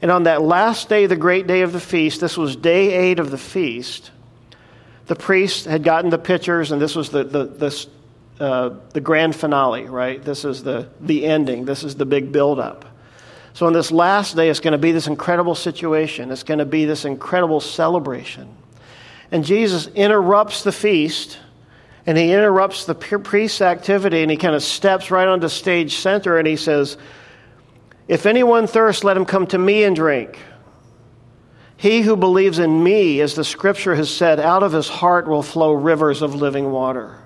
And 0.00 0.10
on 0.10 0.24
that 0.24 0.42
last 0.42 0.88
day, 0.88 1.06
the 1.06 1.16
great 1.16 1.46
day 1.46 1.62
of 1.62 1.72
the 1.72 1.80
feast, 1.80 2.20
this 2.20 2.36
was 2.36 2.56
day 2.56 2.92
eight 2.92 3.18
of 3.18 3.30
the 3.30 3.38
feast, 3.38 4.10
the 5.06 5.16
priests 5.16 5.66
had 5.66 5.84
gotten 5.84 6.10
the 6.10 6.18
pitchers, 6.18 6.72
and 6.72 6.80
this 6.80 6.96
was 6.96 7.10
the, 7.10 7.24
the, 7.24 7.44
the, 7.44 7.86
uh, 8.40 8.74
the 8.92 9.00
grand 9.00 9.36
finale, 9.36 9.84
right? 9.84 10.22
This 10.22 10.44
is 10.44 10.62
the, 10.62 10.88
the 11.00 11.26
ending, 11.26 11.64
this 11.64 11.84
is 11.84 11.94
the 11.94 12.06
big 12.06 12.32
buildup. 12.32 12.84
So, 13.56 13.64
on 13.64 13.72
this 13.72 13.90
last 13.90 14.36
day, 14.36 14.50
it's 14.50 14.60
going 14.60 14.72
to 14.72 14.78
be 14.78 14.92
this 14.92 15.06
incredible 15.06 15.54
situation. 15.54 16.30
It's 16.30 16.42
going 16.42 16.58
to 16.58 16.66
be 16.66 16.84
this 16.84 17.06
incredible 17.06 17.60
celebration. 17.60 18.54
And 19.30 19.46
Jesus 19.46 19.86
interrupts 19.86 20.62
the 20.62 20.72
feast 20.72 21.38
and 22.04 22.18
he 22.18 22.34
interrupts 22.34 22.84
the 22.84 22.94
priest's 22.94 23.62
activity 23.62 24.20
and 24.20 24.30
he 24.30 24.36
kind 24.36 24.54
of 24.54 24.62
steps 24.62 25.10
right 25.10 25.26
onto 25.26 25.48
stage 25.48 25.96
center 25.96 26.36
and 26.36 26.46
he 26.46 26.56
says, 26.56 26.98
If 28.08 28.26
anyone 28.26 28.66
thirsts, 28.66 29.04
let 29.04 29.16
him 29.16 29.24
come 29.24 29.46
to 29.46 29.58
me 29.58 29.84
and 29.84 29.96
drink. 29.96 30.38
He 31.78 32.02
who 32.02 32.14
believes 32.14 32.58
in 32.58 32.84
me, 32.84 33.22
as 33.22 33.36
the 33.36 33.42
scripture 33.42 33.94
has 33.94 34.14
said, 34.14 34.38
out 34.38 34.64
of 34.64 34.72
his 34.74 34.86
heart 34.90 35.26
will 35.26 35.42
flow 35.42 35.72
rivers 35.72 36.20
of 36.20 36.34
living 36.34 36.70
water. 36.72 37.22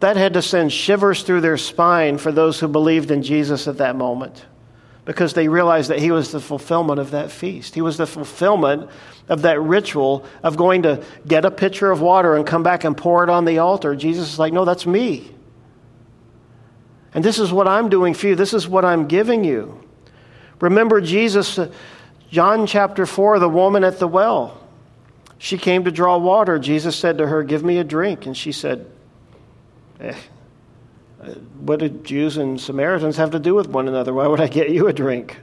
That 0.00 0.16
had 0.16 0.34
to 0.34 0.42
send 0.42 0.72
shivers 0.72 1.22
through 1.22 1.40
their 1.40 1.56
spine 1.56 2.18
for 2.18 2.30
those 2.30 2.60
who 2.60 2.68
believed 2.68 3.10
in 3.10 3.22
Jesus 3.22 3.66
at 3.66 3.78
that 3.78 3.96
moment 3.96 4.44
because 5.06 5.34
they 5.34 5.48
realized 5.48 5.88
that 5.88 6.00
he 6.00 6.10
was 6.10 6.32
the 6.32 6.40
fulfillment 6.40 7.00
of 7.00 7.12
that 7.12 7.30
feast. 7.30 7.74
He 7.74 7.80
was 7.80 7.96
the 7.96 8.06
fulfillment 8.06 8.90
of 9.28 9.42
that 9.42 9.60
ritual 9.60 10.26
of 10.42 10.56
going 10.56 10.82
to 10.82 11.02
get 11.26 11.44
a 11.44 11.50
pitcher 11.50 11.90
of 11.90 12.00
water 12.00 12.36
and 12.36 12.46
come 12.46 12.62
back 12.62 12.84
and 12.84 12.96
pour 12.96 13.22
it 13.22 13.30
on 13.30 13.44
the 13.44 13.58
altar. 13.58 13.94
Jesus 13.96 14.32
is 14.32 14.38
like, 14.38 14.52
No, 14.52 14.64
that's 14.64 14.84
me. 14.84 15.32
And 17.14 17.24
this 17.24 17.38
is 17.38 17.50
what 17.50 17.66
I'm 17.66 17.88
doing 17.88 18.12
for 18.12 18.26
you. 18.26 18.34
This 18.34 18.52
is 18.52 18.68
what 18.68 18.84
I'm 18.84 19.06
giving 19.06 19.44
you. 19.44 19.82
Remember 20.60 21.00
Jesus, 21.00 21.58
John 22.30 22.66
chapter 22.66 23.06
4, 23.06 23.38
the 23.38 23.48
woman 23.48 23.84
at 23.84 23.98
the 23.98 24.08
well. 24.08 24.60
She 25.38 25.56
came 25.56 25.84
to 25.84 25.90
draw 25.90 26.18
water. 26.18 26.58
Jesus 26.58 26.96
said 26.96 27.18
to 27.18 27.26
her, 27.26 27.42
Give 27.42 27.64
me 27.64 27.78
a 27.78 27.84
drink. 27.84 28.26
And 28.26 28.36
she 28.36 28.52
said, 28.52 28.90
Eh. 30.00 30.14
what 31.60 31.80
do 31.80 31.88
Jews 31.88 32.36
and 32.36 32.60
Samaritans 32.60 33.16
have 33.16 33.30
to 33.30 33.38
do 33.38 33.54
with 33.54 33.68
one 33.68 33.88
another? 33.88 34.12
Why 34.12 34.26
would 34.26 34.40
I 34.40 34.48
get 34.48 34.70
you 34.70 34.88
a 34.88 34.92
drink? 34.92 35.38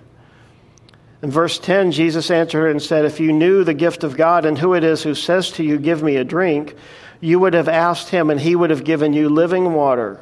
In 1.21 1.31
verse 1.31 1.57
10, 1.57 1.93
Jesus 1.93 2.29
answered 2.29 2.67
and 2.67 2.81
said, 2.81 3.05
If 3.05 3.19
you 3.19 3.31
knew 3.31 3.63
the 3.63 3.73
gift 3.73 4.03
of 4.03 4.17
God 4.17 4.45
and 4.45 4.57
who 4.57 4.73
it 4.73 4.83
is 4.83 5.03
who 5.03 5.15
says 5.15 5.51
to 5.51 5.63
you, 5.63 5.77
Give 5.79 6.03
me 6.03 6.17
a 6.17 6.25
drink, 6.25 6.75
you 7.21 7.39
would 7.39 7.53
have 7.53 7.69
asked 7.69 8.09
him, 8.09 8.29
and 8.29 8.39
he 8.39 8.55
would 8.55 8.69
have 8.69 8.83
given 8.83 9.13
you 9.13 9.29
living 9.29 9.73
water. 9.73 10.19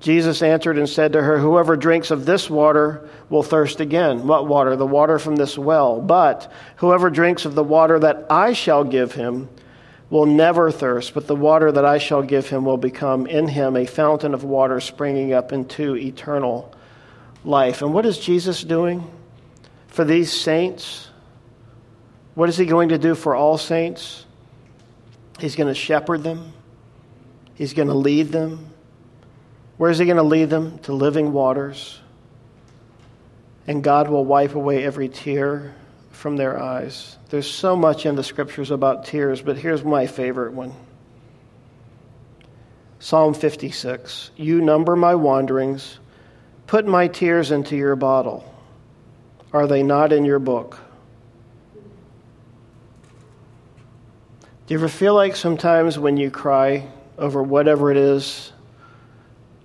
Jesus 0.00 0.42
answered 0.42 0.78
and 0.78 0.88
said 0.88 1.12
to 1.12 1.22
her, 1.22 1.38
Whoever 1.38 1.76
drinks 1.76 2.10
of 2.10 2.24
this 2.24 2.50
water 2.50 3.08
will 3.28 3.42
thirst 3.42 3.80
again. 3.80 4.26
What 4.26 4.48
water? 4.48 4.74
The 4.76 4.86
water 4.86 5.18
from 5.18 5.36
this 5.36 5.56
well. 5.56 6.00
But 6.00 6.50
whoever 6.76 7.10
drinks 7.10 7.44
of 7.44 7.54
the 7.54 7.62
water 7.62 7.98
that 7.98 8.26
I 8.30 8.54
shall 8.54 8.84
give 8.84 9.12
him 9.12 9.48
will 10.12 10.26
never 10.26 10.70
thirst, 10.70 11.14
but 11.14 11.26
the 11.26 11.34
water 11.34 11.72
that 11.72 11.86
I 11.86 11.96
shall 11.96 12.22
give 12.22 12.46
him 12.46 12.66
will 12.66 12.76
become 12.76 13.26
in 13.26 13.48
him 13.48 13.78
a 13.78 13.86
fountain 13.86 14.34
of 14.34 14.44
water 14.44 14.78
springing 14.78 15.32
up 15.32 15.54
into 15.54 15.96
eternal 15.96 16.70
life. 17.46 17.80
And 17.80 17.94
what 17.94 18.04
is 18.04 18.18
Jesus 18.18 18.62
doing 18.62 19.10
for 19.86 20.04
these 20.04 20.30
saints? 20.30 21.08
What 22.34 22.50
is 22.50 22.58
he 22.58 22.66
going 22.66 22.90
to 22.90 22.98
do 22.98 23.14
for 23.14 23.34
all 23.34 23.56
saints? 23.56 24.26
He's 25.40 25.56
going 25.56 25.68
to 25.68 25.74
shepherd 25.74 26.22
them, 26.22 26.52
he's 27.54 27.72
going 27.72 27.88
to 27.88 27.94
lead 27.94 28.28
them. 28.28 28.66
Where 29.78 29.90
is 29.90 29.96
he 29.96 30.04
going 30.04 30.18
to 30.18 30.22
lead 30.22 30.50
them? 30.50 30.78
To 30.80 30.92
living 30.92 31.32
waters. 31.32 31.98
And 33.66 33.82
God 33.82 34.10
will 34.10 34.26
wipe 34.26 34.54
away 34.54 34.84
every 34.84 35.08
tear 35.08 35.74
from 36.22 36.36
their 36.36 36.62
eyes. 36.62 37.18
There's 37.30 37.50
so 37.50 37.74
much 37.74 38.06
in 38.06 38.14
the 38.14 38.22
scriptures 38.22 38.70
about 38.70 39.04
tears, 39.04 39.42
but 39.42 39.58
here's 39.58 39.82
my 39.82 40.06
favorite 40.06 40.52
one 40.52 40.72
Psalm 43.00 43.34
56 43.34 44.30
You 44.36 44.60
number 44.60 44.94
my 44.94 45.16
wanderings, 45.16 45.98
put 46.68 46.86
my 46.86 47.08
tears 47.08 47.50
into 47.50 47.76
your 47.76 47.96
bottle. 47.96 48.48
Are 49.52 49.66
they 49.66 49.82
not 49.82 50.12
in 50.12 50.24
your 50.24 50.38
book? 50.38 50.78
Do 54.66 54.74
you 54.74 54.78
ever 54.78 54.88
feel 54.88 55.14
like 55.14 55.34
sometimes 55.34 55.98
when 55.98 56.16
you 56.16 56.30
cry 56.30 56.88
over 57.18 57.42
whatever 57.42 57.90
it 57.90 57.96
is 57.96 58.52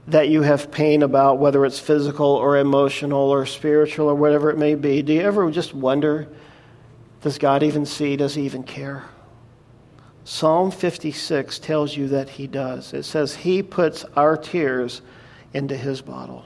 that 0.07 0.29
you 0.29 0.41
have 0.41 0.71
pain 0.71 1.03
about, 1.03 1.37
whether 1.37 1.65
it's 1.65 1.79
physical 1.79 2.25
or 2.25 2.57
emotional 2.57 3.29
or 3.29 3.45
spiritual 3.45 4.07
or 4.09 4.15
whatever 4.15 4.49
it 4.49 4.57
may 4.57 4.73
be, 4.73 5.03
do 5.03 5.13
you 5.13 5.21
ever 5.21 5.49
just 5.51 5.73
wonder, 5.73 6.27
does 7.21 7.37
God 7.37 7.63
even 7.63 7.85
see? 7.85 8.15
Does 8.15 8.35
he 8.35 8.43
even 8.43 8.63
care? 8.63 9.05
Psalm 10.23 10.71
56 10.71 11.59
tells 11.59 11.95
you 11.95 12.09
that 12.09 12.29
he 12.29 12.47
does. 12.47 12.93
It 12.93 13.03
says 13.03 13.33
he 13.33 13.63
puts 13.63 14.03
our 14.15 14.35
tears 14.35 15.01
into 15.53 15.75
his 15.75 16.01
bottle. 16.01 16.43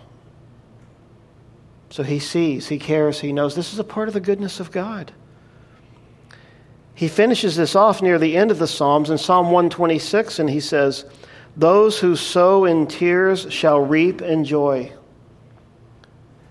So 1.89 2.03
he 2.03 2.19
sees, 2.19 2.67
he 2.67 2.79
cares, 2.79 3.19
he 3.19 3.33
knows. 3.33 3.55
This 3.55 3.73
is 3.73 3.79
a 3.79 3.83
part 3.83 4.07
of 4.07 4.13
the 4.13 4.19
goodness 4.19 4.59
of 4.59 4.71
God. 4.71 5.11
he 6.93 7.07
finishes 7.07 7.55
this 7.55 7.75
off 7.75 8.01
near 8.01 8.19
the 8.19 8.37
end 8.37 8.51
of 8.51 8.59
the 8.59 8.67
Psalms 8.67 9.09
in 9.09 9.17
Psalm 9.17 9.47
126, 9.47 10.39
and 10.39 10.49
he 10.49 10.59
says, 10.59 11.03
Those 11.57 11.99
who 11.99 12.15
sow 12.15 12.65
in 12.65 12.85
tears 12.85 13.51
shall 13.51 13.79
reap 13.79 14.21
in 14.21 14.45
joy. 14.45 14.93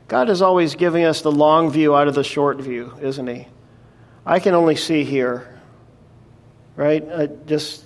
God 0.09 0.29
is 0.29 0.43
always 0.43 0.75
giving 0.75 1.05
us 1.05 1.23
the 1.23 1.31
long 1.31 1.71
view 1.71 1.95
out 1.95 2.09
of 2.09 2.17
the 2.17 2.25
short 2.25 2.61
view, 2.61 2.93
isn't 3.01 3.29
He? 3.29 3.47
I 4.31 4.39
can 4.39 4.55
only 4.55 4.77
see 4.77 5.03
here, 5.03 5.59
right? 6.77 7.05
I 7.13 7.27
just, 7.27 7.85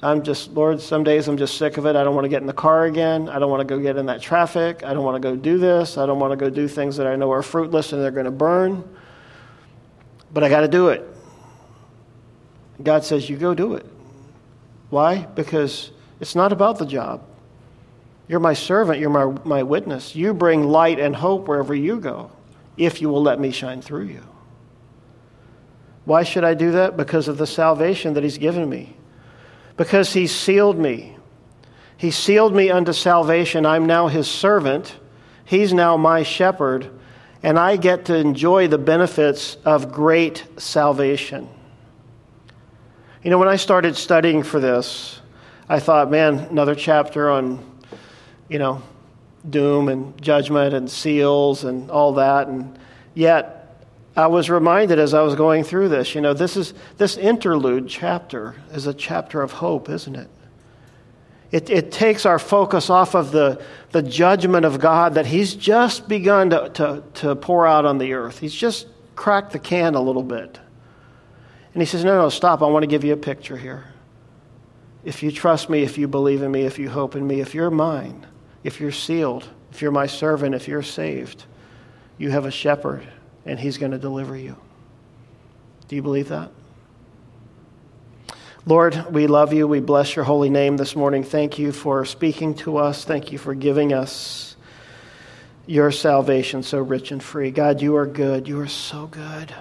I'm 0.00 0.22
just, 0.22 0.52
Lord, 0.52 0.80
some 0.80 1.02
days 1.02 1.26
I'm 1.26 1.36
just 1.36 1.58
sick 1.58 1.78
of 1.78 1.86
it. 1.86 1.96
I 1.96 2.04
don't 2.04 2.14
want 2.14 2.26
to 2.26 2.28
get 2.28 2.40
in 2.40 2.46
the 2.46 2.52
car 2.52 2.84
again. 2.84 3.28
I 3.28 3.40
don't 3.40 3.50
want 3.50 3.60
to 3.60 3.64
go 3.64 3.82
get 3.82 3.96
in 3.96 4.06
that 4.06 4.22
traffic. 4.22 4.84
I 4.84 4.94
don't 4.94 5.02
want 5.02 5.20
to 5.20 5.28
go 5.28 5.34
do 5.34 5.58
this. 5.58 5.98
I 5.98 6.06
don't 6.06 6.20
want 6.20 6.30
to 6.30 6.36
go 6.36 6.48
do 6.48 6.68
things 6.68 6.96
that 6.98 7.08
I 7.08 7.16
know 7.16 7.32
are 7.32 7.42
fruitless 7.42 7.92
and 7.92 8.00
they're 8.00 8.12
going 8.12 8.26
to 8.26 8.30
burn. 8.30 8.88
But 10.32 10.44
I 10.44 10.48
got 10.48 10.60
to 10.60 10.68
do 10.68 10.90
it. 10.90 11.04
God 12.80 13.02
says, 13.02 13.28
You 13.28 13.36
go 13.36 13.52
do 13.52 13.74
it. 13.74 13.84
Why? 14.90 15.24
Because 15.24 15.90
it's 16.20 16.36
not 16.36 16.52
about 16.52 16.78
the 16.78 16.86
job. 16.86 17.26
You're 18.28 18.38
my 18.38 18.54
servant, 18.54 19.00
you're 19.00 19.10
my, 19.10 19.24
my 19.44 19.64
witness. 19.64 20.14
You 20.14 20.34
bring 20.34 20.68
light 20.68 21.00
and 21.00 21.16
hope 21.16 21.48
wherever 21.48 21.74
you 21.74 21.98
go, 21.98 22.30
if 22.76 23.02
you 23.02 23.08
will 23.08 23.24
let 23.24 23.40
me 23.40 23.50
shine 23.50 23.82
through 23.82 24.04
you. 24.04 24.29
Why 26.04 26.22
should 26.22 26.44
I 26.44 26.54
do 26.54 26.72
that? 26.72 26.96
Because 26.96 27.28
of 27.28 27.38
the 27.38 27.46
salvation 27.46 28.14
that 28.14 28.22
He's 28.22 28.38
given 28.38 28.68
me. 28.68 28.96
Because 29.76 30.12
He 30.12 30.26
sealed 30.26 30.78
me. 30.78 31.16
He 31.96 32.10
sealed 32.10 32.54
me 32.54 32.70
unto 32.70 32.92
salvation. 32.92 33.66
I'm 33.66 33.86
now 33.86 34.08
His 34.08 34.28
servant. 34.28 34.96
He's 35.44 35.72
now 35.72 35.96
my 35.96 36.22
shepherd. 36.22 36.90
And 37.42 37.58
I 37.58 37.76
get 37.76 38.06
to 38.06 38.16
enjoy 38.16 38.68
the 38.68 38.78
benefits 38.78 39.56
of 39.64 39.92
great 39.92 40.44
salvation. 40.56 41.48
You 43.22 43.30
know, 43.30 43.38
when 43.38 43.48
I 43.48 43.56
started 43.56 43.96
studying 43.96 44.42
for 44.42 44.60
this, 44.60 45.20
I 45.68 45.78
thought, 45.78 46.10
man, 46.10 46.38
another 46.38 46.74
chapter 46.74 47.30
on, 47.30 47.64
you 48.48 48.58
know, 48.58 48.82
doom 49.48 49.88
and 49.88 50.20
judgment 50.20 50.74
and 50.74 50.90
seals 50.90 51.64
and 51.64 51.90
all 51.90 52.14
that. 52.14 52.48
And 52.48 52.78
yet, 53.14 53.59
I 54.16 54.26
was 54.26 54.50
reminded 54.50 54.98
as 54.98 55.14
I 55.14 55.22
was 55.22 55.34
going 55.34 55.64
through 55.64 55.88
this, 55.88 56.14
you 56.14 56.20
know, 56.20 56.34
this 56.34 56.56
is 56.56 56.74
this 56.98 57.16
interlude 57.16 57.88
chapter 57.88 58.56
is 58.72 58.86
a 58.86 58.94
chapter 58.94 59.40
of 59.40 59.52
hope, 59.52 59.88
isn't 59.88 60.16
it? 60.16 60.28
It, 61.52 61.68
it 61.68 61.92
takes 61.92 62.26
our 62.26 62.38
focus 62.38 62.90
off 62.90 63.14
of 63.14 63.32
the, 63.32 63.60
the 63.90 64.02
judgment 64.02 64.64
of 64.64 64.78
God 64.78 65.14
that 65.14 65.26
He's 65.26 65.54
just 65.54 66.08
begun 66.08 66.50
to, 66.50 66.70
to, 66.74 67.02
to 67.14 67.36
pour 67.36 67.66
out 67.66 67.84
on 67.84 67.98
the 67.98 68.12
earth. 68.12 68.38
He's 68.38 68.54
just 68.54 68.86
cracked 69.16 69.52
the 69.52 69.58
can 69.58 69.94
a 69.94 70.00
little 70.00 70.22
bit. 70.22 70.60
And 71.74 71.82
he 71.82 71.86
says, 71.86 72.04
No, 72.04 72.22
no, 72.22 72.28
stop. 72.28 72.62
I 72.62 72.66
want 72.66 72.84
to 72.84 72.88
give 72.88 73.04
you 73.04 73.12
a 73.12 73.18
picture 73.18 73.56
here. 73.56 73.84
If 75.04 75.22
you 75.22 75.32
trust 75.32 75.70
me, 75.70 75.82
if 75.82 75.98
you 75.98 76.08
believe 76.08 76.42
in 76.42 76.52
me, 76.52 76.62
if 76.62 76.78
you 76.78 76.88
hope 76.90 77.16
in 77.16 77.26
me, 77.26 77.40
if 77.40 77.54
you're 77.54 77.70
mine, 77.70 78.26
if 78.62 78.80
you're 78.80 78.92
sealed, 78.92 79.48
if 79.72 79.80
you're 79.80 79.90
my 79.90 80.06
servant, 80.06 80.54
if 80.54 80.68
you're 80.68 80.82
saved, 80.82 81.44
you 82.18 82.30
have 82.30 82.44
a 82.44 82.50
shepherd 82.50 83.06
and 83.44 83.58
he's 83.58 83.78
going 83.78 83.92
to 83.92 83.98
deliver 83.98 84.36
you. 84.36 84.56
Do 85.88 85.96
you 85.96 86.02
believe 86.02 86.28
that? 86.28 86.50
Lord, 88.66 89.06
we 89.10 89.26
love 89.26 89.52
you. 89.52 89.66
We 89.66 89.80
bless 89.80 90.14
your 90.14 90.24
holy 90.24 90.50
name 90.50 90.76
this 90.76 90.94
morning. 90.94 91.24
Thank 91.24 91.58
you 91.58 91.72
for 91.72 92.04
speaking 92.04 92.54
to 92.56 92.76
us. 92.76 93.04
Thank 93.04 93.32
you 93.32 93.38
for 93.38 93.54
giving 93.54 93.92
us 93.92 94.54
your 95.66 95.90
salvation 95.90 96.62
so 96.62 96.78
rich 96.78 97.10
and 97.10 97.22
free. 97.22 97.50
God, 97.50 97.80
you 97.80 97.96
are 97.96 98.06
good. 98.06 98.46
You 98.46 98.60
are 98.60 98.68
so 98.68 99.06
good. 99.06 99.54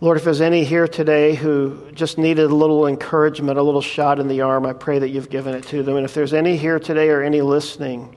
Lord, 0.00 0.18
if 0.18 0.24
there's 0.24 0.42
any 0.42 0.62
here 0.62 0.86
today 0.86 1.34
who 1.34 1.90
just 1.92 2.18
needed 2.18 2.50
a 2.50 2.54
little 2.54 2.86
encouragement, 2.86 3.58
a 3.58 3.62
little 3.62 3.80
shot 3.80 4.20
in 4.20 4.28
the 4.28 4.42
arm, 4.42 4.66
I 4.66 4.74
pray 4.74 4.98
that 4.98 5.08
you've 5.08 5.30
given 5.30 5.54
it 5.54 5.64
to 5.68 5.82
them. 5.82 5.96
And 5.96 6.04
if 6.04 6.12
there's 6.12 6.34
any 6.34 6.56
here 6.56 6.78
today 6.78 7.08
or 7.08 7.22
any 7.22 7.40
listening 7.40 8.16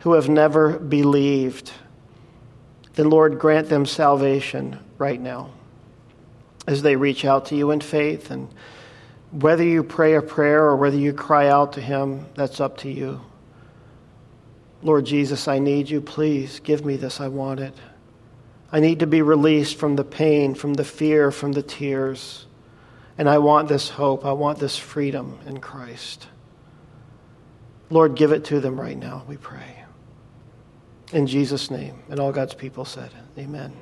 who 0.00 0.14
have 0.14 0.28
never 0.28 0.78
believed, 0.78 1.72
then 2.94 3.08
Lord, 3.08 3.38
grant 3.38 3.68
them 3.68 3.86
salvation 3.86 4.78
right 4.98 5.20
now 5.20 5.50
as 6.66 6.82
they 6.82 6.96
reach 6.96 7.24
out 7.24 7.46
to 7.46 7.56
you 7.56 7.70
in 7.70 7.80
faith. 7.80 8.30
And 8.30 8.48
whether 9.30 9.64
you 9.64 9.82
pray 9.82 10.14
a 10.14 10.22
prayer 10.22 10.64
or 10.64 10.76
whether 10.76 10.96
you 10.96 11.12
cry 11.12 11.48
out 11.48 11.74
to 11.74 11.80
Him, 11.80 12.26
that's 12.34 12.60
up 12.60 12.78
to 12.78 12.90
you. 12.90 13.20
Lord 14.82 15.06
Jesus, 15.06 15.48
I 15.48 15.58
need 15.58 15.88
you. 15.88 16.00
Please 16.00 16.60
give 16.60 16.84
me 16.84 16.96
this. 16.96 17.20
I 17.20 17.28
want 17.28 17.60
it. 17.60 17.74
I 18.70 18.80
need 18.80 19.00
to 19.00 19.06
be 19.06 19.22
released 19.22 19.76
from 19.76 19.96
the 19.96 20.04
pain, 20.04 20.54
from 20.54 20.74
the 20.74 20.84
fear, 20.84 21.30
from 21.30 21.52
the 21.52 21.62
tears. 21.62 22.46
And 23.16 23.28
I 23.28 23.38
want 23.38 23.68
this 23.68 23.88
hope. 23.90 24.24
I 24.24 24.32
want 24.32 24.58
this 24.58 24.76
freedom 24.76 25.38
in 25.46 25.60
Christ. 25.60 26.26
Lord, 27.90 28.16
give 28.16 28.32
it 28.32 28.46
to 28.46 28.60
them 28.60 28.80
right 28.80 28.96
now, 28.96 29.24
we 29.28 29.36
pray. 29.36 29.81
In 31.12 31.26
Jesus' 31.26 31.70
name. 31.70 32.02
And 32.08 32.18
all 32.18 32.32
God's 32.32 32.54
people 32.54 32.84
said, 32.84 33.10
Amen. 33.38 33.72